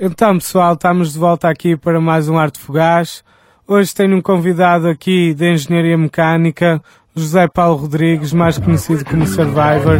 Então, 0.00 0.38
pessoal, 0.38 0.74
estamos 0.74 1.12
de 1.12 1.18
volta 1.18 1.48
aqui 1.48 1.76
para 1.76 2.00
mais 2.00 2.28
um 2.28 2.38
Arte 2.38 2.60
Fugaz. 2.60 3.24
Hoje 3.66 3.92
tenho 3.92 4.16
um 4.16 4.22
convidado 4.22 4.86
aqui 4.86 5.34
de 5.34 5.52
Engenharia 5.52 5.98
Mecânica, 5.98 6.80
José 7.16 7.48
Paulo 7.48 7.78
Rodrigues, 7.78 8.32
mais 8.32 8.58
conhecido 8.58 9.04
como 9.04 9.26
Survivor. 9.26 9.98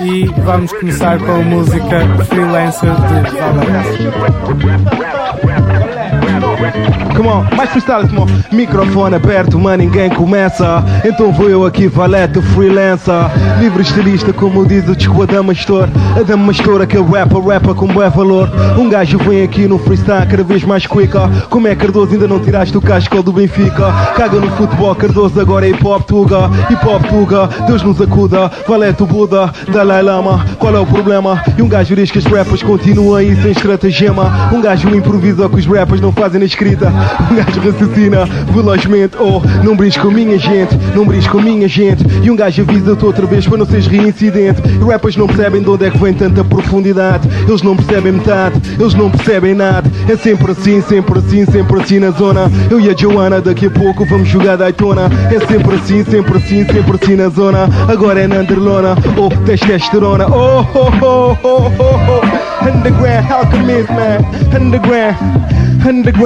E 0.00 0.24
vamos 0.42 0.72
começar 0.72 1.18
com 1.18 1.32
a 1.32 1.38
música 1.40 1.98
Freelancer 2.26 2.94
de 2.94 3.36
Valente. 3.40 3.98
Come 7.16 7.28
on, 7.28 7.44
mais 7.56 7.70
freestyle, 7.70 8.06
come 8.06 8.20
on. 8.20 8.26
Microfone 8.52 9.16
aberto, 9.16 9.58
mas 9.58 9.78
ninguém 9.78 10.08
começa. 10.10 10.84
Então 11.04 11.32
vou 11.32 11.48
eu 11.48 11.66
aqui, 11.66 11.88
valete, 11.88 12.40
freelancer. 12.40 13.14
Livre 13.58 13.82
estilista, 13.82 14.32
como 14.32 14.64
diz 14.64 14.88
o 14.88 14.98
Chico 14.98 15.22
Adamastor. 15.22 15.88
Adamastor, 16.18 16.82
aquele 16.82 17.02
rapper, 17.04 17.40
rapper 17.40 17.74
com 17.74 17.86
bué 17.88 18.08
valor. 18.08 18.48
Um 18.78 18.88
gajo 18.88 19.18
vem 19.18 19.42
aqui 19.42 19.66
no 19.66 19.78
freestyle, 19.78 20.26
cada 20.26 20.44
vez 20.44 20.62
mais 20.64 20.86
quicker. 20.86 21.28
Como 21.50 21.66
é 21.66 21.74
Cardoso, 21.74 22.12
ainda 22.12 22.28
não 22.28 22.38
tiraste 22.38 22.76
o 22.76 22.80
casco 22.80 23.22
do 23.22 23.32
Benfica. 23.32 23.92
Caga 24.16 24.38
no 24.38 24.50
futebol, 24.52 24.94
Cardoso 24.94 25.40
agora 25.40 25.66
é 25.66 25.70
hip 25.70 25.84
hop 25.84 26.02
tuga. 26.06 26.50
Hip 26.70 26.86
hop 26.86 27.04
tuga, 27.06 27.48
Deus 27.66 27.82
nos 27.82 28.00
acuda. 28.00 28.50
Valete 28.66 29.02
o 29.02 29.06
Buda, 29.06 29.52
Dalai 29.72 30.02
Lama. 30.02 30.44
Qual 30.58 30.74
é 30.74 30.78
o 30.78 30.86
problema? 30.86 31.42
E 31.56 31.62
um 31.62 31.68
gajo 31.68 31.96
diz 31.96 32.10
que 32.10 32.18
os 32.18 32.24
rappers 32.26 32.62
continuam 32.62 33.16
aí 33.16 33.34
sem 33.42 33.50
estratagema. 33.50 34.50
Um 34.52 34.60
gajo 34.60 34.88
improvisa 34.94 35.48
que 35.48 35.56
os 35.56 35.66
rappers 35.66 36.00
não 36.00 36.12
fazem 36.12 36.27
na 36.36 36.44
escrita. 36.44 36.92
Um 37.30 37.36
gajo 37.36 37.60
raciocina 37.60 38.24
velozmente. 38.52 39.16
Oh, 39.18 39.40
não 39.64 39.76
brinques 39.76 39.98
com 39.98 40.10
minha 40.10 40.38
gente, 40.38 40.76
não 40.94 41.06
brinques 41.06 41.28
com 41.28 41.40
minha 41.40 41.68
gente. 41.68 42.04
E 42.22 42.30
um 42.30 42.36
gajo 42.36 42.62
avisa-te 42.62 43.04
outra 43.04 43.26
vez 43.26 43.46
para 43.46 43.58
não 43.58 43.66
seres 43.66 43.86
reincidente. 43.86 44.60
E 44.80 44.84
rappers 44.84 45.16
não 45.16 45.26
percebem 45.26 45.62
de 45.62 45.70
onde 45.70 45.86
é 45.86 45.90
que 45.90 45.98
vem 45.98 46.12
tanta 46.12 46.42
profundidade. 46.42 47.28
Eles 47.46 47.62
não 47.62 47.76
percebem 47.76 48.12
metade, 48.12 48.60
eles 48.78 48.94
não 48.94 49.10
percebem 49.10 49.54
nada. 49.54 49.90
É 50.08 50.16
sempre 50.16 50.52
assim, 50.52 50.82
sempre 50.82 51.18
assim, 51.18 51.44
sempre 51.46 51.80
assim 51.80 51.98
na 51.98 52.10
zona. 52.10 52.50
Eu 52.70 52.80
e 52.80 52.90
a 52.90 52.96
Joana 52.96 53.40
daqui 53.40 53.66
a 53.66 53.70
pouco 53.70 54.04
vamos 54.04 54.28
jogar 54.28 54.56
Daytona. 54.56 55.08
É 55.32 55.46
sempre 55.46 55.76
assim, 55.76 56.04
sempre 56.04 56.38
assim, 56.38 56.64
sempre 56.64 56.98
assim 57.00 57.16
na 57.16 57.28
zona. 57.28 57.68
Agora 57.88 58.20
é 58.20 58.26
na 58.26 58.36
Underlona. 58.40 58.96
Oh, 59.16 59.28
testosterona. 59.44 60.26
Oh, 60.26 60.64
oh, 60.74 60.90
oh, 61.02 61.36
oh, 61.42 61.72
oh, 61.78 62.22
oh. 62.22 62.68
Underground, 62.68 63.30
alchemist, 63.30 63.88
man. 63.90 64.24
Underground. 64.54 65.16
Underground, 65.86 66.17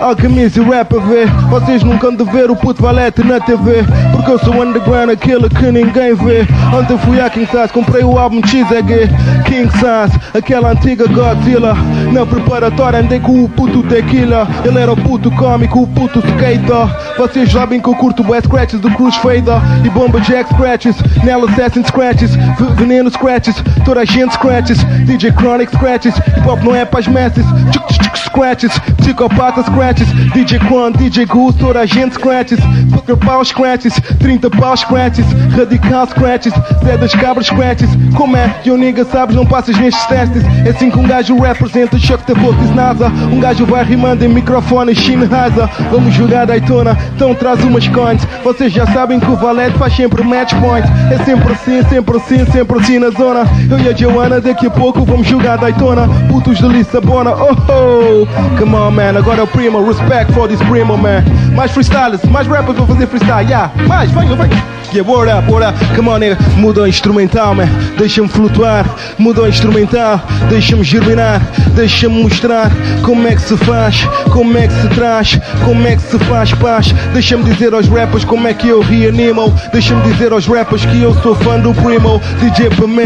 alquimista 0.00 0.60
e 0.60 0.64
rap 0.64 0.96
a 0.96 1.00
ver. 1.00 1.28
Vocês 1.50 1.82
nunca 1.82 2.10
de 2.10 2.24
ver 2.24 2.50
o 2.50 2.56
puto 2.56 2.82
valete 2.82 3.24
na 3.24 3.40
TV 3.40 3.84
Porque 4.12 4.30
eu 4.30 4.38
sou 4.38 4.62
underground, 4.62 5.10
aquele 5.10 5.48
que 5.48 5.70
ninguém 5.70 6.14
vê. 6.14 6.46
Ontem 6.76 6.98
fui 6.98 7.20
a 7.20 7.28
King 7.28 7.46
Size, 7.46 7.72
comprei 7.72 8.04
o 8.04 8.18
álbum 8.18 8.40
XEG 8.44 9.08
King 9.44 9.70
Size, 9.72 10.18
aquela 10.34 10.70
antiga 10.70 11.06
Godzilla 11.06 11.74
Na 12.12 12.26
preparatória 12.26 13.00
andei 13.00 13.20
com 13.20 13.44
o 13.44 13.48
puto 13.48 13.82
tequila. 13.84 14.46
Ele 14.64 14.78
era 14.78 14.92
o 14.92 14.96
puto 14.96 15.30
cómico, 15.32 15.82
o 15.82 15.86
puto 15.86 16.20
skater. 16.20 17.16
Vocês 17.16 17.50
sabem 17.50 17.80
que 17.80 17.88
eu 17.88 17.94
curto 17.94 18.22
bué 18.22 18.40
scratches 18.40 18.80
do 18.80 18.90
Cruz 18.90 19.16
Fader. 19.16 19.60
E 19.84 19.90
bomba 19.90 20.20
Jack 20.20 20.52
scratches, 20.54 20.96
nela 21.22 21.48
Assassin 21.50 21.84
scratches 21.84 22.30
Veneno 22.76 23.10
scratches, 23.10 23.56
toda 23.84 24.00
a 24.00 24.04
gente 24.04 24.34
scratches 24.34 24.82
DJ 25.06 25.32
Chronic 25.32 25.74
scratches, 25.74 26.16
hip 26.16 26.48
hop 26.48 26.62
não 26.62 26.74
é 26.74 26.84
pras 26.84 27.06
messes 27.06 27.44
Tchuc, 27.70 28.18
scratches, 28.18 28.78
psicopata 28.98 29.62
scratches 29.62 30.08
DJ 30.32 30.58
Quan, 30.60 30.92
DJ 30.92 31.26
Goose, 31.26 31.58
toda 31.58 31.80
a 31.80 31.86
gente 31.86 32.14
scratches 32.14 32.60
Fucker 32.90 33.16
pau 33.16 33.44
scratches, 33.44 33.94
30 34.18 34.50
pau 34.50 34.76
scratches 34.76 35.26
Radical 35.56 36.06
scratches, 36.08 36.52
Zé 36.84 36.96
das 36.96 37.14
cabras 37.14 37.46
scratches. 37.46 37.88
Como 38.16 38.36
é, 38.36 38.54
eu 38.64 38.76
nigga 38.76 39.04
sabes, 39.04 39.36
não 39.36 39.46
passas 39.46 39.76
nestes 39.78 40.04
testes. 40.06 40.42
É 40.66 40.70
assim 40.70 40.90
que 40.90 40.98
um 40.98 41.06
gajo 41.06 41.38
representa, 41.38 41.93
choque 41.98 42.32
is 42.32 42.74
NASA 42.74 43.08
Um 43.32 43.40
gajo 43.40 43.66
vai 43.66 43.84
rimando 43.84 44.24
em 44.24 44.28
microfone, 44.28 44.94
Shinhasa 44.94 45.68
Vamos 45.90 46.14
jogar 46.14 46.46
Daytona, 46.46 46.96
então 47.14 47.34
traz 47.34 47.62
umas 47.64 47.86
coins. 47.88 48.26
Vocês 48.42 48.72
já 48.72 48.86
sabem 48.86 49.20
que 49.20 49.30
o 49.30 49.36
Valete 49.36 49.76
faz 49.78 49.94
sempre 49.94 50.22
match 50.22 50.54
point 50.54 50.86
É 51.10 51.18
sempre 51.24 51.52
assim, 51.52 51.82
sempre 51.88 52.16
assim, 52.16 52.46
sempre 52.46 52.78
assim 52.78 52.98
na 52.98 53.10
zona. 53.10 53.44
Eu 53.70 53.78
e 53.78 53.88
a 53.88 53.92
Joana 53.92 54.40
daqui 54.40 54.66
a 54.66 54.70
pouco 54.70 55.04
vamos 55.04 55.26
jogar 55.26 55.56
Daytona. 55.56 56.08
Putos 56.28 56.58
de 56.58 56.68
Lissabona, 56.68 57.30
oh 57.30 57.54
oh. 57.68 58.58
Come 58.58 58.74
on 58.74 58.90
man, 58.90 59.16
agora 59.16 59.40
é 59.40 59.42
o 59.42 59.46
primo, 59.46 59.84
respect 59.86 60.32
for 60.32 60.48
this 60.48 60.60
primo 60.62 60.96
man. 60.96 61.22
Mais 61.54 61.70
freestyles, 61.70 62.22
mais 62.24 62.46
rappers 62.46 62.76
vão 62.76 62.86
fazer 62.86 63.06
freestyle, 63.06 63.46
yeah. 63.48 63.70
Mais, 63.86 64.10
venham, 64.10 64.36
venham 64.36 64.74
Yeah, 64.92 65.02
word 65.02 65.28
up, 65.28 65.50
word 65.50 65.64
up, 65.64 65.74
come 65.96 66.08
on 66.08 66.20
nigga. 66.20 66.38
Muda 66.56 66.82
o 66.82 66.86
instrumental 66.86 67.52
man, 67.52 67.66
deixa-me 67.98 68.28
flutuar. 68.28 68.86
Muda 69.18 69.42
o 69.42 69.48
instrumental, 69.48 70.20
deixa-me 70.48 70.84
germinar 70.84 71.40
Deixa-me 71.84 72.22
mostrar 72.22 72.72
como 73.02 73.28
é 73.28 73.34
que 73.34 73.42
se 73.42 73.58
faz 73.58 74.08
Como 74.32 74.56
é 74.56 74.66
que 74.66 74.72
se 74.72 74.88
traz, 74.88 75.38
como 75.66 75.86
é 75.86 75.96
que 75.96 76.02
se 76.02 76.18
faz 76.20 76.50
paz. 76.54 76.94
Deixa-me 77.12 77.44
dizer 77.44 77.74
aos 77.74 77.88
rappers 77.88 78.24
como 78.24 78.48
é 78.48 78.54
que 78.54 78.68
eu 78.68 78.80
reanimo. 78.80 79.54
Deixa-me 79.70 80.00
dizer 80.02 80.32
aos 80.32 80.46
rappers 80.46 80.86
que 80.86 81.02
eu 81.02 81.14
sou 81.22 81.34
fã 81.34 81.60
do 81.60 81.74
primo. 81.74 82.20
DJ 82.40 82.70
para 82.70 82.86
mim, 82.86 83.02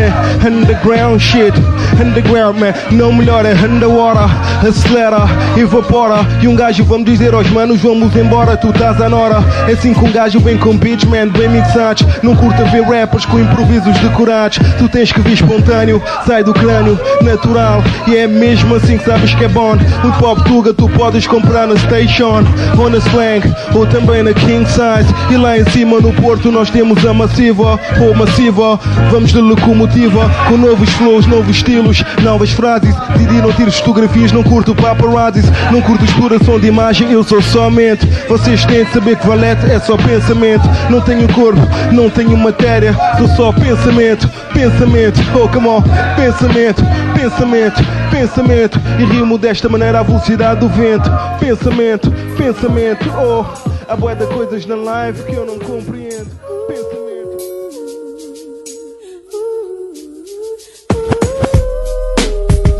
underground 0.47 1.21
shit 1.21 1.53
Underground 2.01 2.59
man, 2.59 2.73
não 2.93 3.13
melhora, 3.13 3.53
underwater 3.53 4.31
Acelera, 4.67 5.27
evapora. 5.57 6.25
E 6.41 6.47
um 6.47 6.55
gajo 6.55 6.85
vamos 6.85 7.07
dizer 7.07 7.35
aos 7.35 7.51
manos 7.51 7.81
vamos 7.81 8.15
embora 8.15 8.57
Tu 8.57 8.71
estás 8.71 9.01
à 9.01 9.09
nora. 9.09 9.43
É 9.67 9.73
assim 9.73 9.93
que 9.93 10.05
um 10.05 10.13
gajo 10.13 10.39
vem 10.39 10.57
com 10.57 10.77
beats 10.77 11.05
man, 11.05 11.29
bem 11.29 11.49
mixados. 11.49 12.07
Não 12.23 12.37
curta 12.37 12.65
ver 12.67 12.83
rappers 12.83 13.27
com 13.27 13.41
improvisos 13.41 13.99
decorados. 13.99 14.61
Tu 14.79 14.89
tens 14.89 15.11
que 15.11 15.21
vir 15.21 15.33
espontâneo, 15.33 16.01
sai 16.25 16.45
do 16.45 16.55
crânio 16.55 16.99
Natural, 17.23 17.83
e 18.07 18.17
é 18.17 18.27
mesmo 18.27 18.68
assim 18.75 18.99
que 18.99 19.05
sabes 19.05 19.35
que 19.35 19.45
é 19.45 19.49
bom. 19.49 19.77
O 20.05 20.13
pop 20.19 20.43
tuga 20.45 20.73
tu 20.73 20.89
podes 20.91 21.27
comprar 21.27 21.67
na 21.67 21.77
station. 21.77 22.45
Ou 22.79 22.91
na 22.91 22.99
slang, 22.99 23.43
ou 23.75 23.87
também 23.87 24.23
na 24.23 24.33
king 24.33 24.67
size. 24.67 25.13
E 25.31 25.37
lá 25.37 25.59
em 25.59 25.65
cima 25.71 26.01
no 26.01 26.13
porto 26.15 26.51
nós 26.51 26.71
temos 26.71 27.05
a 27.05 27.13
massiva. 27.13 27.79
Ou 28.01 28.15
massiva, 28.15 28.79
vamos 29.11 29.33
de 29.33 29.41
locomotiva. 29.41 30.31
Com 30.49 30.57
novos 30.57 30.91
flows, 30.91 31.27
novos 31.27 31.57
estilos, 31.57 32.05
novas 32.23 32.51
frases. 32.51 32.95
Didi 33.17 33.41
não 33.41 33.53
tires 33.53 33.79
fotografias, 33.79 34.33
não 34.33 34.43
curto 34.43 34.75
paparazzis. 34.75 35.47
Não 35.71 35.81
curto 35.81 36.05
exploração 36.05 36.59
de 36.59 36.67
imagem, 36.67 37.11
eu 37.13 37.23
sou 37.25 37.43
somente. 37.43 38.07
Vocês 38.29 38.65
têm 38.65 38.85
de 38.85 38.93
saber 38.93 39.17
que 39.17 39.27
valete 39.27 39.71
é 39.71 39.79
só 39.81 39.97
pensamento. 39.97 40.69
Não 40.91 41.01
tenho 41.01 41.29
corpo, 41.33 41.61
não 41.93 42.09
tenho 42.11 42.37
matéria. 42.37 42.97
Sou 43.19 43.29
só 43.29 43.53
pensamento, 43.53 44.29
pensamento. 44.53 45.21
Oh 45.35 45.49
come 45.49 45.69
on, 45.69 45.83
pensamento, 46.17 46.83
pensamento, 47.19 47.83
pensamento 48.11 48.79
E 48.99 49.05
rimo 49.05 49.37
desta 49.37 49.69
maneira 49.69 50.01
à 50.01 50.03
velocidade 50.03 50.61
do 50.61 50.69
vento 50.69 51.11
Pensamento, 51.41 52.11
pensamento, 52.37 53.05
oh 53.19 53.45
Há 53.89 53.97
bué 53.97 54.15
de 54.15 54.27
coisas 54.27 54.65
na 54.67 54.77
live 54.77 55.25
que 55.25 55.35
eu 55.35 55.45
não 55.45 55.59
compreendo 55.59 56.31
Pensamento 56.69 57.09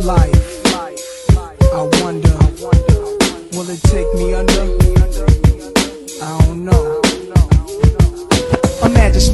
life. 0.05 0.65
I 1.71 1.83
wonder, 2.01 2.33
will 3.53 3.69
it 3.69 3.83
take 3.83 4.07
me 4.15 4.33
under? 4.33 4.88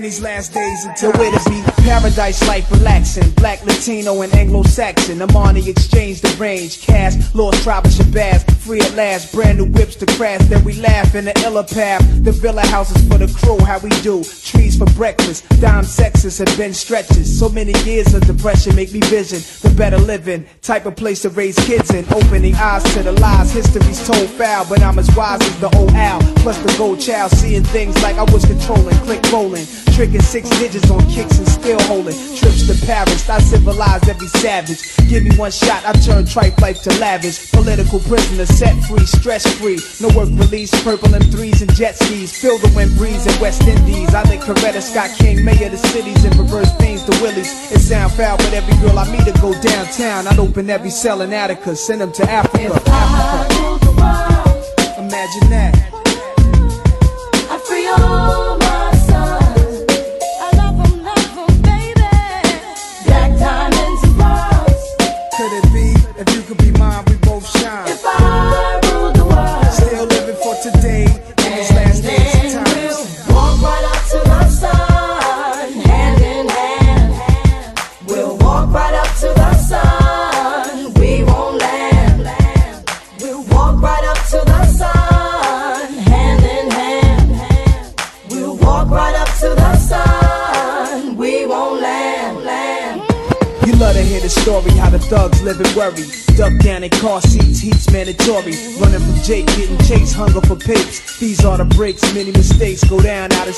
these 0.00 0.20
last 0.20 0.52
days 0.52 0.84
until 0.84 1.12
to 1.12 1.18
be 1.50 1.62
paradise 1.82 2.46
life 2.46 2.70
relaxing. 2.70 3.28
Black, 3.32 3.64
Latino, 3.66 4.22
and 4.22 4.32
Anglo-Saxon. 4.34 5.20
Amani 5.20 5.68
exchange 5.68 6.20
the 6.20 6.28
range. 6.38 6.80
Cast, 6.80 7.34
lost 7.34 7.62
tribe 7.62 7.84
of 7.84 7.92
Shabazz. 7.92 8.50
Free 8.60 8.80
at 8.80 8.94
last, 8.94 9.32
brand 9.32 9.58
new 9.58 9.66
whips 9.66 9.96
to 9.96 10.06
crash. 10.06 10.40
Then 10.48 10.64
we 10.64 10.74
laugh 10.74 11.14
in 11.14 11.24
the 11.24 11.38
illa 11.44 11.64
path. 11.64 12.02
The 12.24 12.32
villa 12.32 12.62
houses 12.66 13.02
for 13.08 13.18
the 13.18 13.26
crew, 13.40 13.58
how 13.64 13.78
we 13.78 13.90
do. 14.00 14.22
Trees 14.42 14.78
for 14.78 14.86
breakfast. 14.96 15.48
Dime 15.60 15.84
sexes 15.84 16.38
have 16.38 16.56
been 16.56 16.72
stretches. 16.72 17.38
So 17.38 17.48
many 17.48 17.72
years 17.84 18.14
of 18.14 18.26
depression 18.26 18.76
make 18.76 18.92
me 18.92 19.00
vision 19.00 19.40
better 19.70 19.98
living. 19.98 20.46
Type 20.62 20.86
of 20.86 20.96
place 20.96 21.22
to 21.22 21.30
raise 21.30 21.56
kids 21.66 21.92
in. 21.92 22.04
Opening 22.12 22.54
eyes 22.54 22.82
to 22.94 23.02
the 23.02 23.12
lies. 23.12 23.52
History's 23.52 24.06
told 24.06 24.28
foul, 24.30 24.66
but 24.68 24.82
I'm 24.82 24.98
as 24.98 25.08
wise 25.16 25.40
as 25.40 25.60
the 25.60 25.74
old 25.76 25.92
owl. 25.92 26.20
Plus 26.36 26.58
the 26.58 26.74
gold 26.76 27.00
child, 27.00 27.30
seeing 27.32 27.64
things 27.64 28.00
like 28.02 28.16
I 28.16 28.24
was 28.24 28.44
controlling. 28.44 28.96
Click 29.06 29.22
rolling. 29.32 29.66
Tricking 29.94 30.22
six 30.22 30.48
digits 30.58 30.90
on 30.90 31.00
kicks 31.10 31.38
and 31.38 31.48
still 31.48 31.80
holding. 31.82 32.14
Trips 32.36 32.66
to 32.68 32.86
Paris, 32.86 33.28
I 33.28 33.38
civilize 33.40 34.08
every 34.08 34.28
savage. 34.28 34.80
Give 35.08 35.24
me 35.24 35.34
one 35.36 35.50
shot, 35.50 35.84
I 35.84 35.92
turn 35.92 36.26
tripe 36.26 36.60
life 36.60 36.82
to 36.82 36.90
lavish. 37.00 37.50
Political 37.52 38.00
prisoner, 38.00 38.46
set 38.46 38.76
free, 38.84 39.06
stress 39.06 39.46
free. 39.58 39.78
No 40.00 40.08
work 40.16 40.28
release, 40.38 40.70
purple 40.82 41.08
M3s 41.08 41.62
and 41.62 41.74
jet 41.74 41.96
skis. 41.96 42.36
Feel 42.40 42.58
the 42.58 42.72
wind 42.76 42.96
breeze 42.96 43.26
in 43.26 43.40
West 43.40 43.62
Indies. 43.62 44.14
I 44.14 44.22
think 44.24 44.42
Coretta 44.42 44.80
Scott 44.80 45.10
King, 45.18 45.44
mayor 45.44 45.66
of 45.66 45.72
the 45.72 45.78
cities, 45.78 46.24
and 46.24 46.34
reverse 46.36 46.72
things 46.76 47.02
to 47.04 47.12
Willies. 47.22 47.72
It 47.72 47.80
sound 47.80 48.12
foul, 48.12 48.36
but 48.36 48.52
every 48.52 48.74
girl 48.86 48.98
I 48.98 49.10
meet 49.10 49.20
go 49.40 49.52
downtown. 49.62 50.26
I'd 50.26 50.38
open 50.38 50.70
every 50.70 50.90
cell 50.90 51.22
in 51.22 51.32
Attica, 51.32 51.76
send 51.76 52.00
them 52.00 52.12
to 52.12 52.30
Africa. 52.30 52.82
I 52.86 53.46
Africa. 53.46 53.60
Imagine 54.98 55.50
that. 55.50 55.74
I'd 57.50 57.60
free 57.60 57.86
all 57.86 58.49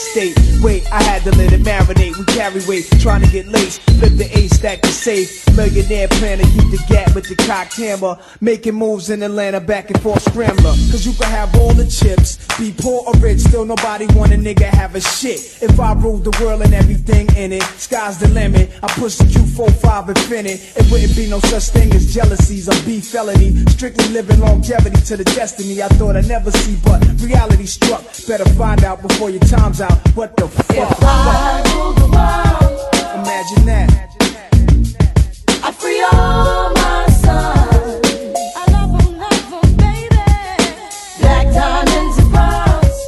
state. 0.02 0.36
Wait, 0.60 0.84
I 0.92 1.02
had 1.02 1.22
to 1.22 1.30
let 1.36 1.52
it 1.52 1.62
marinate. 1.62 2.16
We 2.18 2.24
carry 2.26 2.60
weight, 2.66 2.88
trying 3.00 3.22
to 3.22 3.30
get 3.30 3.46
laced. 3.48 3.91
Flip 4.02 4.18
the 4.18 4.36
A 4.36 4.48
stack 4.48 4.80
to 4.82 4.88
safe. 4.88 5.46
Millionaire 5.56 6.08
plan 6.08 6.38
to 6.38 6.44
keep 6.44 6.68
the 6.74 6.84
gap 6.88 7.14
with 7.14 7.28
the 7.28 7.36
cocked 7.36 7.76
hammer. 7.76 8.18
Making 8.40 8.74
moves 8.74 9.10
in 9.10 9.22
Atlanta, 9.22 9.60
back 9.60 9.92
and 9.92 10.02
forth 10.02 10.24
scrambler. 10.24 10.74
Cause 10.90 11.06
you 11.06 11.12
can 11.12 11.30
have 11.30 11.54
all 11.54 11.72
the 11.72 11.86
chips, 11.86 12.36
be 12.58 12.74
poor 12.76 13.04
or 13.06 13.14
rich, 13.20 13.38
still 13.38 13.64
nobody 13.64 14.06
want 14.06 14.32
a 14.32 14.36
nigga 14.36 14.64
have 14.64 14.96
a 14.96 15.00
shit. 15.00 15.62
If 15.62 15.78
I 15.78 15.92
ruled 15.92 16.24
the 16.24 16.36
world 16.42 16.62
and 16.62 16.74
everything 16.74 17.28
in 17.36 17.52
it, 17.52 17.62
sky's 17.78 18.18
the 18.18 18.26
limit. 18.26 18.70
I 18.82 18.88
push 18.88 19.18
the 19.18 19.24
Q45 19.24 20.08
infinite. 20.08 20.58
It 20.76 20.90
wouldn't 20.90 21.14
be 21.14 21.30
no 21.30 21.38
such 21.38 21.68
thing 21.68 21.94
as 21.94 22.12
jealousies 22.12 22.68
or 22.68 22.84
beef 22.84 23.06
felony. 23.06 23.64
Strictly 23.66 24.08
living 24.08 24.40
longevity 24.40 25.00
to 25.00 25.16
the 25.16 25.24
destiny 25.38 25.80
I 25.80 25.86
thought 25.86 26.16
I'd 26.16 26.26
never 26.26 26.50
see, 26.50 26.74
but 26.82 27.06
reality 27.22 27.66
struck. 27.66 28.02
Better 28.26 28.50
find 28.58 28.82
out 28.82 29.00
before 29.00 29.30
your 29.30 29.46
time's 29.46 29.80
out. 29.80 29.96
What 30.16 30.36
the 30.36 30.48
fuck? 30.48 30.70
If 30.76 31.02
I 31.04 31.62
ruled 31.72 31.98
the 31.98 32.10
world, 32.10 32.61
Imagine 33.32 33.64
that. 33.64 33.88
I'd 35.64 35.74
free 35.74 36.04
all 36.12 36.70
my 36.74 37.06
sons. 37.24 38.06
I 38.60 38.64
love 38.74 38.92
'em, 39.00 39.18
love 39.18 39.52
'em, 39.64 39.76
baby. 39.76 40.20
Black 41.18 41.46
diamonds 41.54 42.18
and 42.18 42.30
pearls. 42.34 42.98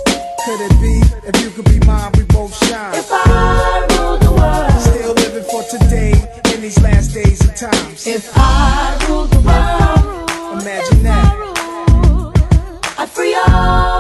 Could 0.47 0.61
it 0.69 0.75
be 0.81 0.95
if 1.29 1.35
you 1.43 1.51
could 1.51 1.67
be 1.67 1.79
mine, 1.87 2.11
we 2.17 2.23
both 2.25 2.55
shine? 2.67 2.95
If 2.95 3.11
I 3.13 3.87
ruled 3.91 4.23
the 4.23 4.33
world, 4.33 4.81
Still 4.81 5.13
living 5.13 5.45
for 5.53 5.63
today 5.65 6.13
in 6.55 6.63
these 6.63 6.81
last 6.81 7.13
days 7.13 7.43
and 7.43 7.55
times. 7.55 8.07
if 8.07 8.25
I 8.35 8.97
ruled 9.07 9.31
the 9.31 9.41
world, 9.41 10.63
Imagine 10.63 11.03
that. 11.03 11.33
I'd 12.99 13.11
free 13.11 13.35
all 13.35 13.94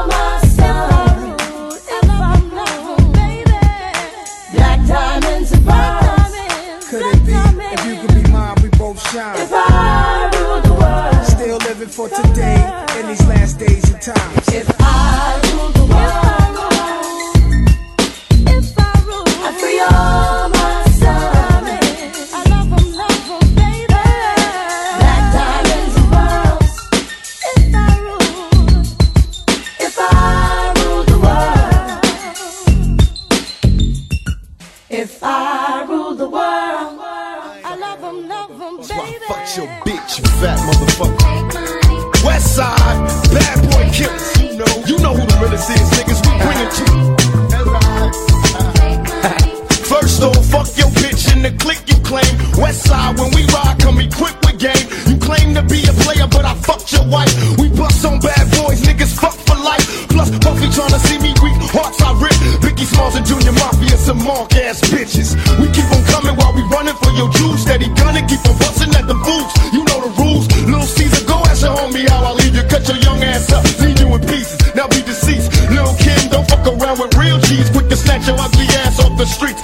around 76.95 77.09
with 77.09 77.17
real 77.19 77.39
G's. 77.39 77.71
Quick 77.71 77.89
to 77.89 77.97
snatch 77.97 78.27
your 78.27 78.39
ugly 78.39 78.67
ass 78.67 79.01
off 79.01 79.17
the 79.19 79.27
streets. 79.27 79.64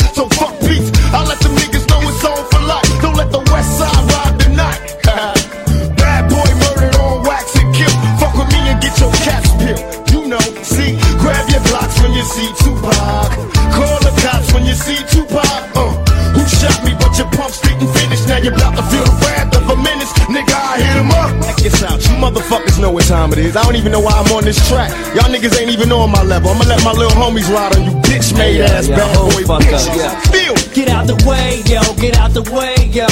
What 23.51 23.51
time 23.51 23.51
it 23.51 23.57
is. 23.57 23.57
I 23.57 23.63
don't 23.63 23.77
even 23.77 23.93
know 23.93 24.01
why 24.01 24.13
I'm 24.13 24.33
on 24.33 24.45
this 24.45 24.69
track. 24.69 24.91
Y'all 25.15 25.31
niggas 25.33 25.61
ain't 25.61 25.71
even 25.71 25.93
on 25.93 26.11
my 26.11 26.23
level. 26.23 26.51
I'ma 26.51 26.65
let 26.65 26.85
my 26.85 26.93
little 26.93 27.11
homies 27.11 27.49
ride 27.53 27.77
on 27.77 27.85
you 27.85 28.01
bitch 28.03 28.37
made 28.37 28.61
ass 28.61 28.89
yeah, 28.89 28.97
bad 28.97 29.17
hold 29.17 29.33
boy 29.35 29.45
fuck 29.45 29.63
up, 29.63 29.69
bitches. 29.69 29.97
yeah. 29.97 30.21
Feel. 30.31 30.55
Get 30.75 30.89
out 30.89 31.07
the 31.07 31.19
way, 31.27 31.63
yo, 31.67 31.83
get 32.01 32.17
out 32.17 32.33
the 32.33 32.43
way, 32.53 32.75
yo. 32.91 33.07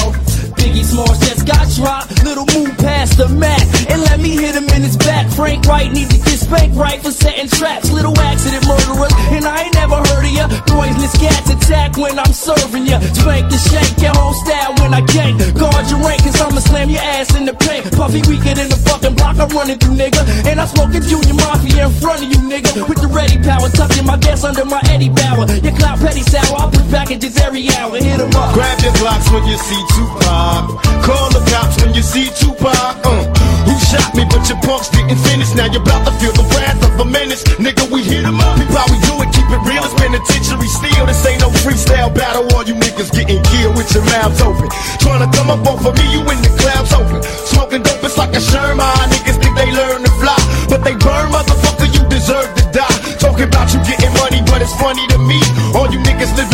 Biggie 0.58 0.84
Smalls 0.84 1.18
just 1.20 1.46
got 1.46 1.68
dropped. 1.74 2.24
Little 2.24 2.46
move 2.54 2.76
past 2.78 3.18
the 3.18 3.28
Mac 3.28 3.62
and 3.90 4.02
let 4.02 4.20
me 4.20 4.30
hit 4.30 4.54
him 4.54 4.68
in 4.74 4.82
his 4.82 4.96
back. 4.96 5.30
Frank 5.30 5.64
Wright 5.66 5.90
need 5.92 6.10
to 6.10 6.18
get 6.18 6.37
spanked 6.48 6.76
right 6.76 7.00
for 7.02 7.12
setting 7.12 7.48
traps. 7.48 7.92
Little 7.92 8.16
accident 8.18 8.64
murderers, 8.66 9.12
and 9.36 9.44
I 9.44 9.68
ain't 9.68 9.74
never 9.74 9.96
heard 10.08 10.24
of 10.24 10.32
ya. 10.32 10.46
Poisonous 10.66 11.14
cats 11.20 11.48
attack 11.52 11.96
when 11.96 12.18
I'm 12.18 12.32
serving 12.32 12.86
ya. 12.88 12.98
Spank 13.12 13.52
the 13.52 13.58
shank, 13.68 14.00
your 14.00 14.16
whole 14.16 14.32
style 14.32 14.72
when 14.80 14.94
I 14.94 15.02
gank. 15.02 15.36
Guard 15.60 15.84
your 15.92 16.00
rank, 16.00 16.24
cause 16.24 16.40
I'ma 16.40 16.60
slam 16.60 16.88
your 16.88 17.04
ass 17.04 17.36
in 17.36 17.44
the 17.44 17.54
paint. 17.54 17.92
Puffy 17.92 18.24
weaker 18.24 18.54
than 18.56 18.68
the 18.72 18.80
fucking 18.88 19.14
block 19.14 19.36
I'm 19.38 19.48
running 19.52 19.78
through, 19.78 19.96
nigga. 20.00 20.20
And 20.48 20.60
I'm 20.60 20.68
smoking 20.68 21.02
Junior 21.02 21.34
Mafia 21.34 21.86
in 21.86 21.92
front 22.00 22.24
of 22.24 22.28
you, 22.32 22.40
nigga. 22.48 22.88
With 22.88 23.00
the 23.04 23.08
ready 23.08 23.36
power, 23.38 23.68
tucking 23.68 24.06
my 24.06 24.16
gas 24.16 24.42
under 24.44 24.64
my 24.64 24.80
Eddie 24.88 25.12
Bauer. 25.12 25.44
Your 25.60 25.76
clout 25.76 26.00
petty 26.00 26.22
sour, 26.22 26.56
I 26.56 26.70
push 26.72 26.88
packages 26.90 27.36
every 27.44 27.68
hour. 27.76 27.96
Hit 27.96 28.20
'em 28.20 28.32
up. 28.34 28.54
Grab 28.54 28.80
your 28.80 28.94
blocks 29.00 29.28
when 29.30 29.44
you 29.46 29.58
see 29.58 29.82
Tupac. 29.92 30.64
Call 31.04 31.28
the 31.30 31.42
cops 31.52 31.76
when 31.82 31.92
you 31.94 32.02
see 32.02 32.30
Tupac. 32.40 33.04
Uh. 33.04 33.57
Who 33.68 33.76
shot 33.84 34.16
me, 34.16 34.24
but 34.24 34.48
your 34.48 34.56
punks 34.64 34.88
didn't 34.88 35.20
finish. 35.28 35.52
Now 35.52 35.68
you're 35.68 35.84
about 35.84 36.08
to 36.08 36.12
feel 36.16 36.32
the 36.32 36.46
wrath 36.56 36.80
of 36.80 36.96
a 36.98 37.04
menace. 37.04 37.44
Nigga, 37.60 37.84
we 37.92 38.00
hit 38.02 38.24
'em 38.24 38.40
up. 38.40 38.56
We 38.56 38.64
do 39.04 39.20
it, 39.20 39.28
keep 39.36 39.44
it 39.52 39.60
real. 39.68 39.84
It's 39.84 39.92
penitentiary 39.92 40.68
steel. 40.68 41.04
This 41.04 41.20
ain't 41.26 41.40
no 41.44 41.50
freestyle 41.60 42.08
battle. 42.08 42.48
All 42.56 42.64
you 42.64 42.74
niggas 42.74 43.12
getting 43.12 43.42
killed 43.44 43.76
with 43.76 43.92
your 43.92 44.04
mouths 44.04 44.40
open. 44.40 44.72
Trying 45.04 45.20
to 45.20 45.28
come 45.36 45.50
up 45.50 45.66
off 45.68 45.84
of 45.84 45.92
me, 46.00 46.06
you 46.16 46.20
in 46.32 46.40
the 46.40 46.48
clouds 46.56 46.92
open. 46.96 47.20
Smoking 47.44 47.82
dope, 47.82 48.02
it's 48.02 48.16
like 48.16 48.34
a 48.34 48.40
Sherman. 48.40 49.04
Niggas 49.12 49.36
think 49.36 49.54
they 49.54 49.70
learn 49.70 50.00
to 50.02 50.12
fly, 50.16 50.40
but 50.72 50.82
they 50.82 50.96
burn, 50.96 51.28
motherfucker. 51.28 51.92
You 51.92 52.08
deserve 52.08 52.48
to 52.56 52.64
die. 52.72 52.96
Talking 53.20 53.52
about 53.52 53.68
you 53.74 53.80
getting 53.84 54.14
money, 54.16 54.40
but 54.48 54.62
it's 54.64 54.72
funny 54.80 55.06
to 55.12 55.18
me. 55.18 55.36
All 55.76 55.92
you 55.92 56.00
niggas 56.00 56.32
living 56.40 56.47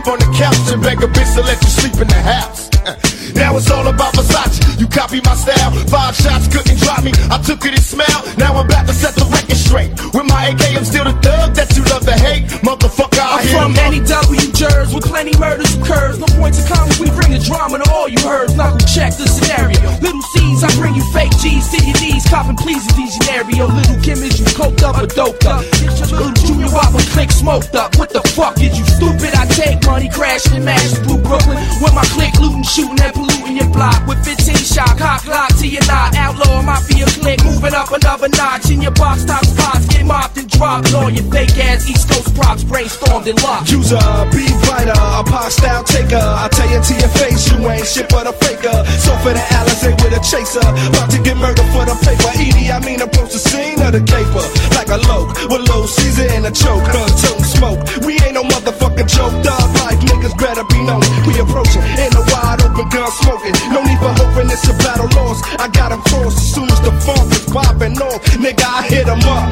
sleep 0.00 0.12
on 0.12 0.18
the 0.18 0.36
couch 0.36 0.72
and 0.72 0.82
beg 0.82 1.02
a 1.02 1.06
bitch 1.06 1.34
to 1.34 1.42
let 1.42 1.60
you 1.62 1.68
sleep 1.68 1.94
in 2.00 2.08
the 2.08 2.22
house? 2.22 2.68
Uh, 2.86 2.96
now 3.34 3.56
it's 3.56 3.70
all 3.70 3.86
about 3.86 4.14
Versace. 4.14 4.80
You 4.80 4.86
copy 4.86 5.20
my 5.24 5.34
style. 5.34 5.70
Five 5.88 6.14
shots 6.16 6.48
couldn't 6.48 6.78
drop 6.78 7.04
me. 7.04 7.12
I 7.30 7.38
took 7.42 7.64
it 7.64 7.74
and 7.74 7.82
smell. 7.82 8.20
Now 8.38 8.54
I'm 8.56 8.66
back 8.66 8.86
to 8.86 8.92
set 8.92 9.14
the 9.14 9.24
record 9.26 9.56
straight. 9.56 9.90
With 10.14 10.26
my 10.26 10.48
AK, 10.48 10.76
I'm 10.76 10.84
still 10.84 11.04
the 11.04 11.12
thug 11.20 11.54
that 11.54 11.76
you 11.76 11.84
love 11.92 12.04
to 12.06 12.16
hate. 12.16 12.46
Motherfucker, 12.64 13.20
I 13.20 13.40
I'm 13.40 13.46
from 13.48 13.72
'em 13.72 13.78
up. 13.78 13.86
any 13.86 14.00
W 14.00 14.39
jurors 14.60 14.92
with 14.92 15.04
plenty 15.04 15.32
murders 15.40 15.72
occurs. 15.74 16.20
No 16.20 16.26
points 16.36 16.60
of 16.60 16.68
comments, 16.68 17.00
we 17.00 17.08
bring 17.16 17.32
the 17.32 17.40
drama 17.40 17.80
to 17.80 17.90
all 17.90 18.08
you 18.08 18.20
heard. 18.20 18.52
Knuckle 18.56 18.84
check 18.84 19.16
the 19.16 19.24
scenario. 19.24 19.80
Little 20.04 20.20
C's, 20.36 20.60
I 20.60 20.68
bring 20.76 20.94
you 20.94 21.04
fake 21.16 21.32
G's 21.40 21.72
to 21.72 21.80
your 21.80 21.96
knees. 21.96 22.28
Copping 22.28 22.60
in 22.68 22.76
these 22.92 23.16
scenario. 23.16 23.72
Little 23.72 23.96
Kim 24.04 24.20
is 24.20 24.36
you 24.36 24.44
coked 24.52 24.84
up 24.84 25.00
or 25.00 25.08
doped 25.08 25.48
up. 25.48 25.64
Little 26.12 26.36
Junior 26.44 26.68
Whopper 26.68 27.00
click 27.16 27.32
smoked 27.32 27.74
up. 27.74 27.96
What 27.96 28.10
the 28.12 28.20
fuck 28.36 28.60
is 28.60 28.76
you 28.76 28.84
stupid? 28.84 29.32
I 29.32 29.48
take 29.56 29.80
money 29.86 30.10
crashing 30.12 30.60
and 30.60 30.64
mash 30.64 30.92
through 31.00 31.24
Brooklyn. 31.24 31.56
With 31.80 31.94
my 31.96 32.04
click 32.12 32.36
looting, 32.36 32.62
shooting 32.62 33.00
and 33.00 33.14
polluting 33.16 33.56
your 33.56 33.70
block. 33.72 34.04
With 34.04 34.20
15 34.28 34.60
shot, 34.60 34.98
cock 35.00 35.24
lock 35.24 35.56
to 35.56 35.66
your 35.66 35.84
knot. 35.88 36.12
Outlaw 36.20 36.60
mafia 36.60 37.08
click, 37.24 37.40
moving 37.48 37.72
up 37.72 37.88
another 37.92 38.28
notch. 38.28 38.68
In 38.68 38.84
your 38.84 38.92
box 38.92 39.24
top 39.24 39.44
spots, 39.44 39.88
get 39.88 40.04
mopped 40.04 40.36
and 40.36 40.48
dropped. 40.50 40.92
All 40.92 41.08
your 41.08 41.24
fake 41.32 41.56
ass 41.56 41.88
East 41.88 42.12
Coast 42.12 42.34
props 42.36 42.64
brainstormed 42.64 43.24
and 43.24 43.40
locked. 43.42 43.72
User, 43.72 43.96
beat 44.32 44.49
writer, 44.68 44.96
a 44.96 45.22
pop 45.24 45.50
style 45.50 45.84
taker. 45.84 46.20
I 46.20 46.48
tell 46.52 46.68
you 46.70 46.80
to 46.82 46.94
your 46.98 47.12
face, 47.20 47.50
you 47.50 47.58
ain't 47.68 47.86
shit 47.86 48.08
but 48.08 48.26
a 48.26 48.32
faker. 48.32 48.76
So 49.02 49.12
for 49.22 49.32
the 49.32 49.42
Alizé 49.58 49.94
with 50.02 50.16
a 50.16 50.22
chaser, 50.22 50.62
about 50.64 51.10
to 51.10 51.18
get 51.22 51.36
murdered 51.36 51.68
for 51.74 51.84
the 51.84 51.94
paper. 52.02 52.30
Edie, 52.38 52.70
I 52.70 52.78
mean 52.84 53.00
approach 53.00 53.32
the 53.32 53.42
scene 53.42 53.80
of 53.82 53.92
the 53.92 54.02
caper 54.02 54.44
like 54.76 54.88
a 54.90 54.98
loke 55.08 55.34
with 55.50 55.62
low 55.68 55.86
Caesar 55.86 56.28
and 56.34 56.46
a 56.46 56.52
choke. 56.52 56.84
Uh, 56.88 57.08
toting 57.20 57.44
smoke, 57.44 57.80
we 58.06 58.14
ain't 58.24 58.34
no 58.34 58.42
motherfucking 58.42 59.08
joke. 59.08 59.34
Dog 59.42 59.68
life 59.82 60.00
niggas 60.00 60.36
better 60.38 60.64
be 60.70 60.80
known. 60.84 61.02
We 61.26 61.38
approaching 61.40 61.82
in 62.00 62.10
a 62.16 62.22
wide 62.32 62.60
open 62.64 62.88
gun 62.90 63.10
smoking. 63.22 63.54
No 63.72 63.82
need 63.84 63.98
for 63.98 64.12
hoping 64.20 64.50
it's 64.50 64.66
a 64.68 64.74
battle 64.82 65.08
lost. 65.16 65.44
I 65.60 65.68
got 65.68 65.92
'em 65.92 66.02
crossed 66.02 66.38
as 66.38 66.48
soon 66.54 66.68
as 66.70 66.80
the 66.80 66.92
funk 67.04 67.32
is 67.32 67.44
popping 67.52 67.96
off. 68.00 68.20
Nigga, 68.42 68.64
I 68.64 68.82
hit 68.88 69.06
'em 69.08 69.20
up. 69.28 69.48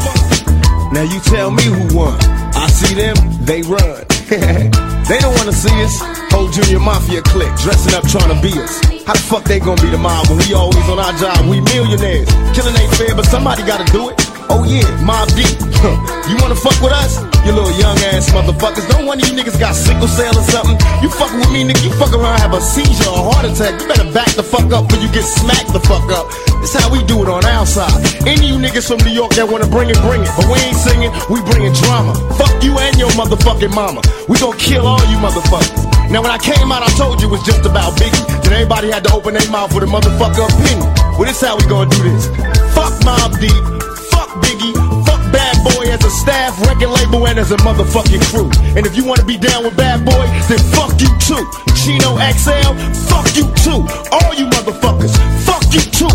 Now 0.92 1.02
you 1.02 1.20
tell 1.20 1.50
me 1.50 1.64
who 1.64 1.96
won. 1.96 2.16
I 2.54 2.66
see 2.68 2.94
them, 2.94 3.16
they 3.44 3.62
run. 3.62 4.04
they 5.08 5.18
don't 5.18 5.34
wanna 5.40 5.52
see 5.52 5.72
us. 5.82 5.96
Whole 6.30 6.48
junior 6.52 6.78
mafia 6.78 7.22
clique 7.22 7.54
dressing 7.56 7.94
up 7.96 8.04
trying 8.06 8.28
to 8.28 8.38
be 8.44 8.52
us. 8.60 8.78
How 9.08 9.16
the 9.16 9.24
fuck 9.24 9.44
they 9.44 9.58
gonna 9.58 9.80
be 9.80 9.88
the 9.88 9.98
mob 9.98 10.28
when 10.28 10.38
we 10.44 10.52
always 10.52 10.84
on 10.88 11.00
our 11.00 11.16
job? 11.16 11.48
We 11.48 11.60
millionaires. 11.72 12.28
Killing 12.52 12.76
ain't 12.76 12.92
fair, 12.94 13.16
but 13.16 13.24
somebody 13.24 13.64
gotta 13.64 13.88
do 13.90 14.10
it. 14.10 14.20
Oh 14.50 14.64
yeah, 14.64 14.84
Mob 15.04 15.28
Deep. 15.32 15.56
you 16.28 16.36
wanna 16.40 16.56
fuck 16.56 16.76
with 16.84 16.92
us? 16.92 17.20
You 17.44 17.52
little 17.52 17.72
young 17.80 17.96
ass 18.12 18.28
motherfuckers. 18.32 18.88
Don't 18.88 19.06
one 19.06 19.20
of 19.20 19.28
you 19.28 19.32
niggas 19.32 19.58
got 19.58 19.74
sickle 19.74 20.08
cell 20.08 20.36
or 20.36 20.44
something. 20.44 20.76
You 21.00 21.08
fucking 21.08 21.40
with 21.40 21.52
me, 21.52 21.64
nigga. 21.64 21.84
You 21.84 21.92
fuck 21.96 22.12
around, 22.12 22.40
have 22.40 22.52
a 22.52 22.60
seizure 22.60 23.08
or 23.08 23.32
heart 23.32 23.44
attack. 23.48 23.80
You 23.80 23.88
better 23.88 24.12
back 24.12 24.28
the 24.36 24.42
fuck 24.42 24.68
up 24.72 24.88
before 24.88 25.02
you 25.02 25.08
get 25.12 25.24
smacked 25.24 25.72
the 25.72 25.80
fuck 25.80 26.04
up. 26.12 26.28
This 26.60 26.74
how 26.74 26.90
we 26.90 27.02
do 27.04 27.22
it 27.22 27.28
on 27.28 27.44
our 27.44 27.66
side. 27.66 27.92
Any 28.26 28.48
you 28.48 28.58
niggas 28.58 28.88
from 28.88 28.98
New 29.06 29.14
York 29.14 29.34
that 29.38 29.46
wanna 29.46 29.66
bring 29.66 29.90
it, 29.90 29.98
bring 30.02 30.22
it. 30.22 30.30
But 30.36 30.46
we 30.50 30.58
ain't 30.58 30.76
singing, 30.76 31.12
we 31.30 31.40
bringing 31.46 31.72
drama. 31.72 32.14
Fuck 32.34 32.62
you 32.62 32.76
and 32.78 32.98
your 32.98 33.10
motherfucking 33.14 33.72
mama. 33.74 34.02
We 34.28 34.38
gon' 34.38 34.56
kill 34.58 34.86
all 34.86 35.02
you 35.06 35.18
motherfuckers. 35.22 35.86
Now 36.10 36.22
when 36.22 36.32
I 36.32 36.38
came 36.38 36.72
out, 36.72 36.82
I 36.82 36.90
told 36.96 37.20
you 37.20 37.28
it 37.28 37.32
was 37.32 37.44
just 37.44 37.64
about 37.64 37.94
Biggie. 38.00 38.24
Then 38.42 38.52
everybody 38.52 38.90
had 38.90 39.04
to 39.04 39.12
open 39.12 39.34
their 39.34 39.48
mouth 39.50 39.74
with 39.74 39.84
a 39.84 39.90
motherfucker 39.90 40.48
opinion. 40.48 40.88
Well, 41.14 41.26
this 41.28 41.40
how 41.40 41.56
we 41.56 41.64
gonna 41.68 41.90
do 41.90 42.02
this. 42.02 42.26
Fuck 42.74 42.96
Mob 43.04 43.38
Deep. 43.38 43.62
Fuck 44.10 44.30
Biggie. 44.42 44.74
Fuck 45.06 45.22
Bad 45.30 45.56
Boy 45.62 45.92
as 45.92 46.02
a 46.04 46.10
staff, 46.10 46.58
record 46.66 46.90
label, 46.90 47.26
and 47.28 47.38
as 47.38 47.52
a 47.52 47.56
motherfucking 47.58 48.24
crew. 48.32 48.50
And 48.74 48.86
if 48.86 48.96
you 48.96 49.04
wanna 49.04 49.24
be 49.24 49.36
down 49.36 49.64
with 49.64 49.76
Bad 49.76 50.04
Boy, 50.04 50.26
then 50.48 50.58
fuck 50.72 50.98
you 51.00 51.12
too. 51.22 51.67
Chino 51.78 52.18
XL, 52.18 52.74
fuck 53.06 53.36
you 53.36 53.44
too. 53.62 53.86
All 54.10 54.34
you 54.34 54.46
motherfuckers, 54.46 55.14
fuck 55.46 55.62
you 55.72 55.80
too. 55.80 56.10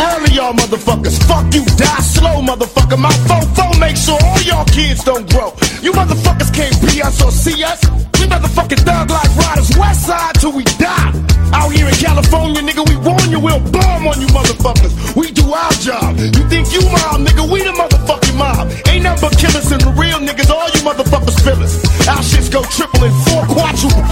All 0.00 0.24
of 0.24 0.32
y'all 0.32 0.54
motherfuckers, 0.54 1.22
fuck 1.28 1.52
you, 1.54 1.64
die 1.76 2.00
slow, 2.00 2.40
motherfucker. 2.40 2.98
My 2.98 3.12
fofo 3.28 3.78
make 3.78 3.96
sure 3.96 4.18
all 4.24 4.40
y'all 4.40 4.64
kids 4.64 5.04
don't 5.04 5.30
grow. 5.30 5.52
You 5.82 5.92
motherfuckers 5.92 6.52
can't 6.54 6.80
be 6.80 7.02
us 7.02 7.22
or 7.22 7.30
see 7.30 7.62
us. 7.62 8.09
Motherfucking 8.30 8.82
thug 8.86 9.10
like 9.10 9.30
riders, 9.36 9.70
west 9.76 10.06
side 10.06 10.34
till 10.36 10.52
we 10.52 10.64
die. 10.78 11.12
Out 11.52 11.72
here 11.72 11.88
in 11.88 11.94
California, 11.94 12.62
nigga, 12.62 12.86
we 12.88 12.96
warn 13.02 13.28
you, 13.28 13.40
we'll 13.40 13.58
bomb 13.74 14.06
on 14.06 14.20
you 14.20 14.28
motherfuckers. 14.28 14.94
We 15.16 15.32
do 15.32 15.52
our 15.52 15.72
job. 15.82 16.16
You 16.16 16.46
think 16.48 16.72
you 16.72 16.80
mob, 16.94 17.26
nigga, 17.26 17.42
we 17.42 17.66
the 17.66 17.74
motherfucking 17.74 18.38
mob. 18.38 18.70
Ain't 18.86 19.02
nothing 19.02 19.28
but 19.28 19.36
killers 19.36 19.70
and 19.72 19.82
the 19.82 19.90
real 19.98 20.22
niggas, 20.22 20.48
all 20.48 20.70
you 20.70 20.80
motherfuckers 20.86 21.42
us. 21.60 21.74
Our 22.06 22.22
shits 22.22 22.50
go 22.50 22.62
triple 22.70 23.04
and 23.04 23.14
four 23.26 23.42
quadruple. 23.50 24.06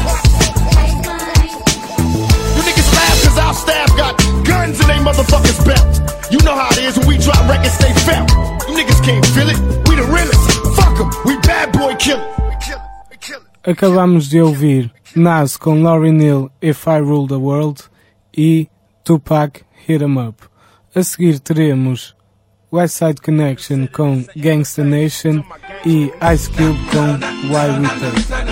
You 2.59 2.63
niggas 2.67 2.91
laugh 2.99 3.17
cause 3.23 3.39
our 3.39 3.55
staff 3.55 3.89
got 3.97 4.19
guns 4.45 4.81
in 4.81 4.87
they 4.89 4.99
motherfuckers 4.99 5.63
belt. 5.65 5.87
You 6.31 6.39
know 6.43 6.55
how 6.55 6.69
it 6.73 6.83
is 6.83 6.99
when 6.99 7.07
we 7.07 7.19
drop 7.19 7.41
records, 7.49 7.79
they 7.79 7.93
felt. 8.03 8.29
You 8.67 8.75
niggas 8.75 9.01
can't 9.05 9.25
feel 9.33 9.49
it. 9.49 9.59
We 9.89 9.95
the 9.95 10.05
realest. 10.11 10.43
Fuck 10.77 10.99
'em. 11.01 11.09
We 11.25 11.39
bad 11.47 11.73
boy 11.73 11.95
killer. 11.97 12.48
Acabamos 13.69 14.31
de 14.31 14.41
ouvir 14.41 14.91
Nas 15.15 15.59
com 15.59 15.83
Lauryn 15.83 16.23
Hill 16.23 16.51
If 16.63 16.87
I 16.87 17.01
Rule 17.01 17.29
the 17.29 17.35
World 17.35 17.83
e 18.35 18.67
Tupac 19.05 19.61
Hit 19.87 20.03
'em 20.03 20.17
Up. 20.27 20.43
A 20.95 21.03
seguir 21.03 21.39
teremos 21.39 22.17
Westside 22.73 23.21
Connection 23.21 23.87
com 23.89 24.25
Gangsta 24.35 24.83
Nation 24.83 25.45
e 25.85 26.11
Ice 26.33 26.49
Cube 26.49 26.79
com 26.91 27.19
Why 27.49 27.69
We 27.79 27.89
Take. 28.01 28.49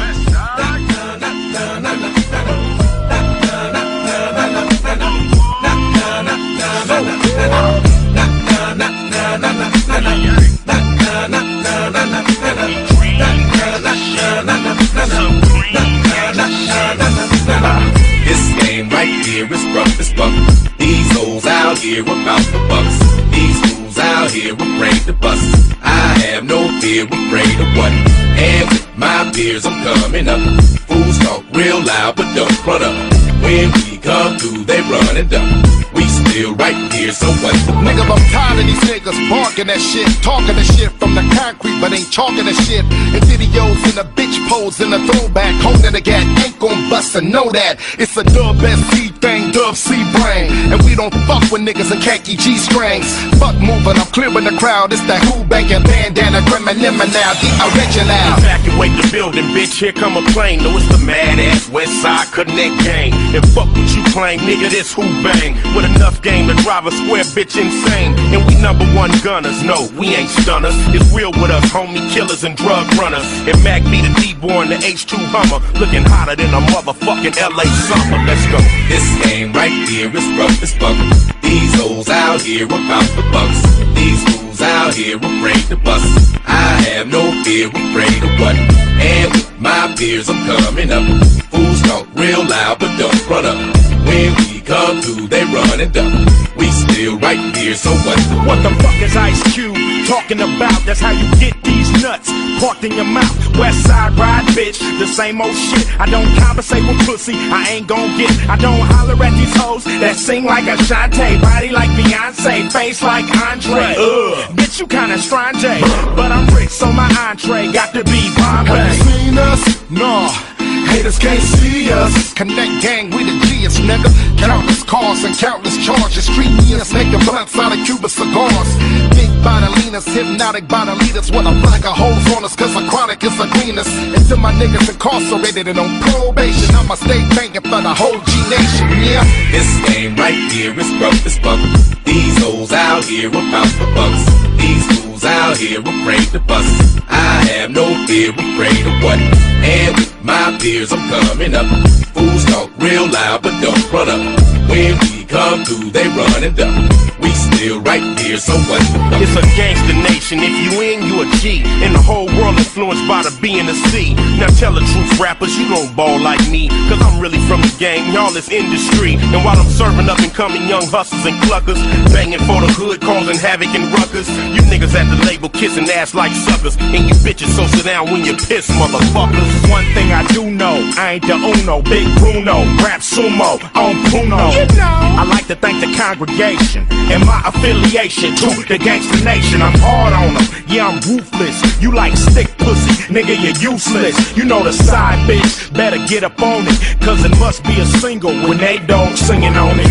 This 18.24 18.42
game 18.62 18.88
right 18.90 19.26
here 19.26 19.52
is 19.52 19.64
rough 19.74 19.98
as 19.98 20.12
fuck. 20.12 20.32
These 20.78 21.10
hoes 21.16 21.44
out 21.44 21.78
here 21.78 22.02
about 22.02 22.44
the 22.54 22.60
bucks. 22.68 22.98
These 23.34 23.58
fools 23.74 23.98
out 23.98 24.30
here 24.30 24.54
afraid 24.54 25.02
to 25.06 25.12
bust. 25.12 25.74
I 25.82 26.16
have 26.30 26.44
no 26.44 26.68
fear, 26.80 27.04
afraid 27.04 27.58
of 27.58 27.66
what? 27.76 27.92
And 28.38 28.68
with 28.70 28.96
my 28.96 29.28
peers, 29.34 29.66
I'm 29.66 29.82
coming 29.82 30.28
up. 30.28 30.38
Fools 30.86 31.18
talk 31.18 31.42
real 31.52 31.82
loud, 31.84 32.14
but 32.14 32.32
don't 32.36 32.52
front 32.62 32.84
up. 32.84 32.94
When 33.42 33.72
we 33.72 33.98
come 33.98 34.38
through, 34.38 34.64
they 34.64 34.80
run 34.82 35.16
and 35.16 35.28
duck. 35.28 35.85
We 35.96 36.04
still 36.06 36.54
right 36.56 36.76
here, 36.92 37.12
so 37.12 37.26
what? 37.40 37.56
Nigga, 37.80 38.04
I'm 38.04 38.20
tired 38.28 38.60
of 38.60 38.66
these 38.68 38.84
niggas 38.84 39.18
barking 39.30 39.68
that 39.68 39.80
shit, 39.80 40.06
talking 40.22 40.54
that 40.54 40.68
shit 40.76 40.92
from 41.00 41.14
the 41.16 41.24
concrete, 41.34 41.80
but 41.80 41.92
ain't 41.92 42.12
talking 42.12 42.44
that 42.44 42.58
shit. 42.68 42.84
And 42.84 43.22
videos 43.24 43.80
in 43.88 43.96
a 43.96 44.04
bitch 44.04 44.36
pose 44.48 44.80
in 44.80 44.92
a 44.92 45.00
throwback, 45.08 45.54
holding 45.62 45.92
the 45.92 46.00
gat, 46.00 46.22
ain't 46.44 46.58
gon' 46.58 46.90
bust 46.90 47.16
and 47.16 47.32
know 47.32 47.50
that. 47.50 47.80
It's 47.98 48.16
a 48.16 48.24
dub 48.24 48.60
SC 48.60 49.06
everything 49.16 49.52
Dub 49.52 49.76
C 49.76 49.94
brain. 50.12 50.72
And 50.72 50.82
we 50.82 50.94
don't 50.94 51.12
fuck 51.26 51.42
with 51.50 51.62
niggas 51.62 51.92
in 51.92 52.00
khaki 52.00 52.36
G 52.36 52.56
strings. 52.56 53.06
Fuck 53.38 53.56
moving, 53.56 53.96
I'm 53.96 54.06
clearing 54.12 54.44
the 54.44 54.56
crowd. 54.58 54.92
It's 54.92 55.02
that 55.06 55.22
who 55.24 55.44
banging 55.44 55.82
bandana, 55.82 56.42
criminal 56.48 56.76
now, 56.76 57.32
the 57.40 57.48
original. 57.72 58.16
Evacuate 58.38 58.94
the 59.00 59.08
building, 59.12 59.48
bitch. 59.54 59.78
Here 59.78 59.92
come 59.92 60.16
a 60.16 60.22
plane. 60.32 60.62
No, 60.62 60.76
it's 60.76 60.88
the 60.88 60.98
mad 61.04 61.38
ass 61.38 61.68
West 61.68 62.02
Side 62.02 62.28
Connect 62.32 62.76
gang. 62.84 63.12
And 63.34 63.44
fuck 63.50 63.68
what 63.68 63.88
you 63.94 64.02
claim, 64.12 64.40
nigga. 64.40 64.70
This 64.70 64.92
who 64.92 65.02
bang 65.22 65.54
with 65.74 65.85
enough 65.94 66.22
game 66.22 66.48
to 66.48 66.54
drive 66.62 66.86
a 66.86 66.90
square 66.90 67.24
bitch 67.24 67.54
insane. 67.60 68.14
And 68.34 68.44
we 68.46 68.60
number 68.60 68.84
one 68.94 69.10
gunners. 69.22 69.62
No, 69.62 69.88
we 69.98 70.14
ain't 70.14 70.30
stunners. 70.30 70.74
It's 70.94 71.06
real 71.14 71.30
with 71.32 71.50
us, 71.50 71.64
homie 71.70 72.02
killers 72.10 72.44
and 72.44 72.56
drug 72.56 72.86
runners. 72.94 73.26
And 73.46 73.56
Mac 73.62 73.82
be 73.84 74.02
the 74.02 74.12
D-born, 74.20 74.68
the 74.68 74.76
H2 74.76 75.16
Hummer, 75.30 75.60
looking 75.78 76.02
hotter 76.02 76.36
than 76.36 76.52
a 76.52 76.60
motherfucking 76.72 77.36
LA 77.38 77.66
summer. 77.86 78.18
Let's 78.26 78.46
go. 78.50 78.58
This 78.88 79.06
game 79.24 79.52
right 79.52 79.72
here 79.88 80.10
is 80.10 80.26
rough 80.38 80.62
as 80.62 80.74
fuck. 80.74 80.96
These 81.42 81.74
hoes 81.80 82.08
out 82.08 82.40
here 82.42 82.66
about 82.66 83.06
the 83.14 83.22
bucks. 83.30 83.60
These 83.94 84.22
fools 84.34 84.60
out 84.60 84.94
here 84.94 85.16
afraid 85.16 85.62
to 85.68 85.76
bust. 85.76 86.36
I 86.46 86.80
have 86.90 87.08
no 87.08 87.22
fear, 87.44 87.68
afraid 87.68 88.22
of 88.22 88.32
what? 88.40 88.56
And 88.56 89.32
with 89.32 89.60
my 89.60 89.94
peers, 89.96 90.28
I'm 90.28 90.44
coming 90.46 90.90
up. 90.90 91.04
Fools 91.50 91.82
talk 91.82 92.06
real 92.14 92.44
loud, 92.44 92.78
but 92.78 92.96
don't 92.98 93.28
run 93.28 93.46
up. 93.46 93.75
When 94.06 94.34
we 94.38 94.60
come 94.60 95.00
through, 95.02 95.28
they 95.28 95.44
run 95.44 95.80
and 95.80 95.92
duck. 95.92 96.12
We 96.56 96.70
still 96.70 97.18
right 97.18 97.38
here, 97.56 97.74
so 97.74 97.90
what? 97.90 98.18
What 98.46 98.62
the 98.62 98.70
fuck 98.82 98.96
is 99.02 99.16
Ice 99.16 99.42
Cube 99.52 99.76
talking 100.06 100.40
about? 100.40 100.80
That's 100.86 101.00
how 101.00 101.10
you 101.10 101.28
get 101.38 101.54
these 101.62 101.90
nuts 102.02 102.30
parked 102.60 102.84
in 102.84 102.92
your 102.92 103.04
mouth. 103.04 103.34
West 103.58 103.84
side 103.86 104.12
ride, 104.18 104.44
bitch, 104.56 104.78
the 104.98 105.06
same 105.06 105.40
old 105.40 105.54
shit. 105.54 105.84
I 106.00 106.06
don't 106.06 106.30
conversate 106.38 106.86
with 106.86 106.98
pussy, 107.06 107.34
I 107.34 107.68
ain't 107.76 107.86
gon' 107.86 108.16
get. 108.16 108.30
I 108.48 108.56
don't 108.56 108.80
holler 108.80 109.22
at 109.22 109.32
these 109.34 109.54
hoes 109.56 109.84
that 109.84 110.16
sing 110.16 110.44
like 110.44 110.64
a 110.64 110.76
Shantae, 110.88 111.40
body 111.40 111.70
like 111.70 111.90
Beyonce, 111.90 112.70
face 112.72 113.02
like 113.02 113.24
Andre. 113.48 113.94
Ugh, 113.96 113.98
uh. 113.98 114.52
bitch, 114.54 114.80
you 114.80 114.86
kinda 114.86 115.18
strange, 115.18 115.62
eh? 115.64 115.80
but 116.16 116.32
I'm 116.32 116.46
rich, 116.54 116.70
so 116.70 116.90
my 116.92 117.08
entree 117.28 117.70
got 117.72 117.92
to 117.94 118.04
be 118.04 118.22
Have 118.40 118.66
Bombay. 118.66 118.96
you 118.96 119.02
seen 119.04 119.38
us? 119.38 119.90
No. 119.90 120.55
Haters 120.92 121.18
can't 121.18 121.42
see 121.42 121.90
us. 121.92 122.32
Connect 122.34 122.82
gang, 122.82 123.10
we 123.10 123.24
the 123.24 123.34
G's, 123.46 123.78
nigga. 123.80 124.10
Countless 124.38 124.82
cars 124.82 125.24
and 125.24 125.36
countless 125.36 125.76
charges. 125.84 126.26
Treat 126.26 126.46
Street 126.46 126.68
years 126.68 126.92
making 126.92 127.20
blunts 127.24 127.56
out 127.58 127.72
of 127.72 127.84
Cuba 127.86 128.08
cigars. 128.08 128.70
Big 129.14 129.30
bodilinas, 129.44 130.06
hypnotic 130.14 130.64
bodilitas. 130.66 131.30
With 131.34 131.46
a 131.46 131.54
flag 131.60 131.84
of 131.84 131.96
holes 131.96 132.26
on 132.36 132.44
us, 132.44 132.56
cause 132.56 132.74
a 132.76 132.82
chronic 132.88 133.22
is 133.24 133.38
a 133.40 133.46
greenest. 133.58 133.90
And 133.90 134.24
to 134.28 134.36
my 134.36 134.52
niggas 134.52 134.88
incarcerated 134.88 135.68
and 135.68 135.78
on 135.78 136.00
probation, 136.00 136.74
I'ma 136.74 136.94
stay 136.94 137.20
banking 137.34 137.62
for 137.62 137.80
the 137.82 137.94
whole 137.94 138.20
G 138.20 138.32
Nation, 138.48 138.88
yeah. 139.02 139.24
This 139.50 139.68
game 139.88 140.16
right 140.16 140.50
here 140.52 140.78
is 140.78 140.90
rough 141.00 141.26
as 141.26 141.38
fuck. 141.38 141.60
These 142.04 142.38
hoes 142.42 142.72
out 142.72 143.04
here 143.04 143.28
are 143.28 143.48
about 143.48 143.70
the 143.80 143.86
bucks. 143.94 144.24
These 144.60 144.86
fools 145.00 145.24
out 145.24 145.56
here 145.56 145.80
are 145.80 146.00
afraid 146.02 146.28
to 146.32 146.40
bust. 146.40 147.00
I 147.08 147.44
have 147.56 147.70
no 147.70 147.86
fear, 148.06 148.30
afraid 148.30 148.86
of 148.86 149.02
what? 149.02 149.18
And 149.18 149.96
with 149.96 150.24
my 150.24 150.56
peers, 150.60 150.85
I'm 150.92 151.08
coming 151.08 151.54
up. 151.54 151.66
Fools 152.14 152.44
talk 152.44 152.70
real 152.78 153.10
loud, 153.10 153.42
but 153.42 153.60
don't 153.60 153.92
run 153.92 154.08
up. 154.08 154.55
When 154.68 154.98
we 154.98 155.24
come 155.24 155.64
through, 155.64 155.90
they 155.90 156.08
run 156.08 156.44
and 156.44 156.56
duck. 156.56 156.74
We 157.20 157.30
still 157.30 157.80
right 157.80 158.02
here, 158.20 158.36
so 158.36 158.52
what? 158.68 158.82
It's 159.16 159.34
a 159.34 159.42
gangster 159.56 159.94
nation. 159.94 160.38
If 160.42 160.52
you 160.52 160.80
in, 160.82 161.02
you 161.06 161.22
a 161.22 161.26
G. 161.40 161.62
And 161.84 161.94
the 161.94 162.02
whole 162.02 162.26
world 162.36 162.58
influenced 162.58 163.08
by 163.08 163.22
the 163.22 163.32
B 163.40 163.58
and 163.58 163.68
the 163.68 163.74
C. 163.88 164.14
Now 164.36 164.48
tell 164.60 164.72
the 164.72 164.84
truth, 164.92 165.18
rappers, 165.18 165.56
you 165.56 165.68
don't 165.68 165.94
ball 165.96 166.20
like 166.20 166.40
me. 166.50 166.68
Cause 166.88 167.00
I'm 167.00 167.20
really 167.20 167.40
from 167.48 167.62
the 167.62 167.74
game, 167.78 168.12
y'all 168.12 168.36
is 168.36 168.50
industry. 168.50 169.16
And 169.32 169.44
while 169.44 169.56
I'm 169.56 169.70
serving 169.70 170.08
up 170.08 170.18
and 170.20 170.32
coming 170.32 170.68
young 170.68 170.86
hustlers 170.86 171.24
and 171.24 171.36
cluckers, 171.48 171.80
banging 172.12 172.42
for 172.44 172.60
the 172.60 172.68
hood, 172.76 173.00
causing 173.00 173.38
havoc 173.38 173.72
and 173.72 173.88
ruckus. 173.94 174.28
You 174.28 174.60
niggas 174.68 174.92
at 174.92 175.08
the 175.08 175.18
label 175.24 175.48
kissing 175.48 175.88
ass 175.90 176.14
like 176.14 176.32
suckers. 176.32 176.76
And 176.76 177.08
you 177.08 177.14
bitches 177.24 177.48
so 177.56 177.66
sit 177.68 177.86
down 177.86 178.10
when 178.10 178.24
you 178.24 178.36
piss, 178.36 178.68
motherfuckers. 178.76 179.48
One 179.70 179.86
thing 179.94 180.12
I 180.12 180.26
do 180.28 180.50
know, 180.50 180.76
I 180.98 181.16
ain't 181.16 181.26
the 181.26 181.36
Uno, 181.36 181.80
Big 181.82 182.06
Bruno, 182.18 182.64
rap 182.84 183.00
sumo 183.00 183.56
on 183.74 183.94
Puno. 184.12 184.55
I 184.56 185.24
like 185.28 185.46
to 185.48 185.56
thank 185.56 185.80
the 185.80 185.92
congregation 185.96 186.86
and 186.90 187.24
my 187.24 187.42
affiliation 187.44 188.34
to 188.36 188.48
the 188.68 188.78
gangster 188.78 189.22
nation. 189.24 189.60
I'm 189.60 189.76
hard 189.78 190.12
on 190.12 190.34
them, 190.34 190.46
yeah, 190.66 190.88
I'm 190.88 191.00
ruthless. 191.08 191.60
You 191.80 191.92
like 191.92 192.16
stick 192.16 192.48
pussy, 192.58 193.12
nigga, 193.12 193.36
you're 193.36 193.72
useless. 193.72 194.36
You 194.36 194.44
know 194.44 194.62
the 194.62 194.72
side 194.72 195.18
bitch, 195.28 195.72
better 195.74 195.98
get 196.06 196.24
up 196.24 196.40
on 196.40 196.64
it, 196.66 197.00
cause 197.00 197.24
it 197.24 197.36
must 197.38 197.64
be 197.64 197.80
a 197.80 197.86
single 197.86 198.32
when 198.48 198.58
they 198.58 198.78
don't 198.78 199.16
singing 199.16 199.56
on 199.56 199.76
it. 199.78 199.90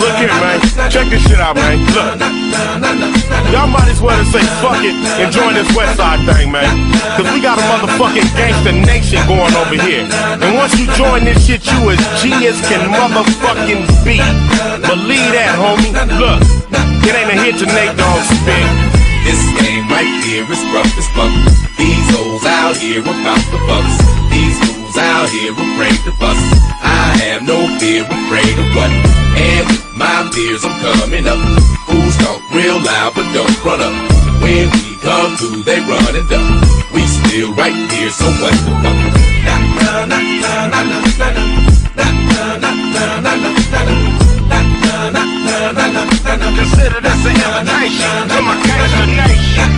Look 0.00 0.16
here, 0.16 0.28
man. 0.40 0.60
Check 0.90 1.08
this 1.10 1.22
shit 1.28 1.40
out, 1.40 1.56
man. 1.56 1.78
Look. 1.92 2.44
Y'all 3.52 3.66
might 3.66 3.88
as 3.88 4.00
well 4.00 4.16
just 4.18 4.32
say 4.32 4.42
fuck 4.62 4.82
it 4.82 4.94
and 5.20 5.32
join 5.32 5.54
this 5.54 5.68
West 5.76 5.96
Side 5.96 6.22
thing, 6.26 6.50
man. 6.50 6.66
Cause 7.16 7.26
we 7.32 7.40
got 7.40 7.58
a 7.58 7.62
motherfucking 7.70 8.26
gangster 8.34 8.72
nation 8.72 9.20
going 9.26 9.54
over 9.54 9.78
here. 9.78 10.06
And 10.42 10.56
once 10.56 10.78
you 10.78 10.86
join 10.94 11.24
this 11.24 11.46
shit, 11.46 11.64
you 11.66 11.90
as 11.90 12.00
G 12.22 12.30
as 12.46 12.58
can 12.66 12.90
motherfucking 13.34 13.82
be. 14.04 14.18
Believe 14.86 15.30
that, 15.34 15.58
homie. 15.58 15.90
Look, 16.18 16.40
it 17.02 17.14
ain't 17.14 17.32
a 17.32 17.36
hit 17.42 17.58
to 17.62 17.66
Nate 17.66 17.96
Dogg 17.96 18.22
spit. 18.22 18.68
This 19.24 19.40
game 19.58 19.88
right 19.88 20.10
here 20.22 20.44
is 20.44 20.62
rough 20.70 20.90
as 20.98 21.08
fuck. 21.16 21.32
These 21.78 22.06
hoes 22.12 22.44
out 22.44 22.76
here 22.76 23.00
about 23.00 23.42
the 23.50 23.58
bucks. 23.66 23.96
These 24.30 24.56
fools 24.60 24.96
out 24.98 25.28
here 25.30 25.52
afraid 25.52 25.98
to 26.04 26.12
bust. 26.20 26.44
I 26.84 27.16
have 27.24 27.42
no 27.42 27.56
fear, 27.80 28.04
afraid 28.04 28.54
of 28.60 28.68
what? 28.76 28.92
And 29.40 29.64
with 29.66 29.84
my 29.96 30.28
peers, 30.34 30.64
I'm 30.64 30.76
coming 30.84 31.26
up. 31.26 31.40
Fools 31.88 32.16
talk 32.20 32.40
real 32.52 32.78
loud, 32.78 33.16
but 33.16 33.26
don't 33.32 33.56
run 33.64 33.80
up. 33.80 33.96
When 34.44 34.68
we 34.68 35.00
come 35.00 35.36
through, 35.40 35.64
they 35.64 35.80
run 35.80 36.12
and 36.14 36.28
duck. 36.28 36.44
We 36.92 37.02
still 37.08 37.54
right 37.56 37.74
here, 37.96 38.12
so 38.12 38.28
what 38.44 38.52
the 38.52 38.72
fuck? 38.84 38.98
Nah, 39.48 40.04
nah, 40.04 40.04
nah, 40.04 40.20
nah, 40.20 40.68
nah, 40.68 40.84
nah, 40.84 41.00
nah, 41.16 41.30
nah. 41.32 41.64
Nah, 41.96 42.56
nah, 42.58 42.83
Consider 46.54 47.00
this 47.00 47.24
an 47.24 47.34
invitation 47.34 48.28
to 48.28 48.38
my 48.42 48.54
consternation. 48.62 49.70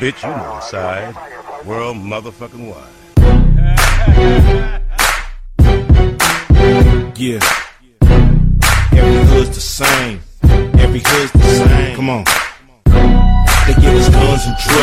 Bitch, 0.00 0.20
you 0.22 0.28
on 0.30 0.60
side, 0.62 1.14
world 1.64 1.96
motherfucking 1.96 2.66
wide. 2.68 2.94
yeah. 7.16 7.63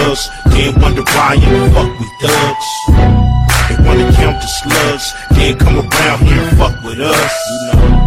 Drugs. 0.02 0.30
Wonder 0.82 1.04
why 1.14 1.36
in 1.36 1.54
the 1.54 1.70
fuck 1.74 2.00
we 2.00 2.08
thugs. 2.22 2.70
They 3.70 3.78
wanna 3.86 4.12
count 4.14 4.42
the 4.42 4.48
slugs. 4.48 5.14
Then 5.32 5.58
come 5.58 5.78
around 5.78 6.20
here 6.28 6.42
and 6.42 6.58
fuck 6.58 6.84
with 6.84 7.00
us. 7.00 7.34
You 7.52 7.60
know. 7.68 8.02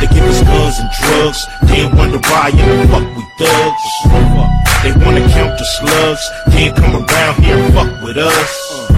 They 0.00 0.06
give 0.06 0.24
us 0.24 0.42
guns 0.42 0.78
and 0.78 0.90
drugs. 1.00 1.46
Then 1.62 1.96
wonder 1.96 2.18
why 2.28 2.50
in 2.50 2.78
the 2.80 2.88
fuck 2.92 3.06
we 3.16 3.24
thugs. 3.38 3.84
They 4.82 4.92
wanna 5.04 5.28
count 5.28 5.58
the 5.58 5.64
slugs. 5.64 6.24
Then 6.48 6.74
come 6.74 6.94
around 7.04 7.44
here 7.44 7.56
and 7.56 7.74
fuck 7.74 8.02
with 8.02 8.16
us. 8.16 8.90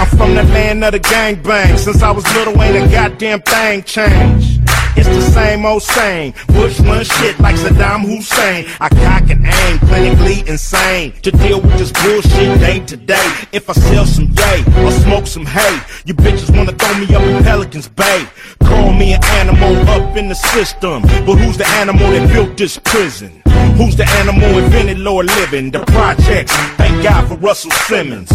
I'm 0.00 0.08
from 0.16 0.34
the 0.34 0.44
land 0.44 0.84
of 0.84 0.92
the 0.92 1.00
gangbang. 1.00 1.78
Since 1.78 2.02
I 2.02 2.10
was 2.10 2.24
little, 2.34 2.60
ain't 2.62 2.76
a 2.76 2.88
goddamn 2.90 3.42
thing 3.42 3.82
changed. 3.82 4.59
It's 4.96 5.08
the 5.08 5.22
same 5.32 5.64
old 5.64 5.82
same. 5.82 6.32
Bush 6.48 6.80
run 6.80 7.04
shit 7.04 7.38
like 7.40 7.56
Saddam 7.56 8.02
Hussein. 8.02 8.66
I 8.80 8.88
cock 8.88 9.30
and 9.30 9.44
aim, 9.44 9.78
clinically 9.88 10.46
insane. 10.48 11.12
To 11.22 11.30
deal 11.30 11.60
with 11.60 11.78
this 11.78 11.92
bullshit 11.92 12.60
day 12.60 12.80
to 12.80 12.96
day. 12.96 13.28
If 13.52 13.68
I 13.70 13.72
sell 13.74 14.06
some 14.06 14.32
yay 14.36 14.64
or 14.84 14.90
smoke 14.90 15.26
some 15.26 15.46
hay, 15.46 15.80
you 16.04 16.14
bitches 16.14 16.54
wanna 16.56 16.72
throw 16.72 16.98
me 16.98 17.14
up 17.14 17.22
in 17.22 17.42
Pelican's 17.42 17.88
Bay. 17.88 18.26
Call 18.62 18.92
me 18.92 19.14
an 19.14 19.24
animal 19.24 19.76
up 19.90 20.16
in 20.16 20.28
the 20.28 20.34
system. 20.34 21.02
But 21.02 21.36
who's 21.36 21.56
the 21.56 21.66
animal 21.82 22.10
that 22.10 22.32
built 22.32 22.56
this 22.56 22.78
prison? 22.78 23.42
Who's 23.76 23.96
the 23.96 24.08
animal 24.20 24.58
invented 24.58 24.98
lower 24.98 25.24
living? 25.24 25.70
The 25.70 25.80
projects. 25.86 26.52
Thank 26.76 27.02
God 27.02 27.28
for 27.28 27.36
Russell 27.36 27.70
Simmons. 27.70 28.30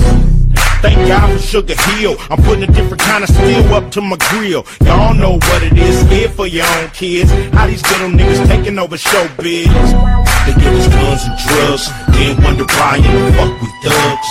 Thank 0.85 1.07
God 1.07 1.33
for 1.33 1.39
Sugar 1.39 1.73
Hill. 1.97 2.15
I'm 2.29 2.37
putting 2.43 2.69
a 2.69 2.71
different 2.71 3.01
kind 3.01 3.23
of 3.23 3.29
steel 3.31 3.73
up 3.73 3.89
to 3.93 4.01
my 4.01 4.17
grill. 4.29 4.67
Y'all 4.85 5.15
know 5.15 5.33
what 5.33 5.63
it 5.63 5.73
is. 5.75 5.99
Here 6.11 6.29
for 6.29 6.45
your 6.45 6.67
own 6.77 6.89
kids. 6.91 7.31
How 7.55 7.65
these 7.65 7.81
little 7.89 8.09
niggas 8.09 8.45
taking 8.45 8.77
over 8.77 8.95
showbiz. 8.95 9.65
They 10.45 10.53
give 10.53 10.73
us 10.77 10.87
guns 10.87 11.23
and 11.25 11.37
drugs. 11.41 11.89
Then 12.13 12.37
wonder 12.43 12.65
why 12.65 12.97
in 12.97 13.01
the 13.01 13.33
fuck 13.33 13.61
we 13.61 13.67
thugs. 13.81 14.29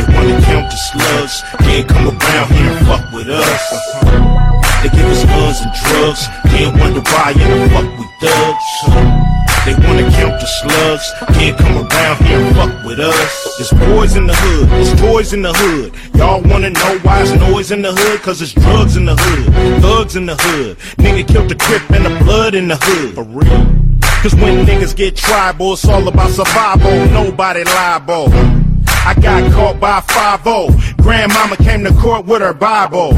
They 0.00 0.08
wanna 0.16 0.40
count 0.40 0.70
the 0.72 0.78
slugs. 0.88 1.42
Then 1.60 1.86
come 1.86 2.08
around 2.08 2.48
here 2.56 2.72
and 2.72 2.86
fuck 2.86 3.12
with 3.12 3.28
us. 3.28 3.62
They 4.80 4.88
give 4.88 5.04
us 5.04 5.22
guns 5.26 5.60
and 5.60 5.72
drugs. 5.84 6.28
Then 6.48 6.78
wonder 6.80 7.02
why 7.12 7.32
in 7.32 7.60
the 7.60 7.68
fuck 7.68 7.98
we 7.98 8.06
thugs. 8.26 9.41
They 9.64 9.74
wanna 9.74 10.10
count 10.10 10.40
the 10.40 10.46
slugs, 10.46 11.12
can't 11.38 11.56
come 11.56 11.86
around 11.86 12.26
here 12.26 12.40
and 12.40 12.56
fuck 12.56 12.84
with 12.84 12.98
us. 12.98 13.60
It's 13.60 13.72
boys 13.72 14.16
in 14.16 14.26
the 14.26 14.34
hood, 14.34 14.68
it's 14.72 15.00
toys 15.00 15.32
in 15.32 15.42
the 15.42 15.52
hood. 15.52 15.94
Y'all 16.16 16.42
wanna 16.42 16.70
know 16.70 16.98
why 17.04 17.22
it's 17.22 17.30
noise 17.30 17.70
in 17.70 17.80
the 17.80 17.92
hood? 17.92 18.20
Cause 18.22 18.42
it's 18.42 18.54
drugs 18.54 18.96
in 18.96 19.04
the 19.04 19.14
hood, 19.14 19.80
thugs 19.80 20.16
in 20.16 20.26
the 20.26 20.34
hood. 20.34 20.78
Nigga 20.98 21.28
killed 21.28 21.48
the 21.48 21.54
crip 21.54 21.88
and 21.92 22.04
the 22.04 22.24
blood 22.24 22.56
in 22.56 22.66
the 22.66 22.76
hood. 22.76 23.14
For 23.14 23.22
real. 23.22 23.66
Cause 24.20 24.34
when 24.34 24.66
niggas 24.66 24.96
get 24.96 25.14
tribal, 25.14 25.74
it's 25.74 25.84
all 25.84 26.08
about 26.08 26.30
survival, 26.30 27.06
nobody 27.10 27.62
liable. 27.62 28.30
I 29.04 29.14
got 29.20 29.52
caught 29.52 29.78
by 29.78 30.00
5 30.00 30.96
Grandmama 30.96 31.56
came 31.58 31.84
to 31.84 31.92
court 31.94 32.26
with 32.26 32.42
her 32.42 32.52
Bible. 32.52 33.12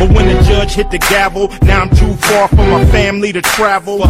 But 0.00 0.10
when 0.10 0.26
the 0.26 0.42
judge 0.42 0.72
hit 0.72 0.90
the 0.90 0.98
gavel, 0.98 1.46
now 1.62 1.82
I'm 1.82 1.90
too 1.90 2.14
far 2.14 2.48
from 2.48 2.70
my 2.70 2.84
family 2.86 3.32
to 3.32 3.40
travel. 3.40 4.00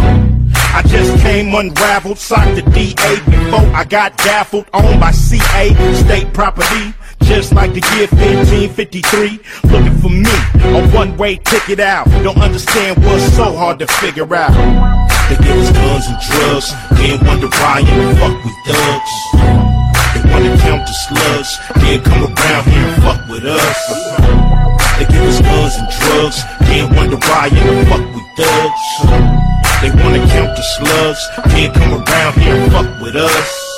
I 0.72 0.82
just 0.86 1.20
came 1.22 1.54
unraveled, 1.54 2.18
socked 2.18 2.54
the 2.54 2.62
DA 2.62 3.20
before 3.28 3.66
I 3.74 3.84
got 3.84 4.16
gaffled, 4.18 4.66
owned 4.72 5.00
by 5.00 5.10
CA, 5.10 5.74
state 5.94 6.32
property. 6.32 6.94
Just 7.22 7.52
like 7.54 7.72
the 7.74 7.82
year 7.94 8.08
1553, 8.08 9.40
looking 9.70 9.98
for 9.98 10.08
me, 10.08 10.32
a 10.74 10.88
one-way 10.90 11.36
ticket 11.36 11.78
out. 11.78 12.06
Don't 12.24 12.38
understand 12.38 13.04
what's 13.04 13.36
so 13.36 13.52
hard 13.52 13.78
to 13.80 13.86
figure 13.86 14.34
out. 14.34 14.54
They 15.28 15.36
give 15.36 15.56
us 15.58 15.70
guns 15.70 16.06
and 16.08 16.18
drugs, 16.18 16.72
then 16.98 17.24
wonder 17.26 17.48
why 17.48 17.80
in 17.80 17.86
the 17.86 18.16
fuck 18.18 18.34
we 18.44 18.50
thugs. 18.66 19.12
They 20.14 20.22
wanna 20.30 20.56
count 20.58 20.86
the 20.86 20.94
slugs, 21.06 21.58
then 21.76 22.02
come 22.02 22.24
around 22.24 22.64
here 22.66 22.88
and 22.88 23.02
fuck 23.02 23.28
with 23.28 23.44
us. 23.44 23.78
They 24.98 25.06
give 25.06 25.22
us 25.22 25.40
guns 25.40 25.76
and 25.76 25.88
drugs, 26.00 26.42
then 26.62 26.94
wonder 26.96 27.16
why 27.16 27.46
in 27.46 27.66
the 27.66 27.86
fuck 27.86 28.04
we 28.14 28.20
thugs. 28.42 29.39
They 29.80 29.90
wanna 30.02 30.18
count 30.28 30.56
the 30.56 30.62
slugs, 30.76 31.22
then 31.54 31.72
come 31.72 31.92
around 32.02 32.34
here 32.34 32.54
and 32.54 32.72
fuck 32.72 33.00
with 33.00 33.16
us. 33.16 33.70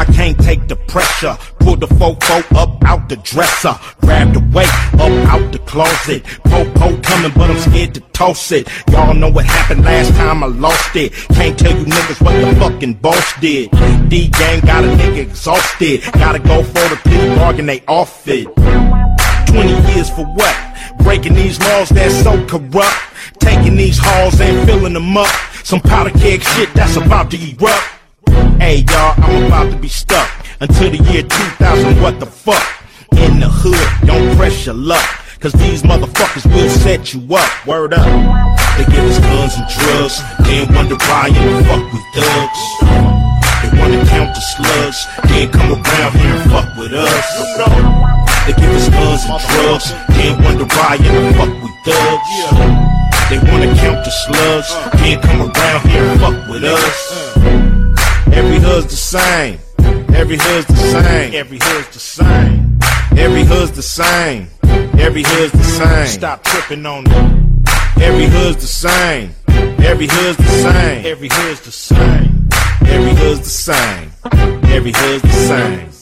I 0.00 0.04
can't 0.14 0.38
take 0.38 0.66
the 0.66 0.76
pressure. 0.76 1.36
Pull 1.58 1.76
the 1.76 1.86
fofo 1.86 2.42
up 2.56 2.82
out 2.84 3.08
the 3.08 3.16
dresser. 3.16 3.74
Grab 4.00 4.32
the 4.32 4.40
weight 4.54 4.72
up 4.94 5.12
out 5.28 5.52
the 5.52 5.58
closet. 5.58 6.24
Po-po 6.44 6.96
coming, 7.02 7.32
but 7.34 7.50
I'm 7.50 7.58
scared 7.58 7.92
to 7.94 8.00
toss 8.12 8.50
it. 8.50 8.66
Y'all 8.90 9.12
know 9.12 9.30
what 9.30 9.44
happened 9.44 9.84
last 9.84 10.14
time 10.14 10.42
I 10.42 10.46
lost 10.46 10.96
it. 10.96 11.12
Can't 11.34 11.58
tell 11.58 11.76
you 11.76 11.84
niggas 11.84 12.24
what 12.24 12.32
the 12.40 12.60
fucking 12.60 12.94
boss 12.94 13.40
did. 13.40 13.70
D 14.08 14.28
gang 14.28 14.60
got 14.60 14.84
a 14.84 14.86
nigga 14.86 15.18
exhausted. 15.18 16.02
Gotta 16.12 16.38
go 16.38 16.62
for 16.62 16.88
the 16.88 16.98
plea 17.04 17.34
bargain, 17.34 17.66
they 17.66 17.82
off 17.86 18.26
it. 18.26 18.46
20 19.48 19.92
years 19.92 20.08
for 20.08 20.24
what? 20.24 20.56
Breaking 21.02 21.34
these 21.34 21.58
laws 21.60 21.88
that's 21.90 22.22
so 22.22 22.42
corrupt. 22.46 23.09
Taking 23.40 23.76
these 23.76 23.98
halls 23.98 24.40
and 24.40 24.66
filling 24.66 24.92
them 24.92 25.16
up. 25.16 25.28
Some 25.64 25.80
powder 25.80 26.10
keg 26.10 26.42
shit 26.42 26.72
that's 26.74 26.96
about 26.96 27.30
to 27.32 27.36
erupt. 27.36 27.82
Hey 28.60 28.84
y'all, 28.88 29.14
I'm 29.18 29.46
about 29.46 29.70
to 29.72 29.76
be 29.76 29.88
stuck 29.88 30.28
until 30.60 30.90
the 30.90 30.98
year 31.10 31.22
2000. 31.22 32.00
What 32.00 32.20
the 32.20 32.26
fuck? 32.26 32.62
In 33.12 33.40
the 33.40 33.48
hood, 33.48 34.06
don't 34.06 34.36
press 34.36 34.66
your 34.66 34.76
luck. 34.76 35.04
Cause 35.40 35.52
these 35.54 35.82
motherfuckers 35.82 36.44
will 36.52 36.68
set 36.68 37.14
you 37.14 37.20
up. 37.34 37.66
Word 37.66 37.94
up. 37.94 38.04
They 38.76 38.84
give 38.84 39.04
us 39.04 39.18
guns 39.18 39.56
and 39.56 39.68
drugs, 39.68 40.20
then 40.44 40.74
wonder 40.74 40.96
why 40.96 41.28
in 41.28 41.64
fuck 41.64 41.80
we 41.92 42.00
thugs. 42.12 42.60
They 43.62 43.78
wanna 43.80 44.04
count 44.06 44.34
the 44.34 44.40
slugs, 44.40 45.06
then 45.24 45.50
come 45.50 45.72
around 45.72 46.12
here 46.12 46.34
and 46.36 46.50
fuck 46.50 46.76
with 46.76 46.92
us. 46.92 47.26
They 48.46 48.52
give 48.52 48.70
us 48.70 48.88
guns 48.90 49.24
and 49.24 49.40
drugs, 49.48 49.92
then 50.10 50.44
wonder 50.44 50.64
why 50.64 50.96
in 50.96 51.34
fuck 51.34 51.62
we 51.62 51.70
thugs. 51.84 52.99
They 53.30 53.38
wanna 53.38 53.72
count 53.76 54.04
the 54.04 54.10
slugs, 54.10 54.74
then 54.98 55.20
come 55.22 55.42
around 55.42 55.88
here 55.88 56.02
and 56.02 56.20
fuck 56.20 56.48
with 56.48 56.64
us. 56.64 57.36
Every 58.32 58.58
hood's 58.58 58.86
the 58.86 58.96
same. 58.96 59.60
Every 60.12 60.36
hood's 60.36 60.66
the 60.66 60.74
same. 60.74 61.34
Every 61.34 61.58
hood's 61.62 61.88
the 61.90 62.00
same. 62.00 62.80
Every 63.16 63.44
hood's 63.44 63.70
the 63.70 63.82
same. 63.82 64.48
Every 64.98 65.22
hood's 65.22 65.52
the 65.52 65.62
same. 65.62 66.06
Stop 66.08 66.42
tripping 66.42 66.84
on 66.84 67.04
it. 67.06 68.02
Every 68.02 68.26
hood's 68.26 68.56
the 68.56 68.66
same. 68.66 69.32
Every 69.78 70.08
hood's 70.08 70.36
the 70.36 70.44
same. 70.66 71.06
Every 71.06 71.28
hood's 71.30 71.60
the 71.60 71.70
same. 71.70 72.48
Every 72.82 73.14
hood's 73.14 73.40
the 73.40 73.48
same. 73.48 74.12
Every 74.74 74.92
hood's 74.92 75.22
the 75.22 75.32
same. 75.32 75.99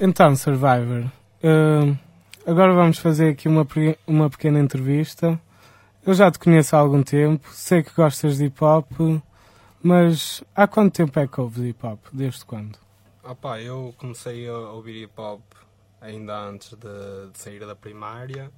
Então, 0.00 0.36
Survivor, 0.36 1.10
hum, 1.42 1.96
agora 2.46 2.72
vamos 2.72 2.98
fazer 2.98 3.30
aqui 3.30 3.48
uma, 3.48 3.66
uma 4.06 4.30
pequena 4.30 4.60
entrevista. 4.60 5.40
Eu 6.06 6.14
já 6.14 6.30
te 6.30 6.38
conheço 6.38 6.76
há 6.76 6.78
algum 6.78 7.02
tempo, 7.02 7.48
sei 7.50 7.82
que 7.82 7.92
gostas 7.92 8.38
de 8.38 8.44
hip 8.44 8.62
hop, 8.62 8.88
mas 9.82 10.44
há 10.54 10.68
quanto 10.68 10.94
tempo 10.94 11.18
é 11.18 11.26
que 11.26 11.40
ouves 11.40 11.64
hip 11.64 11.84
hop? 11.84 11.98
Desde 12.12 12.44
quando? 12.44 12.78
Ah 13.24 13.34
pá, 13.34 13.60
eu 13.60 13.92
comecei 13.98 14.48
a 14.48 14.56
ouvir 14.56 15.02
hip 15.02 15.20
hop 15.20 15.42
ainda 16.00 16.38
antes 16.42 16.74
de, 16.74 17.30
de 17.32 17.36
sair 17.36 17.66
da 17.66 17.74
primária, 17.74 18.52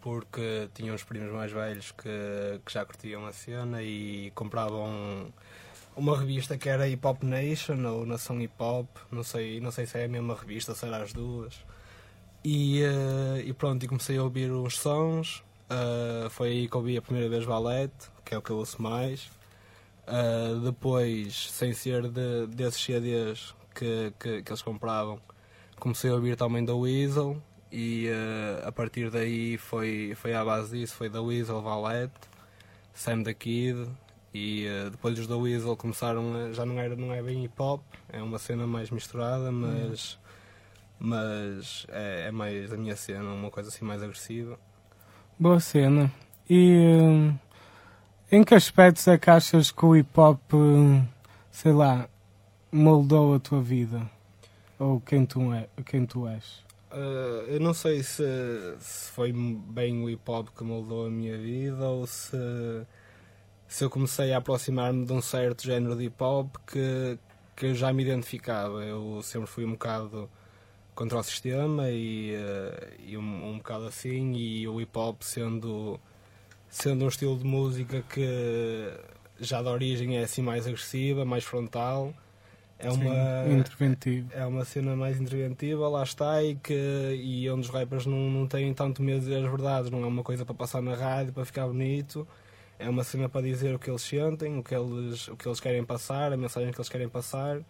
porque 0.00 0.68
tinha 0.74 0.92
uns 0.92 1.04
primos 1.04 1.32
mais 1.32 1.52
velhos 1.52 1.92
que, 1.92 2.60
que 2.66 2.72
já 2.72 2.84
curtiam 2.84 3.24
a 3.24 3.32
cena 3.32 3.84
e 3.84 4.32
compravam 4.34 5.32
uma 5.96 6.16
revista 6.16 6.58
que 6.58 6.68
era 6.68 6.86
Hip 6.88 7.04
Hop 7.06 7.22
Nation 7.22 7.84
ou 7.86 8.04
Nação 8.06 8.40
Hip 8.40 8.54
Hop, 8.58 8.88
não 9.10 9.22
sei, 9.22 9.60
não 9.60 9.70
sei 9.70 9.86
se 9.86 9.98
é 9.98 10.04
a 10.04 10.08
mesma 10.08 10.34
revista, 10.34 10.74
se 10.74 10.86
era 10.86 11.02
as 11.02 11.12
duas. 11.12 11.54
E, 12.44 12.82
eh, 12.82 13.42
e 13.46 13.52
pronto, 13.52 13.84
e 13.84 13.88
comecei 13.88 14.18
a 14.18 14.22
ouvir 14.22 14.50
os 14.52 14.78
sons. 14.78 15.42
eh, 15.70 16.28
foi 16.30 16.48
aí 16.50 16.68
que 16.68 16.76
ouvi 16.76 16.96
a 16.96 17.02
primeira 17.02 17.28
vez 17.28 17.44
Valete, 17.44 18.10
que 18.24 18.34
é 18.34 18.38
o 18.38 18.42
que 18.42 18.50
eu 18.50 18.58
ouço 18.58 18.80
mais. 18.80 19.30
Uh, 20.08 20.60
depois, 20.60 21.50
sem 21.50 21.72
ser 21.72 22.08
de, 22.08 22.46
desses 22.46 22.80
CDs 22.80 23.54
que, 23.74 24.12
que, 24.20 24.42
que 24.42 24.52
eles 24.52 24.62
compravam, 24.62 25.20
comecei 25.80 26.10
a 26.10 26.14
ouvir 26.14 26.36
também 26.36 26.64
da 26.64 26.74
Weasel 26.74 27.42
e 27.72 28.08
uh, 28.08 28.68
a 28.68 28.72
partir 28.72 29.10
daí 29.10 29.58
foi, 29.58 30.14
foi 30.16 30.32
à 30.34 30.44
base 30.44 30.78
disso, 30.78 30.94
foi 30.94 31.08
da 31.08 31.20
Weasel, 31.20 31.60
Valete, 31.60 32.14
Sam 32.94 33.22
da 33.22 33.34
Kid 33.34 33.88
e 34.36 34.66
uh, 34.68 34.90
depois 34.90 35.18
os 35.18 35.26
da 35.26 35.36
Weasel 35.36 35.76
começaram 35.76 36.34
a, 36.34 36.52
já 36.52 36.66
não, 36.66 36.78
era, 36.78 36.94
não 36.94 37.12
é 37.14 37.22
bem 37.22 37.44
hip 37.44 37.54
hop, 37.58 37.80
é 38.10 38.22
uma 38.22 38.38
cena 38.38 38.66
mais 38.66 38.90
misturada, 38.90 39.50
mas, 39.50 40.18
mas 40.98 41.86
é, 41.88 42.26
é 42.28 42.30
mais 42.30 42.70
a 42.70 42.76
minha 42.76 42.94
cena, 42.96 43.32
uma 43.32 43.50
coisa 43.50 43.70
assim 43.70 43.84
mais 43.84 44.02
agressiva. 44.02 44.58
Boa 45.38 45.58
cena. 45.58 46.12
E 46.50 46.76
hum, 47.00 47.34
em 48.30 48.44
que 48.44 48.54
aspectos 48.54 49.08
é 49.08 49.16
que 49.16 49.30
achas 49.30 49.70
que 49.70 49.84
o 49.84 49.96
hip 49.96 50.20
hop, 50.20 50.52
hum, 50.52 51.02
sei 51.50 51.72
lá, 51.72 52.06
moldou 52.70 53.34
a 53.34 53.40
tua 53.40 53.62
vida? 53.62 54.02
Ou 54.78 55.00
quem 55.00 55.24
tu, 55.24 55.50
é, 55.54 55.66
quem 55.86 56.04
tu 56.04 56.28
és? 56.28 56.62
Uh, 56.92 57.48
eu 57.48 57.60
não 57.60 57.72
sei 57.72 58.02
se, 58.02 58.22
se 58.78 59.10
foi 59.12 59.32
bem 59.32 60.04
o 60.04 60.10
hip 60.10 60.30
hop 60.30 60.48
que 60.56 60.62
moldou 60.62 61.06
a 61.06 61.10
minha 61.10 61.38
vida 61.38 61.88
ou 61.88 62.06
se, 62.06 62.36
se 63.68 63.84
eu 63.84 63.90
comecei 63.90 64.32
a 64.32 64.38
aproximar-me 64.38 65.04
de 65.04 65.12
um 65.12 65.20
certo 65.20 65.64
género 65.64 65.96
de 65.96 66.04
hip 66.04 66.22
hop 66.22 66.56
que, 66.66 67.18
que 67.54 67.66
eu 67.66 67.74
já 67.74 67.92
me 67.92 68.02
identificava. 68.02 68.84
Eu 68.84 69.20
sempre 69.22 69.46
fui 69.46 69.64
um 69.64 69.72
bocado 69.72 70.30
contra 70.94 71.18
o 71.18 71.22
sistema 71.22 71.90
e, 71.90 72.34
uh, 72.36 72.92
e 73.06 73.16
um, 73.18 73.50
um 73.50 73.58
bocado 73.58 73.86
assim, 73.86 74.32
e 74.34 74.66
o 74.66 74.80
hip 74.80 74.96
hop 74.96 75.22
sendo, 75.22 76.00
sendo 76.68 77.04
um 77.04 77.08
estilo 77.08 77.36
de 77.36 77.44
música 77.44 78.02
que 78.08 78.92
já 79.38 79.60
de 79.60 79.68
origem 79.68 80.16
é 80.16 80.22
assim 80.22 80.42
mais 80.42 80.66
agressiva, 80.66 81.24
mais 81.24 81.44
frontal. 81.44 82.14
É 82.78 82.90
Sim, 82.90 83.06
uma, 83.06 83.52
interventivo. 83.52 84.28
é 84.32 84.44
uma 84.44 84.64
cena 84.64 84.94
mais 84.94 85.18
interventiva, 85.18 85.88
lá 85.88 86.02
está, 86.02 86.42
e, 86.42 86.56
que, 86.56 86.74
e 87.22 87.48
onde 87.48 87.62
os 87.62 87.70
rappers 87.70 88.04
não, 88.04 88.30
não 88.30 88.46
têm 88.46 88.72
tanto 88.74 89.02
medo 89.02 89.20
de 89.20 89.26
dizer 89.26 89.44
as 89.44 89.50
verdades, 89.50 89.90
não 89.90 90.04
é 90.04 90.06
uma 90.06 90.22
coisa 90.22 90.44
para 90.44 90.54
passar 90.54 90.82
na 90.82 90.94
rádio, 90.94 91.32
para 91.32 91.44
ficar 91.46 91.66
bonito, 91.66 92.28
é 92.78 92.88
uma 92.88 93.04
cena 93.04 93.28
para 93.28 93.42
dizer 93.42 93.74
o 93.74 93.78
que 93.78 93.90
eles 93.90 94.02
sentem, 94.02 94.58
o 94.58 94.62
que 94.62 94.74
eles, 94.74 95.28
o 95.28 95.36
que 95.36 95.48
eles 95.48 95.60
querem 95.60 95.84
passar, 95.84 96.32
a 96.32 96.36
mensagem 96.36 96.72
que 96.72 96.78
eles 96.78 96.88
querem 96.88 97.08
passar, 97.08 97.60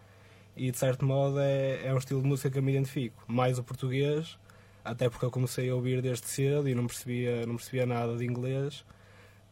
e 0.57 0.71
de 0.71 0.79
certo 0.79 1.05
modo 1.05 1.39
é, 1.39 1.87
é 1.87 1.95
um 1.95 1.99
estilo 1.99 2.23
de 2.23 2.29
música 2.29 2.51
que 2.51 2.59
eu 2.59 2.63
me 2.63 2.73
identifico, 2.73 3.23
mais 3.27 3.59
o 3.59 3.65
português, 3.65 4.39
até 4.85 5.09
porque 5.09 5.25
eu 5.25 5.31
comecei 5.31 5.69
a 5.71 5.75
ouvir 5.75 6.01
desde 6.01 6.27
cedo 6.27 6.69
e 6.69 6.75
não 6.75 6.87
percebia, 6.87 7.47
não 7.47 7.57
percebia 7.57 7.87
nada 7.87 8.17
de 8.17 8.25
inglês. 8.25 8.85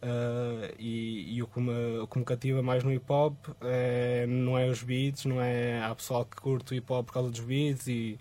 Uh, 0.03 0.75
e, 0.79 1.37
e 1.37 1.43
o, 1.43 1.47
que 1.47 1.59
me, 1.59 1.99
o 1.99 2.07
que 2.07 2.19
me 2.19 2.25
cativa 2.27 2.63
mais 2.63 2.85
no 2.85 2.93
hip 2.93 3.11
hop 3.11 3.35
é, 3.63 4.27
não 4.27 4.59
é 4.59 4.69
os 4.69 4.83
beats, 4.83 5.25
não 5.25 5.41
é. 5.41 5.83
Há 5.83 5.95
pessoal 5.95 6.27
que 6.27 6.37
curte 6.37 6.75
o 6.75 6.77
hip 6.77 6.93
hop 6.93 7.07
por 7.07 7.15
causa 7.15 7.31
dos 7.31 7.41
beats 7.41 7.87
e, 7.87 8.19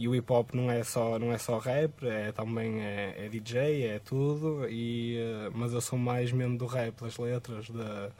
E 0.00 0.08
o 0.08 0.14
hip 0.14 0.32
hop 0.32 0.54
não 0.54 0.70
é 0.70 0.82
só, 0.82 1.18
não 1.18 1.30
é 1.30 1.36
só 1.36 1.58
rap, 1.58 2.06
é 2.06 2.32
também 2.32 2.80
é, 2.80 3.26
é 3.26 3.28
DJ, 3.28 3.82
é 3.84 3.98
tudo, 3.98 4.66
e, 4.66 5.18
eh, 5.18 5.50
mas 5.54 5.74
eu 5.74 5.80
sou 5.82 5.98
mais 5.98 6.32
mesmo 6.32 6.56
do 6.56 6.64
rap, 6.64 7.02
das 7.02 7.18
letras, 7.18 7.68
da, 7.68 8.10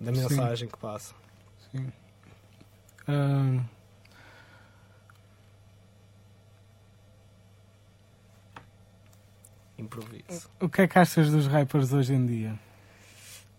da 0.00 0.14
Sim. 0.14 0.22
mensagem 0.22 0.68
que 0.70 0.78
passa. 0.78 1.14
Sim. 1.70 1.92
Ah, 3.06 3.62
Improviso. 9.78 10.48
o 10.60 10.68
que 10.68 10.80
é 10.82 10.88
que 10.88 10.98
achas 10.98 11.30
dos 11.30 11.46
rappers 11.46 11.92
hoje 11.92 12.14
em 12.14 12.24
dia? 12.26 12.58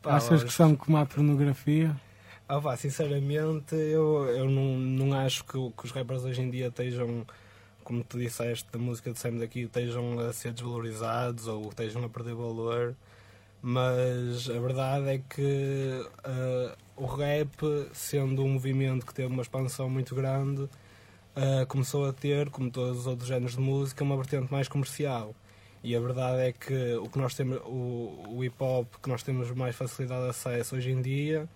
Pá, 0.02 0.16
achas 0.18 0.40
que 0.42 0.46
hoje- 0.48 0.56
são 0.56 0.76
como 0.76 0.98
a 0.98 1.06
pornografia? 1.06 1.96
Ah, 2.48 2.60
pá, 2.60 2.76
sinceramente, 2.76 3.76
eu, 3.76 4.26
eu 4.26 4.50
não, 4.50 4.76
não 4.80 5.14
acho 5.20 5.44
que, 5.46 5.52
que 5.52 5.86
os 5.86 5.92
rappers 5.92 6.24
hoje 6.24 6.42
em 6.42 6.50
dia 6.50 6.68
estejam, 6.70 7.26
como 7.90 8.04
tu 8.04 8.20
disseste, 8.20 8.70
da 8.72 8.78
música 8.78 9.12
de 9.12 9.18
sempre 9.18 9.40
daqui, 9.40 9.62
estejam 9.62 10.20
a 10.20 10.32
ser 10.32 10.54
desvalorizados 10.54 11.48
ou 11.48 11.70
estejam 11.70 12.04
a 12.04 12.10
perder 12.10 12.36
valor. 12.36 12.96
Mas 13.64 14.48
a 14.48 14.60
verdade 14.60 15.10
é 15.10 15.18
que 15.18 16.08
ah, 16.24 16.78
o 16.96 17.08
rap, 17.08 17.50
sendo 17.92 18.44
um 18.44 18.50
movimento 18.50 19.08
que 19.08 19.14
teve 19.14 19.34
uma 19.34 19.42
expansão 19.42 19.90
muito 19.90 20.14
grande, 20.14 20.70
ah, 21.36 21.66
começou 21.66 22.08
a 22.08 22.14
ter, 22.14 22.52
como 22.52 22.70
todos 22.70 23.00
os 23.00 23.08
outros 23.08 23.28
géneros 23.28 23.56
de 23.56 23.62
música, 23.62 24.04
uma 24.04 24.16
vertente 24.16 24.52
mais 24.52 24.68
comercial. 24.68 25.34
E 25.84 25.96
a 25.96 26.00
verdade 26.00 26.42
é 26.42 26.52
que 26.52 26.94
o 26.94 27.10
que 27.10 27.18
nós 27.18 27.34
temos, 27.34 27.58
o, 27.66 28.36
o 28.36 28.44
hip 28.44 28.56
hop 28.60 28.86
que 29.02 29.10
nós 29.10 29.24
temos 29.24 29.50
mais 29.52 29.76
facilidade 29.76 30.26
de 30.26 30.30
acesso 30.30 30.76
hoje 30.76 30.92
em 30.92 31.02
dia 31.02 31.50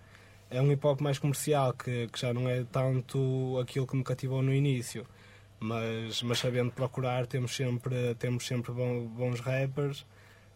é 0.50 0.60
um 0.60 0.72
hip 0.72 0.84
hop 0.84 1.00
mais 1.00 1.18
comercial, 1.20 1.72
que, 1.74 2.08
que 2.08 2.20
já 2.20 2.34
não 2.34 2.48
é 2.48 2.64
tanto 2.72 3.56
aquilo 3.62 3.86
que 3.86 3.96
me 3.96 4.02
cativou 4.02 4.42
no 4.42 4.52
início. 4.52 5.06
Mas, 5.60 6.22
mas 6.22 6.38
sabendo 6.38 6.70
procurar, 6.72 7.26
temos 7.26 7.54
sempre, 7.56 8.14
temos 8.16 8.46
sempre 8.46 8.72
bom- 8.72 9.06
bons 9.06 9.40
rappers. 9.40 10.04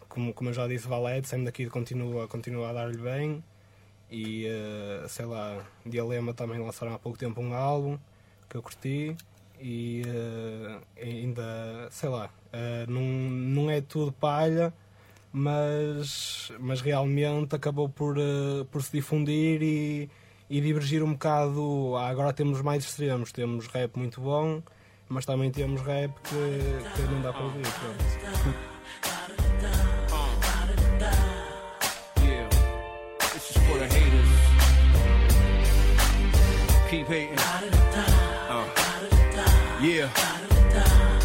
Como, 0.09 0.33
como 0.35 0.51
eu 0.51 0.55
já 0.55 0.67
disse, 0.67 0.87
Valete, 0.89 1.29
sempre 1.29 1.47
daqui 1.47 1.67
continua, 1.67 2.27
continua 2.29 2.71
a 2.71 2.73
dar-lhe 2.73 2.99
bem. 2.99 3.43
E 4.11 4.47
eh, 4.47 5.07
sei 5.09 5.27
lá, 5.27 5.65
Dialema 5.85 6.33
também 6.35 6.59
lançaram 6.61 6.95
há 6.95 6.99
pouco 6.99 7.19
tempo 7.19 7.41
um 7.41 7.55
álbum 7.55 7.99
que 8.49 8.57
eu 8.57 8.63
curti. 8.63 9.17
E 9.61 10.03
eh, 10.07 10.79
ainda, 11.03 11.89
sei 11.91 12.09
lá, 12.09 12.31
eh, 12.53 12.87
não, 12.89 13.03
não 13.03 13.71
é 13.71 13.81
tudo 13.81 14.13
palha, 14.13 14.73
mas, 15.33 16.53
mas 16.59 16.81
realmente 16.81 17.55
acabou 17.55 17.89
por, 17.89 18.17
por 18.71 18.83
se 18.83 18.93
difundir 18.93 19.63
e, 19.63 20.11
e 20.51 20.61
divergir 20.61 21.03
um 21.03 21.13
bocado. 21.13 21.95
Ah, 21.97 22.09
Agora 22.09 22.33
temos 22.33 22.61
mais 22.63 22.85
extremos, 22.85 23.33
temos 23.33 23.67
rap 23.69 23.97
muito 23.99 24.21
bom, 24.21 24.63
mas 25.09 25.25
também 25.25 25.51
temos 25.51 25.81
rap 25.83 26.13
que, 26.25 26.95
que 26.95 27.03
não 27.03 27.23
dá 27.23 27.33
para 27.33 27.45
ouvir. 27.45 27.63
pronto. 27.63 28.79
The 33.79 33.87
haters. 33.87 34.29
Keep 36.91 37.07
hating. 37.07 37.39
Uh, 37.39 38.65
yeah. 39.81 40.11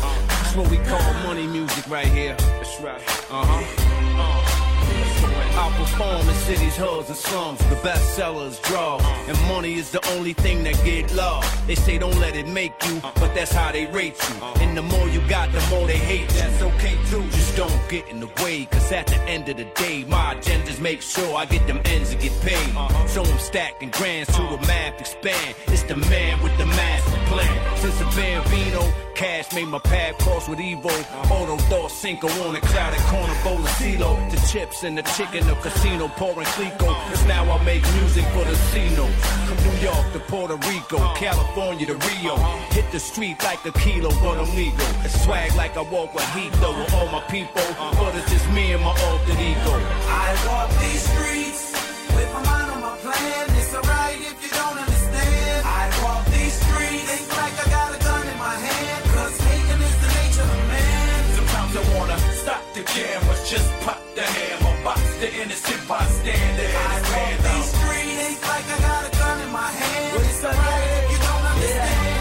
Uh, 0.04 0.42
it's 0.42 0.56
what 0.56 0.70
we 0.70 0.78
call 0.78 1.14
money 1.24 1.48
music 1.48 1.90
right 1.90 2.06
here. 2.06 2.36
That's 2.38 2.80
right. 2.80 3.02
Uh 3.32 3.44
huh. 3.44 4.03
Uh. 5.64 5.74
I 5.74 5.78
perform 5.78 6.28
in 6.28 6.36
cities, 6.36 6.76
hoods, 6.76 7.10
and 7.10 7.18
slums. 7.18 7.60
The 7.70 7.76
best 7.84 8.16
sellers 8.16 8.60
draw, 8.60 9.00
and 9.28 9.38
money 9.48 9.76
is 9.76 9.92
the 9.92 10.06
only 10.10 10.34
thing 10.34 10.64
that 10.64 10.76
get 10.84 11.14
love. 11.14 11.44
They 11.68 11.76
say 11.76 11.98
don't 11.98 12.18
let 12.20 12.36
it 12.36 12.48
make 12.48 12.74
you, 12.86 13.02
but 13.02 13.34
that's 13.34 13.52
how 13.52 13.72
they 13.72 13.86
rate 13.88 14.18
you. 14.30 14.36
And 14.62 14.78
the 14.78 14.82
more 14.82 15.08
you 15.10 15.22
got, 15.28 15.52
the 15.52 15.66
more 15.70 15.88
they 15.88 15.98
hate 15.98 16.22
you. 16.34 16.42
That's 16.42 16.62
okay 16.62 16.96
too. 17.10 17.24
Just 17.30 17.56
don't 17.56 17.90
get 17.90 18.08
in 18.10 18.20
the 18.20 18.28
way, 18.44 18.66
cause 18.66 18.92
at 18.92 19.08
the 19.08 19.20
end 19.24 19.50
of 19.50 19.58
the 19.58 19.66
day, 19.76 20.04
my 20.06 20.36
agendas 20.36 20.80
make 20.80 21.02
sure 21.02 21.36
I 21.36 21.46
get 21.46 21.66
them 21.68 21.80
ends 21.86 22.12
and 22.12 22.22
get 22.22 22.34
paid. 22.42 22.74
So 23.08 23.24
I'm 23.24 23.40
stacking 23.40 23.92
grands 23.92 24.30
to 24.36 24.42
the 24.42 24.60
math 24.68 25.00
expand. 25.00 25.56
It's 25.68 25.84
the 25.84 25.96
man 25.96 26.42
with 26.44 26.58
the 26.58 26.66
master 26.66 27.20
plan. 27.28 27.78
Since 27.78 28.00
the 28.00 28.06
Bambino, 28.16 28.82
cash 29.16 29.54
made 29.54 29.68
my 29.68 29.80
path 29.80 30.18
cross 30.20 30.48
with 30.48 30.60
Evo. 30.60 30.92
Auto 31.32 31.58
thought 31.70 31.92
Cinco 31.92 32.28
on 32.48 32.56
a 32.56 32.62
crowded 32.62 33.00
corner, 33.12 33.34
bowl 33.44 33.60
of 33.60 33.70
CeeLo. 33.78 34.32
The 34.32 34.38
chips 34.52 34.84
and 34.84 34.98
the 34.98 35.04
chicken, 35.16 35.46
the 35.48 35.56
casino 35.56 36.08
pouring 36.08 36.48
Clico. 36.56 36.94
Cause 37.10 37.26
now 37.26 37.50
I 37.50 37.64
make 37.64 37.84
music 37.96 38.26
for 38.34 38.44
the 38.44 38.56
Cino. 38.72 39.06
From 39.48 39.58
New 39.66 39.78
York 39.80 40.06
to 40.14 40.20
Puerto 40.20 40.56
Rico, 40.68 40.98
California 41.16 41.86
to 41.88 41.96
Rio. 41.96 42.36
Hit 42.72 42.92
the 42.92 43.00
street 43.00 43.42
like 43.44 43.64
a 43.66 43.72
kilo, 43.74 44.10
but 44.22 44.38
I'm 44.38 44.56
legal. 44.56 44.86
Swag 45.08 45.56
like 45.56 45.78
I 45.78 45.82
walk 45.82 46.14
with 46.14 46.28
heat 46.36 46.52
though 46.54 46.78
with 46.78 46.94
all 46.94 47.08
my 47.08 47.22
people. 47.30 47.68
But 48.00 48.16
it's 48.16 48.30
just 48.32 48.50
me 48.52 48.74
and 48.74 48.82
my 48.82 48.90
alter 48.90 49.34
ego. 49.34 49.76
I 50.10 50.28
walk 50.48 50.70
these 50.82 51.04
streets 51.12 51.74
with 52.16 52.32
my 52.34 52.44
mind 52.46 52.72
on 52.72 52.82
my 52.82 52.98
plan. 52.98 53.53
Cameras, 62.94 63.50
just 63.50 63.70
pop 63.82 64.00
the 64.14 64.22
hammer, 64.22 64.84
box 64.84 65.02
the 65.18 65.30
innocent 65.42 65.82
bystander. 65.88 66.70
I 66.70 67.02
walk 67.10 67.38
these 67.42 67.70
streets, 67.74 68.42
like 68.46 68.68
I 68.70 68.78
got 68.88 69.02
a 69.10 69.12
gun 69.18 69.38
in 69.42 69.52
my 69.52 69.70
hand. 69.82 70.22
It's 70.22 70.46
alright 70.46 70.90
if 71.02 71.12
you 71.12 71.20
don't 71.26 71.46
understand. 71.54 72.14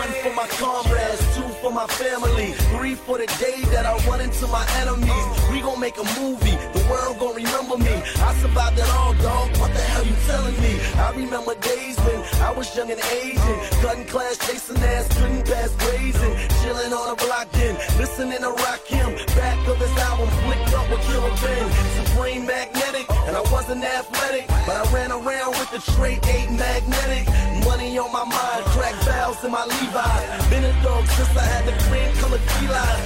One 0.00 0.12
for 0.22 0.32
my 0.34 0.48
comrades, 0.58 1.22
two 1.36 1.48
for 1.60 1.70
my 1.70 1.86
family, 1.86 2.52
three 2.72 2.94
for 2.94 3.18
the 3.18 3.26
day 3.38 3.60
that 3.72 3.84
I 3.84 3.94
run 4.08 4.20
into 4.22 4.46
my 4.46 4.64
enemies. 4.80 5.43
We 5.64 5.70
gon' 5.70 5.80
make 5.80 5.96
a 5.96 6.04
movie, 6.20 6.56
the 6.76 6.84
world 6.92 7.18
gon' 7.18 7.36
remember 7.36 7.78
me. 7.78 7.96
I 8.20 8.34
survived 8.36 8.78
it 8.78 8.90
all, 9.00 9.14
dog. 9.24 9.48
What 9.56 9.72
the 9.72 9.80
hell 9.80 10.04
you 10.04 10.12
telling 10.28 10.60
me? 10.60 10.76
I 11.00 11.08
remember 11.16 11.54
days 11.54 11.96
when 12.04 12.20
I 12.44 12.52
was 12.52 12.68
young 12.76 12.90
and 12.90 13.00
Asian, 13.00 13.56
cutting 13.80 14.04
class, 14.04 14.36
chasing 14.44 14.76
ass, 14.76 15.08
couldn't 15.16 15.46
pass 15.46 15.72
grazing, 15.80 16.36
chilling 16.60 16.92
on 16.92 17.16
the 17.16 17.16
block 17.24 17.50
then, 17.52 17.80
listening 17.96 18.44
to 18.44 18.50
rock 18.50 18.84
him. 18.84 19.16
Back 19.40 19.56
of 19.66 19.80
his 19.80 19.96
album, 20.04 20.28
flicked 20.44 20.74
up 20.76 20.84
with 20.90 21.00
Killer 21.08 21.32
Ben, 21.40 21.64
supreme 22.04 22.44
magnetic, 22.44 23.08
and 23.24 23.34
I 23.34 23.40
wasn't 23.48 23.84
athletic, 23.84 24.46
but 24.68 24.76
I 24.76 24.84
ran 24.92 25.12
around 25.12 25.56
with 25.56 25.70
the 25.72 25.80
straight 25.80 26.20
eight 26.28 26.50
magnetic. 26.50 27.24
Money 27.64 27.96
on 27.96 28.12
my 28.12 28.24
mind, 28.28 28.64
crack 28.76 28.92
valves 29.08 29.42
in 29.42 29.50
my 29.50 29.64
Levi's. 29.64 30.46
Been 30.50 30.64
a 30.64 30.82
dog 30.84 31.06
since 31.06 31.32
I 31.32 31.40
had 31.40 31.64
the 31.64 31.72
cream 31.88 32.12
colored 32.20 32.44
felines. 32.52 33.00
Yeah, 33.00 33.03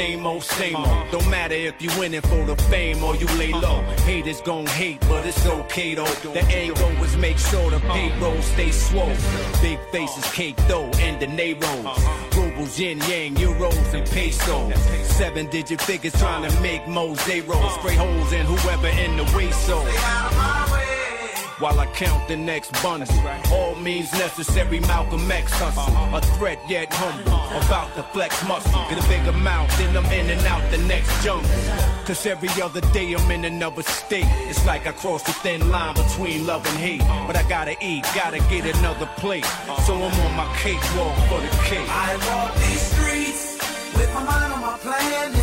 same 0.00 0.26
old, 0.26 0.42
same 0.42 0.76
old. 0.76 1.10
Don't 1.10 1.28
matter 1.28 1.54
if 1.54 1.82
you 1.82 1.90
in 2.02 2.14
it 2.14 2.26
for 2.26 2.42
the 2.46 2.56
fame 2.70 3.04
or 3.04 3.14
you 3.16 3.26
lay 3.38 3.52
low. 3.52 3.82
Haters 4.08 4.40
gon' 4.40 4.66
hate, 4.66 5.00
but 5.00 5.26
it's 5.26 5.44
okay 5.46 5.94
though. 5.94 6.14
The 6.36 6.72
goal 6.80 7.04
is 7.04 7.16
make 7.18 7.36
sure 7.36 7.70
the 7.70 7.80
payroll 7.80 8.40
stay 8.40 8.70
swole. 8.70 9.16
Big 9.60 9.78
faces, 9.92 10.26
cake 10.32 10.56
dough, 10.68 10.90
and 11.06 11.20
the 11.20 11.26
Neros. 11.26 11.84
Rubles, 12.34 12.78
yin 12.78 12.98
yang, 13.10 13.34
euros, 13.34 13.92
and 13.92 14.06
pesos. 14.10 14.74
Seven 15.18 15.46
digit 15.50 15.80
figures 15.82 16.14
trying 16.18 16.50
to 16.50 16.60
make 16.62 16.88
more 16.88 17.14
zeros. 17.26 17.74
Spray 17.74 17.96
holes 17.96 18.32
in 18.32 18.46
whoever 18.46 18.88
in 19.04 19.18
the 19.18 19.24
way 19.36 19.50
so. 19.50 19.78
While 21.60 21.78
I 21.78 21.84
count 21.92 22.26
the 22.26 22.36
next 22.38 22.72
bundle. 22.82 23.06
All 23.52 23.74
means 23.76 24.10
necessary, 24.12 24.80
Malcolm 24.80 25.30
X 25.30 25.52
hustle. 25.52 25.82
Uh-huh. 25.82 26.16
A 26.16 26.20
threat 26.38 26.58
yet 26.66 26.88
humble, 26.90 27.32
uh-huh. 27.32 27.66
about 27.66 27.94
to 27.96 28.02
flex 28.14 28.42
muscle. 28.48 28.72
Get 28.88 29.04
a 29.04 29.06
bigger 29.08 29.36
mouth, 29.36 29.68
then 29.76 29.94
I'm 29.94 30.10
in 30.10 30.30
and 30.30 30.40
out 30.46 30.64
the 30.70 30.78
next 30.78 31.12
jungle. 31.22 31.50
Cause 32.06 32.24
every 32.24 32.48
other 32.62 32.80
day 32.92 33.12
I'm 33.12 33.30
in 33.30 33.44
another 33.44 33.82
state. 33.82 34.24
It's 34.48 34.64
like 34.64 34.86
I 34.86 34.92
crossed 34.92 35.26
the 35.26 35.32
thin 35.32 35.70
line 35.70 35.94
between 35.94 36.46
love 36.46 36.64
and 36.66 36.78
hate. 36.78 37.02
Uh-huh. 37.02 37.26
But 37.26 37.36
I 37.36 37.46
gotta 37.46 37.76
eat, 37.84 38.04
gotta 38.14 38.38
get 38.48 38.64
another 38.76 39.06
plate. 39.18 39.44
So 39.84 39.92
I'm 39.92 40.20
on 40.24 40.36
my 40.36 40.48
cakewalk 40.56 41.14
for 41.28 41.40
the 41.44 41.52
cake. 41.68 41.88
I 41.90 42.16
walk 42.24 42.56
these 42.56 42.80
streets 42.80 43.58
with 43.94 44.10
my 44.14 44.24
mind 44.24 44.52
on 44.54 44.60
my 44.62 44.78
plan. 44.78 45.39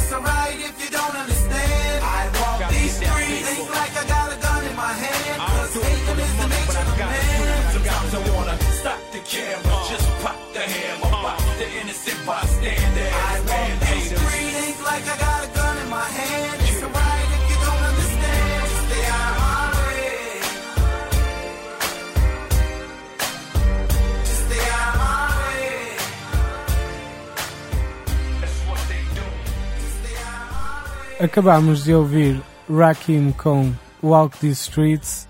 Acabámos 31.20 31.84
de 31.84 31.96
ouvir 31.96 32.42
Rakim 32.70 33.32
com 33.32 33.74
Walk 34.04 34.38
These 34.38 34.62
Streets 34.62 35.28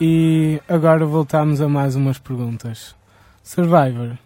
e 0.00 0.62
agora 0.68 1.04
voltamos 1.04 1.60
a 1.60 1.68
mais 1.68 1.96
umas 1.96 2.18
perguntas. 2.18 2.94
Survivor, 3.42 4.16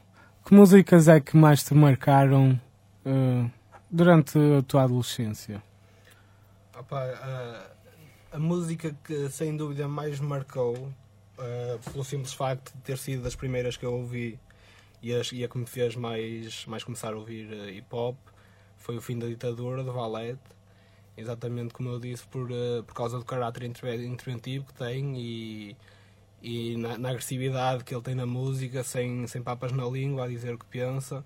que 0.45 0.55
músicas 0.55 1.09
é 1.09 1.19
que 1.19 1.35
mais 1.35 1.65
te 1.65 1.73
marcaram 1.73 2.61
eh, 3.07 3.51
durante 3.91 4.39
a 4.39 4.63
tua 4.63 4.83
adolescência? 4.83 5.63
Opa, 6.79 7.01
a, 7.01 8.37
a 8.37 8.39
música 8.39 8.95
que 9.03 9.31
sem 9.31 9.57
dúvida 9.57 9.89
mais 9.89 10.21
marcou, 10.21 10.93
eh, 11.39 11.79
pelo 11.91 12.05
simples 12.05 12.35
facto 12.35 12.71
de 12.75 12.83
ter 12.83 12.99
sido 12.99 13.23
das 13.23 13.35
primeiras 13.35 13.79
que 13.79 13.87
eu 13.87 13.95
ouvi 13.95 14.39
e, 15.03 15.11
e 15.11 15.45
a 15.45 15.49
que 15.49 15.57
me 15.57 15.67
fez 15.67 15.97
mais, 15.97 16.67
mais 16.67 16.85
começar 16.85 17.15
a 17.15 17.17
ouvir 17.17 17.51
hip 17.71 17.87
hop, 17.91 18.17
foi 18.77 18.99
o 18.99 19.01
fim 19.01 19.19
da 19.19 19.27
ditadura 19.27 19.83
de 19.83 19.91
Valete. 19.91 20.62
Exatamente 21.17 21.75
como 21.75 21.91
eu 21.91 22.01
disse, 22.01 22.27
por, 22.27 22.51
eh, 22.51 22.83
por 22.87 22.95
causa 22.95 23.19
do 23.19 23.25
caráter 23.25 23.65
interve- 23.65 24.07
interventivo 24.07 24.65
que 24.67 24.73
tem 24.75 25.15
e, 25.19 25.77
e 26.43 26.77
na, 26.79 26.99
na 26.99 27.11
agressividade 27.11 27.85
que 27.85 27.95
ele 27.95 28.03
tem 28.03 28.15
na 28.15 28.27
música, 28.27 28.83
sem, 28.85 29.27
sem 29.27 29.43
papas 29.43 29.73
na 29.73 29.85
língua, 29.87 30.25
a 30.25 30.29
dizer 30.29 30.55
o 30.55 30.59
que 30.59 30.67
pensa. 30.67 31.25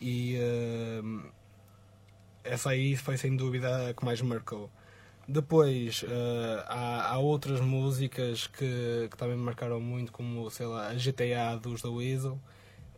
E 0.00 0.36
eh, 0.36 1.02
essa 2.42 2.70
aí 2.70 2.96
foi 2.96 3.16
sem 3.16 3.36
dúvida 3.36 3.90
a 3.90 3.94
que 3.94 4.04
mais 4.04 4.20
me 4.20 4.28
marcou. 4.28 4.70
Depois 5.28 6.04
eh, 6.08 6.64
há, 6.68 7.12
há 7.14 7.18
outras 7.18 7.60
músicas 7.60 8.46
que, 8.46 9.08
que 9.10 9.16
também 9.16 9.36
me 9.36 9.44
marcaram 9.44 9.80
muito, 9.80 10.12
como 10.12 10.50
sei 10.50 10.66
lá, 10.66 10.88
a 10.88 10.96
GTA 10.96 11.56
dos 11.56 11.82
The 11.82 11.88
Weasel, 11.88 12.38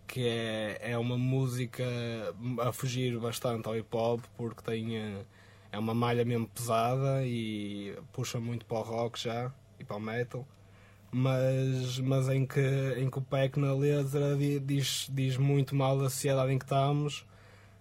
que 0.08 0.26
é, 0.28 0.78
é 0.92 0.98
uma 0.98 1.18
música 1.18 1.84
a 2.62 2.72
fugir 2.72 3.18
bastante 3.20 3.66
ao 3.68 3.76
hip 3.76 3.88
hop, 3.96 4.20
porque 4.36 4.62
tem, 4.62 4.96
eh, 4.96 5.24
é 5.76 5.78
uma 5.78 5.94
malha 5.94 6.24
mesmo 6.24 6.48
pesada 6.48 7.22
e 7.24 7.94
puxa 8.12 8.40
muito 8.40 8.64
para 8.64 8.78
o 8.78 8.82
rock 8.82 9.20
já 9.20 9.52
e 9.78 9.84
para 9.84 9.96
o 9.96 10.00
metal. 10.00 10.46
Mas, 11.12 11.98
mas 12.00 12.28
em, 12.28 12.44
que, 12.46 12.60
em 12.98 13.08
que 13.08 13.18
o 13.18 13.22
Peck 13.22 13.58
na 13.58 13.72
letra 13.74 14.36
di- 14.36 14.58
diz, 14.60 15.08
diz 15.12 15.36
muito 15.36 15.74
mal 15.74 15.96
da 15.98 16.10
sociedade 16.10 16.52
em 16.52 16.58
que 16.58 16.64
estamos, 16.64 17.24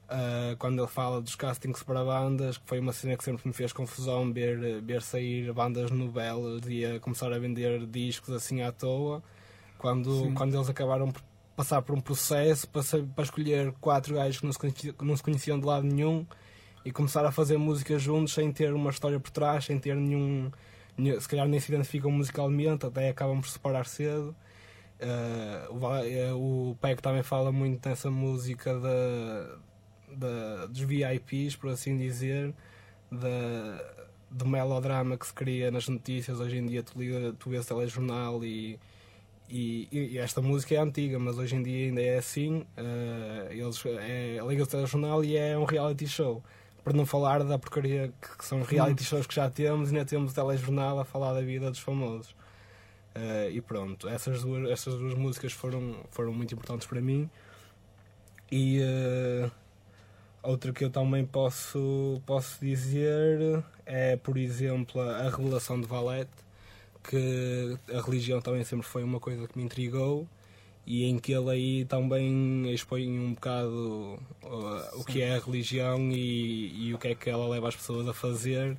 Uh, 0.07 0.55
quando 0.57 0.77
ele 0.79 0.87
fala 0.87 1.19
dos 1.19 1.33
castings 1.35 1.81
para 1.81 2.05
bandas, 2.05 2.59
que 2.59 2.63
foi 2.67 2.77
uma 2.79 2.93
cena 2.93 3.17
que 3.17 3.23
sempre 3.23 3.47
me 3.47 3.51
fez 3.51 3.73
confusão 3.73 4.31
ver, 4.31 4.79
ver 4.83 5.01
sair 5.01 5.51
bandas 5.51 5.89
novelas 5.89 6.61
e 6.67 6.85
a 6.85 6.99
começar 6.99 7.33
a 7.33 7.39
vender 7.39 7.87
discos 7.87 8.29
assim 8.29 8.61
à 8.61 8.71
toa, 8.71 9.23
quando, 9.79 10.25
Sim. 10.25 10.33
quando 10.35 10.53
eles 10.53 10.69
acabaram 10.69 11.09
por 11.11 11.23
passar 11.55 11.81
por 11.81 11.95
um 11.97 11.99
processo 11.99 12.69
para, 12.69 12.83
para 13.15 13.23
escolher 13.23 13.71
quatro 13.81 14.13
gajos 14.13 14.39
que 14.39 14.45
não, 14.45 14.53
se 14.53 14.59
conhecia- 14.59 14.93
que 14.93 15.03
não 15.03 15.17
se 15.17 15.23
conheciam 15.23 15.59
de 15.59 15.65
lado 15.65 15.87
nenhum 15.87 16.23
e 16.85 16.91
começar 16.91 17.25
a 17.25 17.31
fazer 17.31 17.57
música 17.57 17.97
juntos 17.97 18.33
sem 18.33 18.51
ter 18.51 18.71
uma 18.73 18.91
história 18.91 19.19
por 19.19 19.31
trás, 19.31 19.65
sem 19.65 19.79
ter 19.79 19.95
nenhum. 19.95 20.51
se 21.19 21.27
calhar 21.27 21.47
nem 21.47 21.59
se 21.59 21.73
identificam 21.73 22.11
musicalmente, 22.11 22.85
até 22.85 23.09
acabam 23.09 23.41
por 23.41 23.47
se 23.47 23.53
separar 23.53 23.85
cedo. 23.87 24.35
Uh, 25.01 25.73
o, 25.75 25.95
eh, 25.97 26.33
o 26.33 26.77
também 27.01 27.21
fala 27.23 27.51
muito 27.51 27.87
nessa 27.89 28.09
música 28.09 28.79
da, 28.79 29.57
da- 30.15 30.65
dos 30.67 30.79
VIPs, 30.81 31.55
por 31.57 31.69
assim 31.71 31.97
dizer, 31.97 32.53
da, 33.11 34.05
do 34.31 34.45
melodrama 34.47 35.17
que 35.17 35.25
se 35.27 35.33
cria 35.33 35.71
nas 35.71 35.87
notícias. 35.87 36.39
Hoje 36.39 36.57
em 36.57 36.65
dia 36.65 36.83
tu, 36.83 36.97
liga, 36.99 37.33
tu 37.37 37.49
vês 37.49 37.65
telejornal 37.65 38.43
e, 38.45 38.79
e, 39.49 39.87
e 39.91 40.17
esta 40.17 40.41
música 40.41 40.75
é 40.75 40.77
antiga, 40.77 41.19
mas 41.19 41.37
hoje 41.37 41.55
em 41.55 41.63
dia 41.63 41.87
ainda 41.87 42.01
é 42.01 42.17
assim. 42.17 42.65
Uh, 42.77 43.51
eles, 43.51 43.83
é, 43.85 44.37
liga 44.47 44.63
o 44.63 44.67
telejornal 44.67 45.23
e 45.25 45.35
é 45.35 45.57
um 45.57 45.65
reality 45.65 46.07
show. 46.07 46.43
Para 46.85 46.93
não 46.93 47.05
falar 47.05 47.43
da 47.43 47.57
porcaria 47.57 48.13
que, 48.21 48.37
que 48.37 48.45
são 48.45 48.61
reality 48.61 49.03
shows 49.03 49.25
que 49.25 49.33
já 49.33 49.49
temos, 49.49 49.89
ainda 49.89 50.05
temos 50.05 50.31
o 50.31 50.35
telejornal 50.35 50.99
a 50.99 51.03
falar 51.03 51.33
da 51.33 51.41
vida 51.41 51.71
dos 51.71 51.79
famosos. 51.79 52.29
Uh, 53.15 53.49
e 53.51 53.59
pronto, 53.59 54.07
essas 54.07 54.43
duas, 54.43 54.69
essas 54.69 54.93
duas 54.93 55.15
músicas 55.15 55.51
foram, 55.51 55.95
foram 56.11 56.31
muito 56.31 56.53
importantes 56.53 56.85
para 56.85 57.01
mim. 57.01 57.27
E 58.51 58.79
uh, 58.81 59.51
outra 60.43 60.71
que 60.71 60.85
eu 60.85 60.91
também 60.91 61.25
posso, 61.25 62.21
posso 62.23 62.63
dizer 62.63 63.63
é, 63.83 64.15
por 64.15 64.37
exemplo, 64.37 65.01
a 65.01 65.23
revelação 65.23 65.81
de 65.81 65.87
Valete, 65.87 66.29
que 67.03 67.79
a 67.91 67.99
religião 67.99 68.39
também 68.41 68.63
sempre 68.63 68.85
foi 68.85 69.03
uma 69.03 69.19
coisa 69.19 69.47
que 69.47 69.57
me 69.57 69.65
intrigou 69.65 70.27
e 70.85 71.05
em 71.05 71.17
que 71.17 71.31
ele 71.31 71.49
aí 71.49 71.85
também 71.85 72.71
expõe 72.71 73.09
um 73.19 73.33
bocado 73.33 74.19
uh, 74.43 74.99
o 74.99 75.03
que 75.03 75.21
é 75.21 75.35
a 75.35 75.39
religião 75.39 76.11
e, 76.11 76.87
e 76.87 76.93
o 76.93 76.97
que 76.97 77.09
é 77.09 77.15
que 77.15 77.29
ela 77.29 77.47
leva 77.47 77.67
as 77.67 77.75
pessoas 77.75 78.07
a 78.07 78.13
fazer 78.13 78.77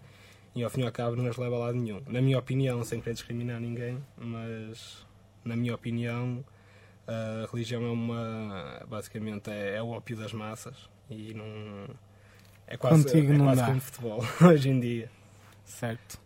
e 0.54 0.62
ao 0.62 0.70
fim 0.70 0.82
e 0.82 0.86
ao 0.86 0.92
cabo 0.92 1.16
não 1.16 1.26
as 1.28 1.36
leva 1.36 1.56
a 1.56 1.58
lado 1.58 1.78
nenhum. 1.78 2.00
Na 2.06 2.22
minha 2.22 2.38
opinião, 2.38 2.82
sem 2.84 3.00
querer 3.00 3.14
discriminar 3.14 3.60
ninguém, 3.60 3.98
mas 4.16 5.04
na 5.44 5.56
minha 5.56 5.74
opinião 5.74 6.44
a 7.06 7.46
religião 7.50 7.84
é 7.84 7.90
uma 7.90 8.82
basicamente 8.88 9.50
é, 9.50 9.76
é 9.76 9.82
o 9.82 9.88
ópio 9.88 10.16
das 10.16 10.32
massas 10.32 10.88
e 11.08 11.32
não 11.34 11.88
é 12.66 12.76
quase, 12.76 13.04
Contigo 13.04 13.32
é 13.32 13.38
não 13.38 13.44
quase 13.46 13.64
como 13.64 13.80
futebol 13.80 14.24
hoje 14.42 14.68
em 14.68 14.80
dia. 14.80 15.10
Certo. 15.64 16.20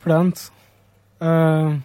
Pronto. 0.00 0.52
Ah, 1.20 1.78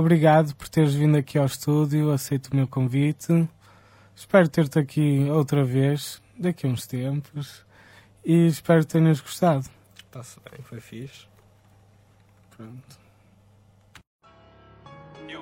obrigado 0.00 0.54
por 0.56 0.68
teres 0.68 0.94
vindo 0.94 1.16
aqui 1.16 1.38
ao 1.38 1.46
estúdio, 1.46 2.10
aceito 2.10 2.48
o 2.48 2.56
meu 2.56 2.66
convite. 2.66 3.48
Espero 4.16 4.48
ter-te 4.48 4.78
aqui 4.78 5.28
outra 5.30 5.64
vez, 5.64 6.20
daqui 6.38 6.66
a 6.66 6.70
uns 6.70 6.86
tempos, 6.86 7.64
e 8.24 8.46
espero 8.46 8.80
que 8.80 8.92
tenhas 8.92 9.20
gostado. 9.20 9.66
Está-se 9.96 10.38
bem, 10.40 10.60
foi 10.62 10.80
fixe. 10.80 11.26
Pronto. 12.56 13.00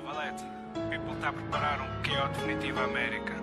Valete, 0.05 0.43
o 0.75 0.89
People 0.89 1.13
está 1.13 1.29
a 1.29 1.33
preparar 1.33 1.81
um 1.81 2.01
QO 2.01 2.27
definitivo 2.33 2.79
à 2.79 2.83
América. 2.85 3.33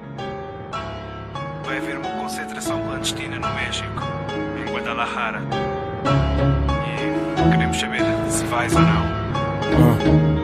Vai 1.65 1.79
haver 1.79 1.99
uma 1.99 2.11
concentração 2.23 2.83
clandestina 2.83 3.39
no 3.39 3.55
México, 3.55 4.03
em 4.59 4.73
Guadalajara. 4.73 5.43
E 6.87 7.51
queremos 7.51 7.77
saber 7.77 8.03
se 8.31 8.45
vais 8.47 8.75
ou 8.75 8.83
não. 8.83 10.36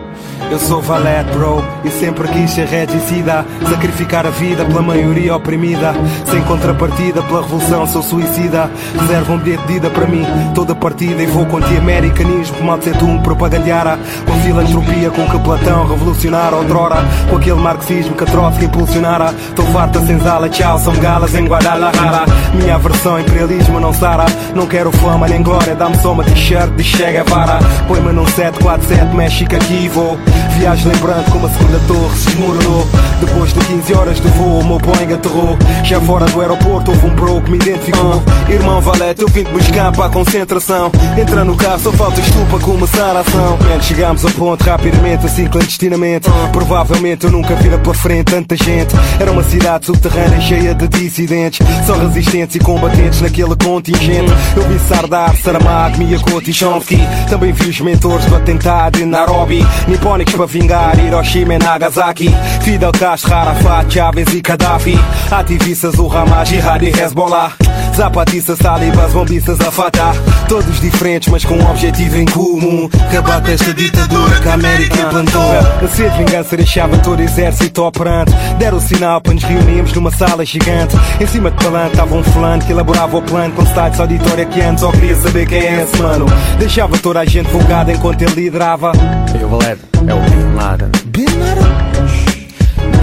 Eu 0.51 0.59
sou 0.59 0.83
Valete, 0.83 1.31
bro, 1.33 1.65
e 1.83 1.91
sempre 1.91 2.29
quis 2.29 2.51
ser 2.51 2.67
regicida. 2.67 3.45
Sacrificar 3.69 4.27
a 4.27 4.31
vida 4.31 4.65
pela 4.65 4.83
maioria 4.83 5.35
oprimida. 5.35 5.95
Sem 6.31 6.43
contrapartida 6.43 7.23
pela 7.23 7.43
revolução, 7.43 7.87
sou 7.87 8.03
suicida. 8.03 8.71
Reserva 9.01 9.33
um 9.33 9.39
bilhete 9.39 9.67
de 9.67 9.73
ida 9.75 9.91
para 9.91 10.07
mim, 10.07 10.27
toda 10.55 10.75
partida. 10.75 11.23
E 11.23 11.27
vou 11.27 11.47
com 11.47 11.57
anti-americanismo, 11.57 12.63
mal 12.63 12.79
de 12.79 12.93
Tung 12.93 13.23
propagandara. 13.23 13.99
Com 14.27 14.41
filantropia 14.41 15.11
com 15.11 15.27
que 15.27 15.39
Platão 15.39 15.87
revolucionara 15.87 16.57
outrora. 16.57 16.97
Com 17.31 17.37
aquele 17.37 17.57
marxismo 17.57 18.15
que 18.15 18.25
Trotsky 18.27 18.67
impulsionara. 18.67 19.35
Tô 19.57 19.63
farta 19.65 20.01
senzala, 20.01 20.49
tchau, 20.49 20.79
são 20.79 20.95
galas 20.97 21.35
em 21.35 21.47
Guadalajara. 21.47 22.27
Minha 22.55 22.79
versão 22.79 23.19
imperialismo 23.19 23.81
não 23.81 23.93
sara. 23.93 24.27
Não 24.55 24.67
quero 24.67 24.93
fama 24.93 25.27
nem 25.27 25.43
glória, 25.43 25.75
dá-me 25.75 25.97
só 25.97 26.13
uma 26.13 26.25
t-shirt 26.25 26.71
de 26.77 26.85
Che 26.85 27.11
Guevara. 27.11 27.59
Põe-me 27.89 28.13
num 28.13 28.27
747, 28.27 29.17
México 29.17 29.55
aqui 29.57 29.89
vou. 29.89 30.19
Viagem 30.59 30.93
lembrando 30.93 31.31
como 31.31 31.47
a 31.47 31.51
segunda 31.51 31.79
torre 31.87 32.17
se 32.17 32.27
desmoronou. 32.27 32.87
Depois 33.21 33.53
de 33.53 33.61
15 33.61 33.95
horas 33.95 34.21
de 34.21 34.29
voo, 34.29 34.61
o 34.61 34.65
meu 34.65 34.79
Boeing 34.79 35.13
aterrou. 35.13 35.57
Já 35.85 36.01
fora 36.01 36.27
do 36.27 36.41
aeroporto 36.41 36.91
houve 36.91 37.07
um 37.07 37.15
bro 37.15 37.41
que 37.41 37.51
me 37.51 37.57
identificou. 37.57 38.23
Irmão 38.49 38.81
Valete, 38.81 39.23
eu 39.23 39.29
vim 39.29 39.45
te 39.45 39.51
buscar 39.51 39.93
para 39.93 40.07
a 40.07 40.09
concentração. 40.09 40.91
Entra 41.19 41.45
no 41.45 41.57
carro, 41.57 41.81
só 41.81 41.93
faltas 41.93 42.25
tu 42.27 42.47
para 42.51 42.59
começar 42.61 43.17
a 43.17 43.21
ação. 43.21 43.59
Chegámos 43.81 44.25
ao 44.25 44.31
ponto 44.33 44.63
rapidamente, 44.65 45.27
assim 45.27 45.47
clandestinamente. 45.47 46.29
Provavelmente 46.53 47.25
eu 47.25 47.33
nunca 47.33 47.55
vira 47.57 47.79
pela 47.79 47.95
frente 47.95 48.25
tanta 48.25 48.57
gente. 48.57 48.95
Era 49.21 49.31
uma 49.33 49.43
cidade 49.43 49.87
subterrânea 49.87 50.41
cheia 50.41 50.75
de 50.75 50.89
dissidentes. 50.89 51.67
Só 51.87 51.95
resistentes 51.95 52.57
e 52.57 52.59
combatentes 52.59 53.21
naquele 53.21 53.57
contingente. 53.57 54.33
Eu 54.57 54.63
vi 54.69 54.79
Sardar, 54.79 55.37
Saramago, 55.37 55.99
Miyako 55.99 56.43
e 56.47 56.53
Chomsky. 56.53 57.01
Também 57.29 57.53
vi 57.53 57.69
os 57.69 57.81
mentores 57.81 58.27
do 58.27 58.37
atentado 58.37 59.01
em 59.01 59.07
Nairobi. 59.07 59.67
Nipónicos 59.89 60.35
para 60.43 60.47
vingar 60.47 60.99
Hiroshima 60.99 61.55
e 61.55 61.59
Nagasaki. 61.59 62.35
Fidel 62.63 62.93
Castro, 62.93 63.35
Arafat, 63.35 63.93
Chávez 63.93 64.29
e 64.35 64.41
Gaddafi. 64.41 64.99
Ativistas, 65.31 65.95
o 65.99 66.11
Hamas, 66.11 66.49
Jihad 66.49 66.83
e 66.83 66.89
Hezbollah. 66.89 67.53
Zapatistas, 67.95 68.59
talibas, 68.59 69.13
bombistas 69.13 69.61
a 69.61 69.71
Fatah. 69.71 70.15
Todos 70.49 70.81
diferentes, 70.81 71.29
mas 71.29 71.45
com 71.45 71.55
um 71.55 71.71
objetivo 71.71 72.17
em 72.17 72.25
comum. 72.25 72.89
Acabar 73.09 73.47
esta 73.49 73.73
ditadura 73.75 74.41
que 74.41 74.49
a 74.49 74.55
América 74.55 75.01
implantou. 75.01 75.53
A 75.83 75.89
sede 75.89 76.11
de 76.11 76.25
vingança 76.25 76.57
deixava 76.57 76.99
todo 76.99 77.21
o 77.21 77.23
exército 77.23 77.83
operante. 77.83 78.33
Deram 78.59 78.79
o 78.79 78.81
sinal 78.81 79.21
para 79.21 79.35
nos 79.35 79.45
reunirmos 79.45 79.93
numa 79.93 80.11
sala 80.11 80.45
gigante. 80.45 80.97
Em 81.21 81.27
cima 81.27 81.51
de 81.51 81.63
palanque 81.63 81.93
estava 81.93 82.15
um 82.15 82.23
fulano 82.25 82.65
que 82.65 82.73
elaborava 82.73 83.17
o 83.17 83.23
plano 83.23 83.55
com 83.55 83.67
sites 83.67 84.01
auditória 84.01 84.47
que 84.47 84.61
antes 84.61 84.81
só 84.81 84.91
queria 84.91 85.17
saber 85.17 85.47
quem 85.47 85.59
é 85.59 85.83
esse 85.83 86.03
mano. 86.03 86.27
Deixava 86.59 86.99
toda 86.99 87.21
a 87.21 87.25
gente 87.25 87.49
folgada 87.51 87.93
enquanto 87.93 88.23
ele 88.23 88.35
liderava. 88.35 88.93
Eu, 89.39 89.49
Valete, 89.49 89.83
é 90.07 90.15
o 90.15 90.32
Bin 90.33 90.55
Laden. 90.57 90.91
Bin 91.07 91.27
Laden? 91.39 91.73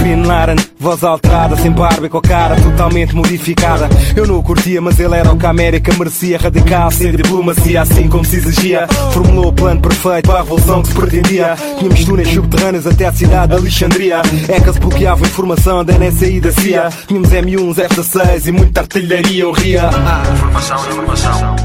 Bin 0.02 0.24
Laden, 0.24 0.56
voz 0.80 1.04
alterada, 1.04 1.56
sem 1.58 1.72
barba 1.72 2.08
e 2.08 2.10
com 2.10 2.18
a 2.18 2.22
cara 2.22 2.56
totalmente 2.56 3.16
modificada. 3.16 3.88
Eu 4.16 4.26
não 4.26 4.40
o 4.40 4.44
curtia, 4.44 4.82
mas 4.82 5.00
ele 5.00 5.16
era 5.16 5.32
o 5.32 5.38
que 5.38 5.46
a 5.46 5.52
América 5.52 5.94
merecia. 5.94 6.40
Radical, 6.40 6.90
sem 6.90 7.12
diplomacia, 7.12 7.84
assim 7.84 8.08
como 8.10 8.26
se 8.26 8.38
exigia. 8.38 8.88
Formulou 9.14 9.50
o 9.50 9.54
plano 9.54 9.80
perfeito 9.80 10.26
para 10.26 10.40
a 10.40 10.42
revolução 10.42 10.82
que 10.82 10.88
se 10.88 10.96
pretendia. 10.96 11.56
Tínhamos 11.78 12.04
túneis 12.04 12.30
subterrâneos 12.30 12.88
até 12.88 13.06
a 13.06 13.14
cidade 13.14 13.50
de 13.50 13.60
Alexandria. 13.60 14.22
É 14.48 14.60
que 14.60 14.74
se 14.74 14.80
bloqueava 14.80 15.24
informação 15.24 15.86
da 15.86 15.94
NSA 15.94 16.26
e 16.26 16.42
da 16.42 16.52
CIA. 16.52 16.90
Tínhamos 17.08 17.30
M1s, 17.30 17.78
F-16 17.78 18.48
e 18.48 18.52
muita 18.52 18.82
artilharia, 18.82 19.44
eu 19.44 19.52
ria. 19.52 19.90
Informação, 20.34 20.78
informação. 20.90 21.56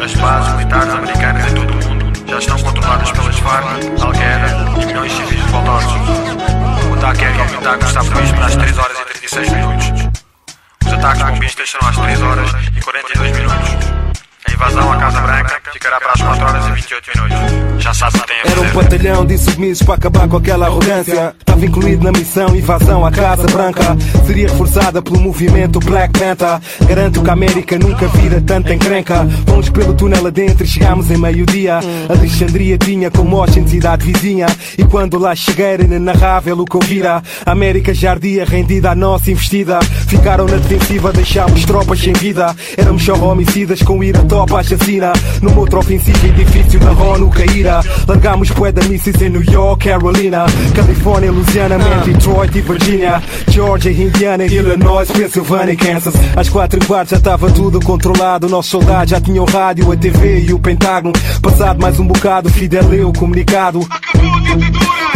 As 0.00 0.14
bases 0.14 0.54
militares 0.54 0.94
americanas 0.94 1.50
em 1.50 1.54
todo 1.56 1.70
o 1.70 1.88
mundo 1.88 2.06
já 2.28 2.38
estão 2.38 2.58
controladas 2.58 3.10
pelas 3.12 3.38
Farc, 3.38 3.66
Al-Qaeda 4.00 4.65
e 5.46 5.52
revoltosos. 5.52 5.92
O 6.88 6.94
ataque 6.94 7.24
aéreo 7.24 7.42
ao 7.42 7.48
Pentágono 7.48 7.88
está 7.88 8.04
previsto 8.04 8.34
para 8.34 8.46
as 8.46 8.56
3 8.56 8.78
horas 8.78 8.98
e 8.98 9.04
36 9.04 9.52
minutos. 9.52 9.86
Os 10.86 10.92
ataques 10.92 11.22
bombistas 11.22 11.70
serão 11.70 11.88
às 11.88 11.96
3 11.96 12.22
horas 12.22 12.50
e 12.76 12.80
42 12.80 13.32
minutos. 13.38 13.65
Ficará 15.72 15.98
para 15.98 16.12
as 16.12 16.22
4 16.22 16.44
horas 16.44 16.66
e 16.66 16.72
28 16.72 17.10
minutos. 17.14 17.82
Já 17.82 17.94
sabe 17.94 18.16
o 18.16 18.20
que 18.20 18.26
tem 18.26 18.36
a 18.36 18.50
Era 18.50 18.60
um 18.60 18.72
batalhão 18.72 19.26
de 19.26 19.38
submissos 19.38 19.86
para 19.86 19.94
acabar 19.94 20.28
com 20.28 20.36
aquela 20.36 20.66
arrogância. 20.66 21.34
Estava 21.38 21.64
incluído 21.64 22.04
na 22.04 22.12
missão 22.12 22.54
invasão 22.54 23.04
à 23.04 23.10
Casa 23.10 23.46
Branca. 23.46 23.96
Seria 24.26 24.48
reforçada 24.48 25.02
pelo 25.02 25.20
movimento 25.20 25.78
Black 25.80 26.18
Panther. 26.18 26.60
Garanto 26.86 27.22
que 27.22 27.30
a 27.30 27.32
América 27.32 27.78
nunca 27.78 28.06
vira 28.08 28.40
tanta 28.40 28.74
encrenca. 28.74 29.26
Fomos 29.46 29.68
pelo 29.68 29.94
túnel 29.94 30.26
adentro 30.26 30.64
e 30.64 30.66
chegámos 30.66 31.10
em 31.10 31.16
meio-dia. 31.16 31.80
Alexandria 32.08 32.78
tinha 32.78 33.10
como 33.10 33.36
Washington 33.36 33.68
cidade 33.68 34.10
vizinha. 34.10 34.46
E 34.78 34.84
quando 34.84 35.18
lá 35.18 35.34
cheguei 35.34 35.66
era 35.66 35.84
inenarrável 35.84 36.58
o 36.58 36.64
que 36.64 36.76
eu 36.76 36.80
vira. 36.80 37.22
A 37.44 37.50
América 37.52 37.94
já 37.94 38.12
ardia 38.12 38.44
rendida 38.44 38.90
à 38.90 38.94
nossa 38.94 39.30
investida. 39.30 39.80
Ficaram 40.08 40.46
na 40.46 40.56
defensiva, 40.56 41.12
deixámos 41.12 41.64
tropas 41.64 42.00
sem 42.00 42.12
vida. 42.12 42.54
Éramos 42.76 43.04
só 43.04 43.14
homicidas 43.14 43.82
com 43.82 44.02
ira 44.02 44.22
topa 44.24 44.60
a 44.60 44.62
chacina. 44.62 45.12
Numa 45.56 45.62
outra 45.62 45.78
ofensiva 45.78 46.26
edifício 46.26 46.78
da 46.78 46.92
ONU 46.92 47.30
caíra. 47.30 47.80
Largámos 48.06 48.50
poeda 48.50 48.84
mísseis 48.84 49.22
em 49.22 49.30
New 49.30 49.42
York, 49.42 49.88
Carolina, 49.88 50.44
Califórnia, 50.74 51.32
Louisiana, 51.32 51.78
Man, 51.78 52.02
Detroit 52.04 52.58
e 52.58 52.60
Virginia, 52.60 53.22
Georgia, 53.48 53.90
Indiana, 53.90 54.44
Illinois, 54.44 55.10
Pennsylvania 55.10 55.72
e 55.72 55.76
Kansas. 55.76 56.14
Às 56.36 56.50
quatro 56.50 56.78
e 56.78 56.86
quarto 56.86 57.10
já 57.10 57.16
estava 57.16 57.50
tudo 57.50 57.80
controlado. 57.80 58.50
Nossos 58.50 58.70
soldados 58.70 59.10
já 59.10 59.20
tinham 59.20 59.46
rádio, 59.46 59.90
a 59.90 59.96
TV 59.96 60.40
e 60.40 60.52
o 60.52 60.58
Pentágono. 60.58 61.14
Passado 61.40 61.80
mais 61.80 61.98
um 61.98 62.06
bocado, 62.06 62.50
Fidel 62.50 62.86
leu 62.88 63.08
o 63.08 63.12
comunicado. 63.14 63.80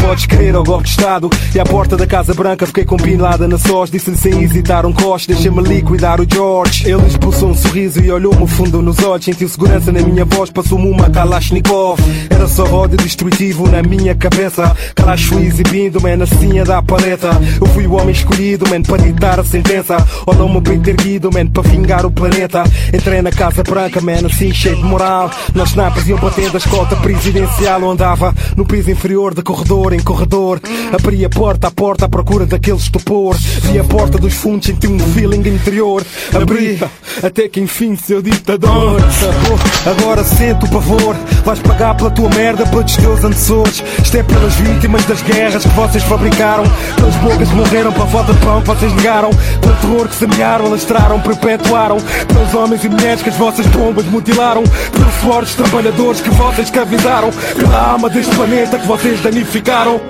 Podes 0.01 0.26
crer 0.26 0.55
ao 0.55 0.64
golpe 0.64 0.84
de 0.84 0.91
Estado 0.91 1.30
E 1.55 1.61
à 1.61 1.64
porta 1.64 1.97
da 1.97 2.07
Casa 2.07 2.32
Branca 2.34 2.66
fiquei 2.66 2.84
com 2.84 2.97
Bin 2.97 3.16
Laden 3.16 3.49
na 3.49 3.59
sós 3.59 3.91
Disse-lhe 3.91 4.16
sem 4.16 4.43
hesitar 4.43 4.86
um 4.86 4.93
coche 4.93 5.28
Deixa-me 5.28 5.62
liquidar 5.62 6.20
o 6.20 6.26
George 6.28 6.88
Ele 6.88 7.07
expulsou 7.07 7.51
um 7.51 7.55
sorriso 7.55 8.03
e 8.03 8.11
olhou-me 8.11 8.47
fundo 8.47 8.80
nos 8.82 8.99
olhos 9.03 9.24
Sentiu 9.24 9.49
segurança 9.49 9.93
na 9.93 10.01
minha 10.01 10.24
voz 10.31 10.51
Passou-me 10.51 10.89
uma 10.89 11.09
Kalashnikov. 11.11 11.99
Era 12.28 12.47
só 12.49 12.64
ódio 12.64 12.97
destrutivo 12.97 13.68
na 13.68 13.83
minha 13.83 14.14
cabeça. 14.14 14.76
Kalash 14.95 15.33
exibindo, 15.33 16.01
man, 16.01 16.22
assim 16.22 16.59
a 16.59 16.64
dar 16.64 16.83
paleta. 16.83 17.31
Eu 17.61 17.66
fui 17.68 17.87
o 17.87 17.95
homem 17.95 18.11
escolhido, 18.11 18.68
man, 18.68 18.83
para 18.83 19.03
ditar 19.03 19.39
a 19.39 19.45
sentença. 19.45 19.97
Olha 20.26 20.45
o 20.45 20.49
meu 20.49 20.62
peito 20.62 20.89
erguido, 20.89 21.31
man, 21.33 21.47
para 21.47 21.62
vingar 21.62 22.05
o 22.05 22.11
planeta. 22.11 22.64
Entrei 22.93 23.22
na 23.22 23.31
Casa 23.31 23.62
Branca, 23.62 24.01
man, 24.01 24.26
assim 24.26 24.53
cheio 24.53 24.76
de 24.76 24.83
moral. 24.83 25.31
Nós 25.55 25.70
snappers 25.70 26.09
iam 26.09 26.18
batendo 26.18 26.55
a 26.55 26.59
escolta 26.59 26.97
presidencial. 26.97 27.81
Eu 27.81 27.91
andava 27.91 28.35
no 28.57 28.64
piso 28.64 28.91
inferior 28.91 29.35
de 29.35 29.43
corredor 29.43 29.93
em 29.93 30.01
corredor. 30.01 30.61
Abri 30.93 31.24
a 31.24 31.31
porta 31.31 31.68
a 31.68 31.70
porta 31.70 32.07
à 32.07 32.09
procura 32.09 32.47
daquele 32.47 32.76
estupor 32.76 33.11
Vi 33.37 33.78
a 33.78 33.85
porta 33.85 34.18
dos 34.18 34.35
fundos, 34.35 34.66
senti 34.66 34.87
um 34.87 34.99
feeling 34.99 35.47
interior. 35.49 36.05
Abri, 36.35 36.78
até 37.22 37.49
que 37.49 37.61
enfim 37.61 37.97
seu 37.97 38.22
ditador. 38.22 38.97
Oh, 39.01 39.91
Agora 39.91 40.20
sento 40.25 40.66
o 40.66 40.68
pavor. 40.68 41.14
Vais 41.45 41.59
pagar 41.61 41.95
pela 41.95 42.11
tua 42.11 42.29
merda, 42.31 42.66
pelos 42.66 42.97
teus 42.97 43.25
antecessores. 43.25 43.83
Isto 44.03 44.16
é 44.16 44.23
pelas 44.23 44.55
vítimas 44.55 45.05
das 45.05 45.23
guerras 45.23 45.62
que 45.62 45.68
vocês 45.71 46.05
fabricaram. 46.05 46.64
Pelas 46.97 47.14
bocas 47.16 47.49
que 47.49 47.55
morreram 47.55 47.93
pela 47.93 48.07
falta 48.07 48.33
de 48.33 48.39
pão 48.41 48.61
que 48.61 48.68
vocês 48.68 48.93
negaram. 48.95 49.31
Pelo 49.61 49.77
terror 49.77 50.09
que 50.09 50.16
semearam, 50.16 50.66
alastraram, 50.66 51.21
perpetuaram. 51.21 51.97
Pelos 52.29 52.55
homens 52.55 52.85
e 52.85 52.89
mulheres 52.89 53.23
que 53.23 53.29
as 53.29 53.37
vossas 53.37 53.66
bombas 53.66 54.05
mutilaram. 54.07 54.62
Pelos 54.93 55.14
fortes 55.16 55.55
trabalhadores 55.55 56.21
que 56.21 56.31
vocês 56.31 56.66
escravizaram. 56.66 57.31
Pela 57.57 57.93
alma 57.93 58.09
deste 58.09 58.35
planeta 58.35 58.79
que 58.79 58.87
vocês 58.87 59.21
danificaram. 59.21 60.01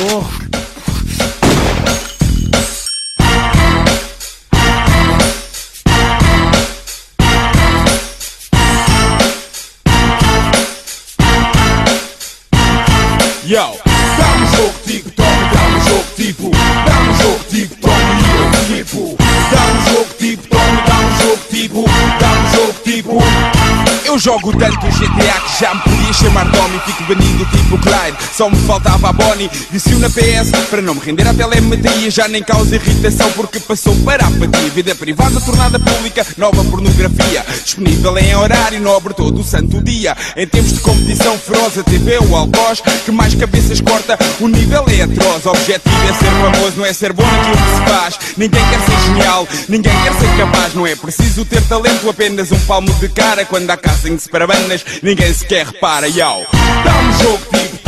Morro 0.00 0.41
Yo. 13.52 13.76
Dames 14.18 14.60
ook 14.60 14.74
diep, 14.84 15.16
dan 15.16 15.26
dames 15.52 15.90
ook 15.92 16.16
diep. 16.16 16.36
Dames 16.84 17.24
ook 17.24 17.50
diep, 17.50 17.70
dan 17.80 17.90
hier 17.90 18.44
ook 19.96 20.18
diep. 20.18 21.72
Dames 22.18 22.58
ook 22.58 22.84
diep, 22.84 23.06
Eu 24.12 24.18
jogo 24.18 24.52
tanto 24.52 24.86
GTA 24.88 25.40
que 25.40 25.58
já 25.58 25.74
me 25.74 25.80
podia 25.80 26.12
chamar 26.12 26.44
Tommy. 26.52 26.78
Fico 26.84 27.02
banido 27.04 27.46
tipo 27.46 27.78
Clyde, 27.78 28.18
só 28.36 28.50
me 28.50 28.56
faltava 28.66 29.08
a 29.08 29.12
Bonnie. 29.14 29.50
Disse-o 29.70 29.98
na 29.98 30.10
PS, 30.10 30.50
para 30.68 30.82
não 30.82 30.94
me 30.94 31.00
render 31.00 31.26
à 31.26 31.32
telemetria. 31.32 32.10
Já 32.10 32.28
nem 32.28 32.42
causa 32.42 32.76
irritação 32.76 33.32
porque 33.32 33.58
passou 33.58 33.96
para 34.04 34.26
a 34.26 34.28
apatia. 34.28 34.68
Vida 34.74 34.94
privada 34.94 35.40
tornada 35.40 35.78
pública, 35.78 36.26
nova 36.36 36.62
pornografia. 36.62 37.42
Disponível 37.64 38.18
em 38.18 38.36
horário 38.36 38.78
nobre 38.80 39.14
todo 39.14 39.40
o 39.40 39.42
santo 39.42 39.82
dia. 39.82 40.14
Em 40.36 40.46
tempos 40.46 40.74
de 40.74 40.80
competição 40.80 41.38
feroz 41.38 41.78
a 41.78 41.82
TV 41.82 42.18
ou 42.18 42.36
algoz 42.36 42.82
Que 43.06 43.10
mais 43.10 43.34
cabeças 43.34 43.80
corta, 43.80 44.18
o 44.40 44.46
nível 44.46 44.84
é 44.88 45.04
atroz. 45.04 45.46
O 45.46 45.52
objetivo 45.52 45.96
é 46.06 46.12
ser 46.12 46.30
famoso, 46.30 46.76
não 46.76 46.84
é 46.84 46.92
ser 46.92 47.14
bom 47.14 47.24
naquilo 47.24 47.56
que 47.56 47.62
se 47.62 47.96
faz. 47.96 48.18
Ninguém 48.36 48.62
quer 48.68 48.80
ser 48.80 49.06
genial, 49.06 49.48
ninguém 49.70 49.94
quer 50.02 50.12
ser 50.12 50.36
capaz. 50.36 50.74
Não 50.74 50.86
é 50.86 50.94
preciso 50.94 51.46
ter 51.46 51.62
talento, 51.62 52.10
apenas 52.10 52.52
um 52.52 52.60
palmo 52.60 52.92
de 52.92 53.08
cara. 53.08 53.46
Quando 53.46 53.70
há 53.70 53.76
casting-se 54.02 54.28
para 54.28 54.46
bandas, 54.46 54.84
ninguém 55.02 55.32
sequer 55.32 55.66
repara 55.66 56.08
Yo, 56.08 56.44
dá-me 56.84 57.12
jogo 57.22 57.38
tipo, 57.52 57.81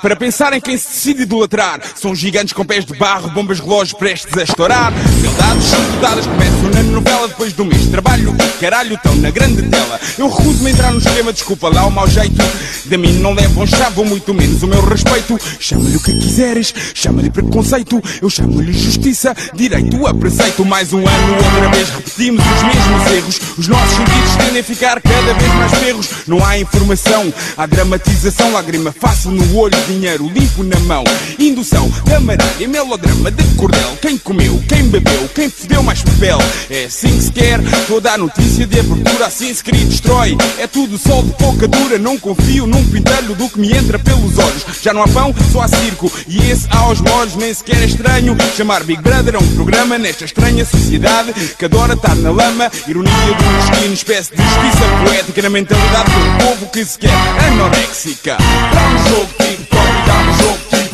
para, 0.00 0.16
pensar 0.16 0.52
em 0.52 0.60
quem 0.60 0.76
se 0.76 0.88
decide 0.88 1.22
idolatrar 1.22 1.80
São 1.94 2.14
gigantes 2.14 2.52
com 2.52 2.64
pés 2.64 2.84
de 2.84 2.94
barro, 2.96 3.30
bombas 3.30 3.60
relógios 3.60 3.98
prestes 3.98 4.36
a 4.36 4.42
estourar. 4.42 4.92
Verdades 4.92 5.64
são 5.64 6.00
dadas, 6.00 6.26
começam 6.26 6.70
na 6.70 6.82
novela 6.82 7.28
Depois 7.28 7.52
de 7.52 7.62
um 7.62 7.64
mês 7.64 7.86
trabalho, 7.88 8.34
caralho, 8.60 8.94
estão 8.94 9.14
na 9.16 9.30
grande 9.30 9.62
tela. 9.62 10.00
Eu 10.16 10.28
recuso-me 10.28 10.70
entrar 10.70 10.92
no 10.92 10.98
esquema, 10.98 11.32
desculpa 11.32 11.68
lá 11.68 11.86
o 11.86 11.90
mau 11.90 12.06
jeito. 12.06 12.36
De 12.84 12.96
mim 12.96 13.12
não 13.20 13.32
levam 13.32 13.66
chave, 13.66 14.02
muito 14.04 14.32
menos 14.32 14.62
o 14.62 14.66
meu 14.66 14.84
respeito. 14.84 15.38
Chama-lhe 15.58 15.96
o 15.96 16.02
que 16.02 16.12
quiseres, 16.12 16.72
chama-lhe 16.94 17.30
preconceito. 17.30 18.00
Eu 18.20 18.30
chamo-lhe 18.30 18.72
justiça, 18.72 19.34
direito 19.54 20.06
a 20.06 20.14
preceito. 20.14 20.64
Mais 20.64 20.92
um 20.92 20.98
ano, 20.98 21.34
outra 21.34 21.68
vez 21.70 21.88
repetimos 21.90 22.44
os 22.44 22.62
mesmos 22.62 23.12
erros. 23.12 23.40
Os 23.58 23.68
nossos 23.68 23.96
sentidos 23.96 24.36
tendem 24.36 24.60
a 24.60 24.64
ficar 24.64 25.00
cada 25.00 25.34
vez 25.34 25.54
mais 25.54 25.72
ferros 25.78 26.08
Não 26.26 26.44
há 26.44 26.58
informação, 26.58 27.32
há 27.56 27.66
dramatização 27.66 28.52
Lágrima 28.52 28.92
fácil 28.92 29.30
no 29.30 29.56
olho, 29.56 29.76
dinheiro 29.88 30.28
limpo 30.28 30.62
na 30.62 30.78
mão. 30.80 31.02
Indução, 31.38 31.90
camarada, 32.06 32.68
melodrama 32.68 33.30
de 33.30 33.42
cordel. 33.56 33.96
Quem 34.00 34.18
comeu, 34.18 34.62
quem 34.68 34.84
bebeu, 34.84 35.28
quem 35.34 35.48
fedeu 35.48 35.82
mais 35.82 36.02
papel. 36.02 36.38
É 36.70 36.84
assim 36.84 37.08
que 37.08 37.22
se 37.22 37.32
quer, 37.32 37.60
toda 37.86 38.12
a 38.12 38.18
notícia 38.18 38.66
de 38.66 38.78
abertura 38.78 39.26
Assim 39.26 39.52
se 39.52 39.62
cria 39.64 39.82
e 39.82 39.84
destrói, 39.84 40.36
é 40.58 40.66
tudo 40.66 40.96
sol 40.96 41.22
de 41.22 41.32
pouca 41.32 41.66
dura. 41.66 41.98
Não 41.98 42.18
confio 42.18 42.66
num 42.66 42.84
pintelho 42.84 43.34
do 43.34 43.48
que 43.48 43.58
me 43.58 43.72
entra 43.72 43.98
pelos 43.98 44.38
olhos. 44.38 44.64
Já 44.82 44.92
não 44.92 45.02
há 45.02 45.08
pão, 45.08 45.34
só 45.52 45.62
há 45.62 45.68
circo. 45.68 46.10
E 46.26 46.38
esse 46.50 46.66
aos 46.70 47.00
molhos 47.00 47.36
nem 47.36 47.52
sequer 47.52 47.82
é 47.82 47.86
estranho. 47.86 48.36
Chamar 48.56 48.84
Big 48.84 49.02
Brother 49.02 49.36
a 49.36 49.38
um 49.38 49.54
programa 49.54 49.98
nesta 49.98 50.24
estranha 50.24 50.64
sociedade 50.64 51.32
Que 51.58 51.64
adora 51.64 51.94
estar 51.94 52.14
na 52.16 52.30
lama. 52.30 52.70
Ironia 52.86 53.12
do 53.12 53.70
destino, 53.70 53.94
espécie 53.94 54.34
de 54.34 54.42
justiça 54.42 54.84
poética 55.04 55.42
Na 55.42 55.50
mentalidade 55.50 56.10
do 56.10 56.44
povo 56.44 56.66
que 56.66 56.84
se 56.84 56.98
quer. 56.98 57.10
Anoréxica 57.48 58.36
Dá-me 58.38 58.94
um 58.94 59.08
jogo 59.08 59.47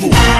um 0.03 0.34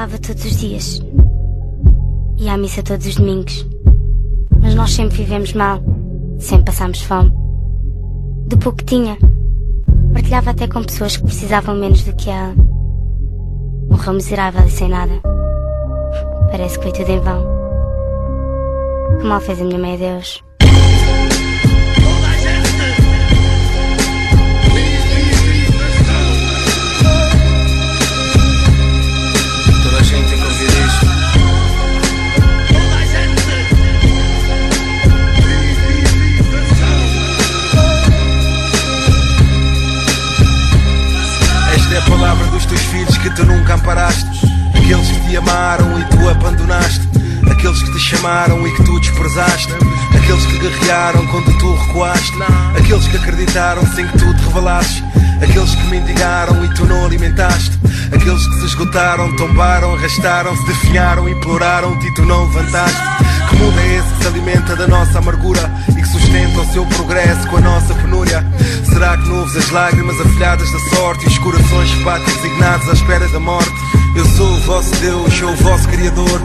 rezava 0.00 0.18
todos 0.18 0.44
os 0.44 0.56
dias. 0.56 1.02
Ia 2.38 2.54
à 2.54 2.56
missa 2.56 2.82
todos 2.82 3.06
os 3.06 3.16
domingos. 3.16 3.66
Mas 4.62 4.74
nós 4.74 4.92
sempre 4.92 5.18
vivemos 5.18 5.52
mal. 5.52 5.82
Sempre 6.38 6.66
passámos 6.66 7.02
fome. 7.02 7.30
Do 8.46 8.56
pouco 8.56 8.78
que 8.78 8.84
tinha, 8.84 9.18
partilhava 10.12 10.50
até 10.50 10.66
com 10.66 10.82
pessoas 10.82 11.16
que 11.16 11.24
precisavam 11.24 11.76
menos 11.76 12.02
do 12.04 12.14
que 12.16 12.30
ela. 12.30 12.54
Morreu 13.90 14.14
miserável 14.14 14.64
e 14.64 14.70
sem 14.70 14.88
nada. 14.88 15.12
Parece 16.50 16.78
que 16.78 16.84
foi 16.84 16.92
tudo 16.92 17.10
em 17.10 17.20
vão. 17.20 17.44
Que 19.20 19.26
mal 19.26 19.40
fez 19.40 19.60
a 19.60 19.64
minha 19.64 19.78
mãe 19.78 19.94
a 19.94 19.98
Deus. 19.98 20.42
Que 43.30 43.36
tu 43.36 43.44
nunca 43.46 43.74
amparaste. 43.74 44.46
Aqueles 44.74 45.08
que 45.08 45.28
te 45.28 45.36
amaram 45.36 46.00
e 46.00 46.04
tu 46.04 46.28
abandonaste. 46.28 47.08
Aqueles 47.50 47.82
que 47.82 47.92
te 47.92 47.98
chamaram 47.98 48.66
e 48.66 48.74
que 48.74 48.82
tu 48.82 48.98
desprezaste. 49.00 49.72
Aqueles 50.30 50.46
que 50.46 50.58
guerrearam 50.58 51.26
quando 51.26 51.58
tu 51.58 51.74
recuaste. 51.74 52.38
Aqueles 52.78 53.08
que 53.08 53.16
acreditaram 53.16 53.84
sem 53.88 54.06
que 54.06 54.16
tu 54.16 54.32
te 54.32 54.44
revelasses. 54.44 55.02
Aqueles 55.42 55.74
que 55.74 55.84
mendigaram 55.88 56.64
e 56.64 56.68
tu 56.72 56.84
não 56.86 57.04
alimentaste. 57.04 57.76
Aqueles 58.12 58.46
que 58.46 58.54
se 58.60 58.66
esgotaram, 58.66 59.34
tombaram, 59.34 59.92
arrastaram-se, 59.92 60.64
definharam, 60.66 61.28
imploraram-te 61.28 62.06
e 62.06 62.14
tu 62.14 62.22
não 62.22 62.44
levantaste. 62.44 63.00
Que 63.48 63.56
mundo 63.56 63.80
é 63.80 63.96
esse 63.96 64.08
que 64.08 64.22
se 64.22 64.28
alimenta 64.28 64.76
da 64.76 64.86
nossa 64.86 65.18
amargura 65.18 65.68
e 65.88 65.94
que 65.94 66.06
sustenta 66.06 66.60
o 66.60 66.72
seu 66.72 66.86
progresso 66.86 67.48
com 67.48 67.56
a 67.56 67.60
nossa 67.62 67.92
penúria? 67.94 68.46
Será 68.84 69.16
que 69.16 69.28
não 69.28 69.40
ouves 69.40 69.56
as 69.56 69.70
lágrimas 69.70 70.20
afilhadas 70.20 70.70
da 70.70 70.78
sorte 70.94 71.24
e 71.24 71.28
os 71.28 71.38
corações 71.38 71.90
que 71.90 72.04
batem 72.04 72.32
resignados 72.36 72.88
à 72.88 72.92
espera 72.92 73.28
da 73.30 73.40
morte? 73.40 73.74
Eu 74.14 74.24
sou 74.26 74.48
o 74.48 74.60
vosso 74.60 74.94
Deus, 75.00 75.34
sou 75.34 75.50
o 75.50 75.56
vosso 75.56 75.88
Criador. 75.88 76.40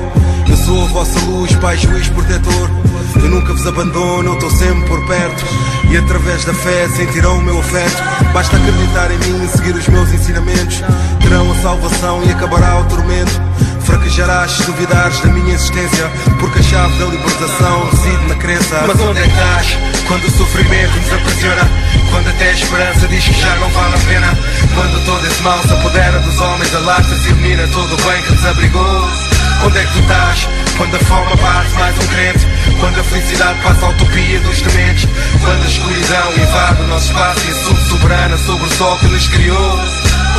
Eu 0.50 0.58
sou 0.58 0.86
a 0.86 0.88
vossa 0.88 1.20
luz, 1.20 1.56
Pai, 1.58 1.78
juiz, 1.78 2.08
protetor. 2.08 2.95
Eu 3.22 3.30
nunca 3.30 3.54
vos 3.54 3.66
abandono, 3.66 4.34
estou 4.34 4.50
sempre 4.52 4.88
por 4.88 5.06
perto. 5.06 5.46
E 5.90 5.98
através 5.98 6.46
da 6.46 6.54
fé 6.54 6.88
sentirão 6.90 7.38
o 7.38 7.42
meu 7.42 7.60
afeto. 7.60 8.04
Basta 8.34 8.58
acreditar 8.58 9.12
em 9.12 9.18
mim 9.20 9.46
e 9.46 9.48
seguir 9.48 9.76
os 9.76 9.88
meus 9.88 10.12
ensinamentos. 10.12 10.84
Terão 11.22 11.52
a 11.52 11.56
salvação 11.56 12.24
e 12.24 12.32
acabará 12.32 12.80
o 12.80 12.86
tormento. 12.86 13.42
Fraquejarás 13.82 14.52
se 14.52 14.64
duvidares 14.64 15.20
da 15.22 15.30
minha 15.30 15.54
existência. 15.54 16.12
Porque 16.40 16.60
a 16.60 16.64
chave 16.64 17.00
da 17.00 17.06
libertação 17.06 17.90
reside 17.92 18.28
na 18.28 18.36
crença. 18.36 18.84
Mas 18.88 19.00
onde 19.00 19.20
é 19.20 19.24
que 19.24 19.30
estás? 19.30 19.78
Quando 20.08 20.26
o 20.26 20.32
sofrimento 20.32 20.96
nos 20.98 21.14
aprisiona. 21.14 21.70
Quando 22.12 22.30
até 22.30 22.50
a 22.50 22.54
esperança 22.54 23.08
diz 23.08 23.24
que 23.24 23.42
já 23.42 23.56
não 23.58 23.70
vale 23.70 23.96
a 23.96 24.00
pena. 24.00 24.38
Quando 24.74 25.06
todo 25.06 25.26
esse 25.26 25.42
mal 25.42 25.62
se 25.62 25.74
apodera 25.74 26.20
dos 26.20 26.40
homens, 26.40 26.76
alastra-se 26.76 27.30
e 27.30 27.68
todo 27.72 27.94
o 27.94 28.10
bem 28.10 28.22
que 28.24 28.34
desabrigou. 28.34 29.35
Onde 29.64 29.78
é 29.78 29.86
que 29.86 29.94
tu 29.94 30.00
estás? 30.00 30.48
Quando 30.78 30.96
a 30.96 31.00
fome 31.00 31.34
abate 31.34 31.74
mais 31.76 31.96
um 31.98 32.08
crente 32.08 32.48
Quando 32.80 33.00
a 33.00 33.04
felicidade 33.04 33.60
passa 33.62 33.86
a 33.86 33.90
utopia 33.90 34.40
dos 34.42 34.62
dementes 34.62 35.10
Quando 35.42 35.64
a 35.64 35.68
escuridão 35.68 36.32
invade 36.38 36.82
o 36.82 36.88
nosso 36.88 37.08
espaço 37.08 37.40
E 37.48 37.52
a 37.52 37.90
soberana 37.90 38.38
sobre 38.38 38.66
o 38.66 38.70
sol 38.76 38.98
que 38.98 39.08
nos 39.08 39.28
criou 39.28 39.80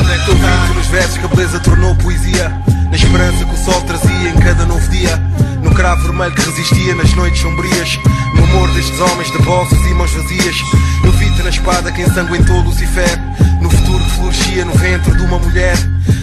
Onde 0.01 0.13
é 0.13 0.19
que 0.19 0.25
tu 0.27 0.33
estás? 0.33 0.75
nos 0.75 0.87
versos 0.87 1.19
que 1.19 1.25
a 1.25 1.29
beleza 1.29 1.61
tornou 1.61 1.95
poesia 1.97 2.53
Na 2.91 2.97
esperança 2.97 3.45
que 3.45 3.55
o 3.55 3.65
sol 3.65 3.81
trazia 3.83 4.29
em 4.31 4.37
cada 4.39 4.65
novo 4.67 4.89
dia 4.91 5.17
No 5.63 5.71
cravo 5.73 6.03
vermelho 6.03 6.35
que 6.35 6.43
resistia 6.43 6.95
nas 6.95 7.13
noites 7.15 7.41
sombrias 7.41 7.99
No 8.35 8.46
amor 8.57 8.71
destes 8.73 8.99
homens 9.01 9.31
de 9.31 9.39
bolsas 9.39 9.79
e 9.87 9.95
mãos 9.95 10.13
vazias. 10.13 10.57
No 11.05 11.13
vi-te 11.13 11.43
na 11.43 11.51
espada 11.51 11.93
que 11.93 12.01
ensanguentou 12.01 12.63
Lucifer. 12.63 13.19
No 13.61 13.69
futuro 13.71 14.03
que 14.03 14.11
florescia 14.13 14.65
no 14.65 14.73
ventre 14.73 15.15
de 15.15 15.23
uma 15.23 15.39
mulher. 15.39 15.77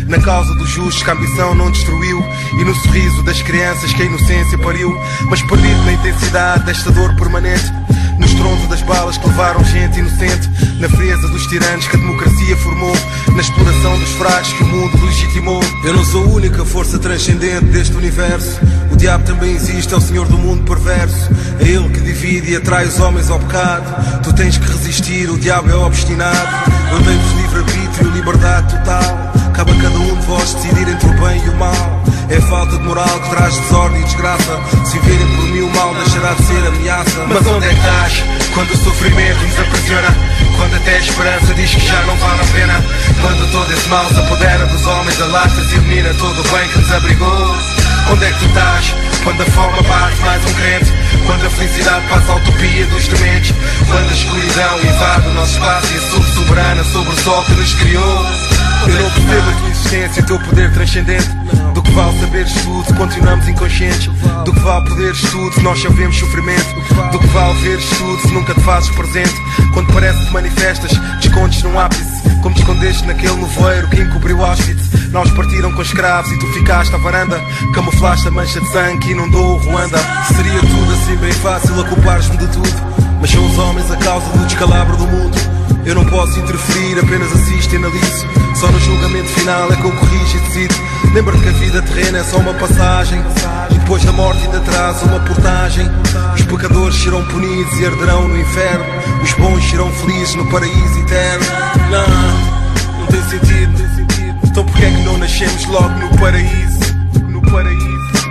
Na 0.07 0.19
causa 0.19 0.53
dos 0.55 0.69
justos 0.69 1.03
que 1.03 1.09
a 1.09 1.13
ambição 1.13 1.53
não 1.53 1.69
destruiu. 1.69 2.23
E 2.59 2.63
no 2.63 2.73
sorriso 2.75 3.21
das 3.23 3.41
crianças 3.41 3.93
que 3.93 4.01
a 4.01 4.05
inocência 4.05 4.57
pariu. 4.57 4.91
Mas 5.29 5.41
perdido 5.43 5.83
na 5.83 5.93
intensidade 5.93 6.65
desta 6.65 6.91
dor 6.91 7.15
permanente. 7.15 7.71
No 8.17 8.25
estrondo 8.25 8.67
das 8.67 8.81
balas 8.81 9.17
que 9.17 9.27
levaram 9.27 9.63
gente 9.65 9.99
inocente. 9.99 10.49
Na 10.79 10.89
frieza 10.89 11.27
dos 11.27 11.45
tiranos 11.47 11.87
que 11.87 11.95
a 11.95 11.99
democracia 11.99 12.57
formou. 12.57 12.95
Na 13.33 13.41
exploração 13.41 13.99
dos 13.99 14.11
fracos 14.13 14.53
que 14.53 14.63
o 14.63 14.67
mundo 14.67 15.05
legitimou. 15.05 15.63
Eu 15.83 15.93
não 15.93 16.03
sou 16.03 16.23
a 16.23 16.27
única 16.27 16.65
força 16.65 16.97
transcendente 16.97 17.65
deste 17.65 17.95
universo 17.95 18.59
diabo 19.03 19.25
também 19.25 19.53
existe, 19.53 19.93
é 19.93 19.97
o 19.97 19.99
senhor 19.99 20.25
do 20.27 20.37
mundo 20.37 20.63
perverso 20.63 21.29
É 21.59 21.67
ele 21.67 21.89
que 21.89 21.99
divide 21.99 22.53
e 22.53 22.55
atrai 22.55 22.85
os 22.85 22.97
homens 23.01 23.29
ao 23.29 23.37
pecado 23.37 24.21
Tu 24.23 24.31
tens 24.31 24.57
que 24.57 24.65
resistir, 24.65 25.29
o 25.29 25.37
diabo 25.37 25.69
é 25.69 25.75
obstinado 25.75 26.71
Eu 26.89 27.01
dei-vos 27.01 27.31
livre-arbítrio, 27.33 28.11
liberdade 28.11 28.77
total 28.77 29.33
Cabe 29.53 29.71
a 29.71 29.75
cada 29.75 29.95
um 29.99 30.15
de 30.15 30.25
vós 30.25 30.53
decidir 30.55 30.87
entre 30.87 31.07
o 31.07 31.21
bem 31.21 31.45
e 31.45 31.49
o 31.49 31.55
mal. 31.57 32.03
É 32.27 32.41
falta 32.41 32.75
de 32.75 32.83
moral 32.83 33.19
que 33.19 33.29
traz 33.29 33.55
desordem 33.55 34.01
e 34.01 34.03
desgraça. 34.05 34.59
Se 34.83 34.97
virem 34.97 35.27
por 35.35 35.45
mim 35.45 35.61
o 35.61 35.69
mal 35.75 35.93
deixará 35.93 36.32
de 36.32 36.32
ser 36.53 36.67
ameaça. 36.67 37.25
Mas 37.27 37.47
onde 37.47 37.65
é 37.65 37.69
que 37.69 37.75
estás? 37.75 38.23
Quando 38.53 38.71
o 38.71 38.77
sofrimento 38.77 39.39
nos 39.39 39.59
aprisiona. 39.59 40.15
Quando 40.55 40.75
até 40.75 40.95
a 40.95 40.99
esperança 40.99 41.53
diz 41.55 41.73
que 41.73 41.87
já 41.87 42.01
não 42.03 42.15
vale 42.17 42.41
a 42.41 42.45
pena. 42.45 42.85
Quando 43.21 43.51
todo 43.51 43.73
esse 43.73 43.87
mal 43.89 44.07
se 44.09 44.19
apodera 44.19 44.65
dos 44.67 44.85
homens, 44.85 45.21
alastra-se 45.21 45.73
e 45.73 45.77
elimina 45.77 46.13
todo 46.13 46.39
o 46.39 46.43
bem 46.49 46.67
que 46.69 46.79
nos 46.79 46.91
abrigou. 46.91 47.57
Onde 48.11 48.25
é 48.25 48.31
que 48.31 48.39
tu 48.39 48.45
estás? 48.45 48.93
Quando 49.23 49.41
a 49.41 49.45
fome 49.45 49.79
abate 49.79 50.19
mais 50.19 50.43
um 50.43 50.53
crente 50.55 50.91
Quando 51.25 51.45
a 51.45 51.49
felicidade 51.49 52.05
passa 52.09 52.33
a 52.33 52.35
utopia 52.35 52.85
dos 52.87 53.07
dementes 53.07 53.55
Quando 53.87 54.09
a 54.09 54.13
escuridão 54.13 54.79
invade 54.79 55.27
o 55.29 55.33
nosso 55.33 55.53
espaço 55.53 55.93
E 55.93 55.97
a 55.97 56.01
sub-soberana 56.01 56.83
sobre 56.83 57.13
o 57.13 57.19
sol 57.21 57.41
que 57.45 57.53
nos 57.53 57.73
criou 57.75 58.25
Eu 58.87 59.03
não 59.03 59.09
percebo 59.09 59.49
a 59.49 59.53
tua 59.53 59.69
existência 59.69 60.21
o 60.21 60.25
teu 60.25 60.39
poder 60.39 60.73
transcendente 60.73 61.42
vale 61.93 62.19
saberes 62.19 62.53
tudo 62.53 62.85
se 62.85 62.93
continuamos 62.93 63.47
inconscientes. 63.47 64.09
Do 64.45 64.53
que 64.53 64.59
vale 64.59 64.89
poderes 64.89 65.21
tudo 65.21 65.53
se 65.53 65.61
nós 65.61 65.81
sabemos 65.81 66.17
sofrimento. 66.17 66.65
Do 67.11 67.19
que 67.19 67.27
vale 67.27 67.53
veres 67.61 67.87
tudo 67.89 68.21
se 68.21 68.33
nunca 68.33 68.53
te 68.53 68.61
fazes 68.61 68.89
presente. 68.91 69.35
Quando 69.73 69.93
parece 69.93 70.25
te 70.25 70.33
manifestas, 70.33 70.91
te 71.21 71.27
escondes 71.27 71.61
num 71.63 71.79
ápice. 71.79 72.23
Como 72.41 72.55
te 72.55 72.61
escondeste 72.61 73.05
naquele 73.05 73.35
nevoeiro 73.35 73.87
que 73.89 74.01
encobriu 74.01 74.43
Auschwitz 74.43 75.11
Nós 75.11 75.31
partiram 75.31 75.71
com 75.71 75.81
escravos 75.81 76.29
e 76.31 76.39
tu 76.39 76.47
ficaste 76.47 76.93
à 76.93 76.97
varanda. 76.97 77.39
Camuflaste 77.73 78.27
a 78.27 78.31
mancha 78.31 78.59
de 78.59 78.67
sangue 78.69 78.99
que 78.99 79.11
inundou 79.11 79.55
o 79.55 79.57
Ruanda. 79.57 79.99
Seria 80.35 80.59
tudo 80.59 80.93
assim 80.93 81.15
bem 81.17 81.31
fácil 81.31 81.79
a 81.79 81.85
culpares-me 81.85 82.37
de 82.37 82.47
tudo 82.47 83.02
Mas 83.23 83.31
são 83.31 83.45
os 83.45 83.57
homens 83.57 83.89
a 83.89 83.95
causa 83.95 84.27
do 84.37 84.45
descalabro 84.47 84.97
do 84.97 85.07
mundo. 85.07 85.37
Eu 85.85 85.95
não 85.95 86.03
posso 86.03 86.37
interferir, 86.37 86.99
apenas 86.99 87.31
assisto 87.31 87.73
e 87.73 87.77
analiso. 87.77 88.27
Só 88.53 88.69
no 88.69 88.77
julgamento 88.81 89.29
final 89.29 89.71
é 89.71 89.77
que 89.77 89.85
eu 89.85 89.93
corrijo 89.93 90.35
e 90.35 90.39
decido. 90.41 90.75
Lembra-te 91.13 91.41
que 91.41 91.47
a 91.47 91.51
vida 91.53 91.81
terrena 91.83 92.17
é 92.17 92.23
só 92.25 92.35
uma 92.35 92.53
passagem. 92.55 93.23
E 93.71 93.75
depois 93.75 94.03
da 94.03 94.11
morte 94.11 94.43
ainda 94.43 94.59
traz 94.59 95.01
uma 95.03 95.21
portagem. 95.21 95.89
Os 96.35 96.41
pecadores 96.41 97.01
serão 97.01 97.23
punidos 97.27 97.79
e 97.79 97.85
arderão 97.85 98.27
no 98.27 98.37
inferno. 98.37 98.83
Os 99.23 99.31
bons 99.35 99.69
serão 99.69 99.89
felizes 99.89 100.35
no 100.35 100.45
paraíso 100.51 100.99
eterno. 100.99 101.45
Não, 101.89 102.99
não 102.99 103.07
tem 103.07 103.23
sentido, 103.29 103.71
não 103.71 103.77
tem 103.77 103.95
sentido. 103.95 104.39
Então 104.43 104.65
porquê 104.65 104.83
é 104.83 104.91
que 104.91 105.01
não 105.03 105.17
nascemos 105.17 105.65
logo 105.67 105.97
no 105.97 106.17
paraíso? 106.17 106.93
No 107.29 107.41
paraíso 107.41 108.22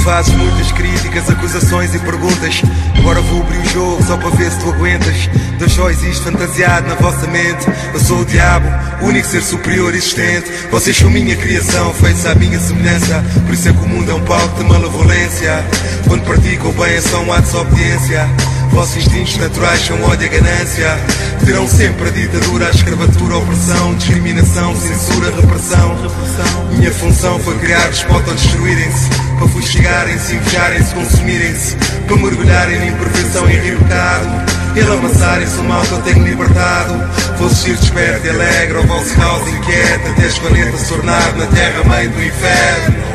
fazes 0.00 0.34
muitas 0.34 0.72
críticas, 0.72 1.28
acusações 1.28 1.94
e 1.94 1.98
perguntas. 1.98 2.62
Agora 2.98 3.20
vou 3.20 3.42
abrir 3.42 3.58
o 3.58 3.68
jogo 3.68 4.02
só 4.04 4.16
para 4.16 4.30
ver 4.30 4.50
se 4.50 4.58
tu 4.60 4.70
aguentas. 4.70 5.28
Deus 5.58 5.72
só 5.72 5.90
existe 5.90 6.22
fantasiado 6.22 6.88
na 6.88 6.94
vossa 6.94 7.26
mente. 7.26 7.66
Eu 7.92 8.00
sou 8.00 8.20
o 8.20 8.24
diabo, 8.24 8.68
o 9.02 9.06
único 9.06 9.26
ser 9.26 9.42
superior 9.42 9.94
existente. 9.94 10.50
Vocês 10.70 10.96
são 10.96 11.10
minha 11.10 11.36
criação, 11.36 11.92
feitos 11.94 12.26
à 12.26 12.34
minha 12.34 12.58
semelhança. 12.58 13.24
Por 13.44 13.54
isso 13.54 13.68
é 13.68 13.72
que 13.72 13.78
o 13.78 13.88
mundo 13.88 14.10
é 14.10 14.14
um 14.14 14.24
palco 14.24 14.58
de 14.58 14.64
malevolência. 14.64 15.64
Quando 16.06 16.24
praticam 16.24 16.70
o 16.70 16.72
bem 16.72 16.94
é 16.94 17.00
só 17.00 17.20
um 17.20 17.32
ato 17.32 17.50
de 17.50 17.56
obediência. 17.56 18.28
Vossos 18.70 18.96
instintos 18.96 19.36
naturais 19.36 19.84
são 19.84 20.00
ódio 20.04 20.26
e 20.26 20.28
ganância. 20.28 20.98
Terão 21.44 21.66
sempre 21.66 22.08
a 22.08 22.10
ditadura, 22.10 22.68
a 22.68 22.70
escravatura, 22.70 23.34
a 23.34 23.38
opressão, 23.38 23.94
discriminação, 23.94 24.76
censura, 24.76 25.34
repressão. 25.34 25.96
Minha 26.72 26.92
função 26.92 27.38
foi 27.40 27.58
criar-vos 27.58 28.02
para 28.04 28.14
autodestruírem-se, 28.14 29.08
para 29.38 29.48
fustigarem-se, 29.48 30.34
invejarem-se, 30.36 30.94
consumirem-se, 30.94 31.76
para 32.06 32.16
mergulharem 32.16 32.78
na 32.78 32.86
imperfeição 32.86 33.50
e 33.50 33.56
em 33.56 33.76
pecado. 33.76 34.50
E 34.76 34.80
lamaçarem-se 34.82 35.58
o 35.58 35.64
mal 35.64 35.82
que 35.82 35.92
eu 35.92 36.02
tenho 36.02 36.24
libertado. 36.24 36.94
Vou 37.38 37.48
assistir 37.48 37.76
desperto 37.76 38.26
e 38.26 38.30
alegre 38.30 38.78
ao 38.78 38.84
vosso 38.84 39.14
caos 39.16 39.48
inquieto, 39.48 40.08
até 40.10 40.26
este 40.26 40.40
planeta 40.40 40.78
se 40.78 40.88
tornar 40.88 41.36
na 41.36 41.46
terra 41.46 41.84
mãe 41.84 42.08
do 42.08 42.22
inferno. 42.22 43.10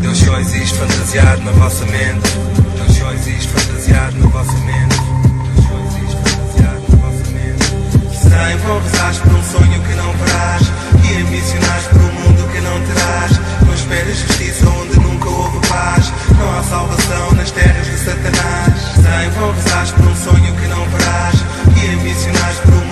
Deus 0.00 0.18
só 0.18 0.38
existe 0.40 0.78
fantasiado 0.78 1.42
na 1.42 1.52
vossa 1.52 1.84
mente. 1.84 2.63
Vão 8.52 8.78
rezares 8.78 9.18
por 9.18 9.32
um 9.32 9.42
sonho 9.42 9.82
que 9.82 9.94
não 9.94 10.12
verás 10.12 10.72
E 11.02 11.22
ambicionares 11.22 11.86
por 11.86 12.00
um 12.00 12.12
mundo 12.12 12.52
que 12.52 12.60
não 12.60 12.80
terás 12.82 13.40
Não 13.66 13.74
esperes 13.74 14.18
justiça 14.18 14.68
onde 14.68 15.00
nunca 15.00 15.28
houve 15.28 15.66
paz 15.66 16.12
Não 16.38 16.58
há 16.58 16.62
salvação 16.62 17.32
nas 17.32 17.50
terras 17.50 17.86
de 17.86 17.96
Satanás. 17.96 18.94
Vão 19.38 19.52
rezares 19.52 19.90
por 19.92 20.06
um 20.06 20.14
sonho 20.14 20.54
que 20.54 20.66
não 20.68 20.84
verás 20.90 21.34
E 21.82 21.94
ambicionares 21.94 22.58
por 22.58 22.74
um 22.74 22.83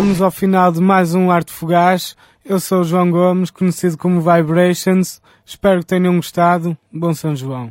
chegamos 0.00 0.22
ao 0.22 0.30
final 0.30 0.72
de 0.72 0.80
mais 0.80 1.14
um 1.14 1.30
Arte 1.30 1.52
Fugaz. 1.52 2.16
Eu 2.42 2.58
sou 2.58 2.80
o 2.80 2.84
João 2.84 3.10
Gomes, 3.10 3.50
conhecido 3.50 3.98
como 3.98 4.22
Vibrations. 4.22 5.20
Espero 5.44 5.80
que 5.80 5.86
tenham 5.86 6.16
gostado. 6.16 6.74
Bom 6.90 7.12
São 7.12 7.36
João. 7.36 7.70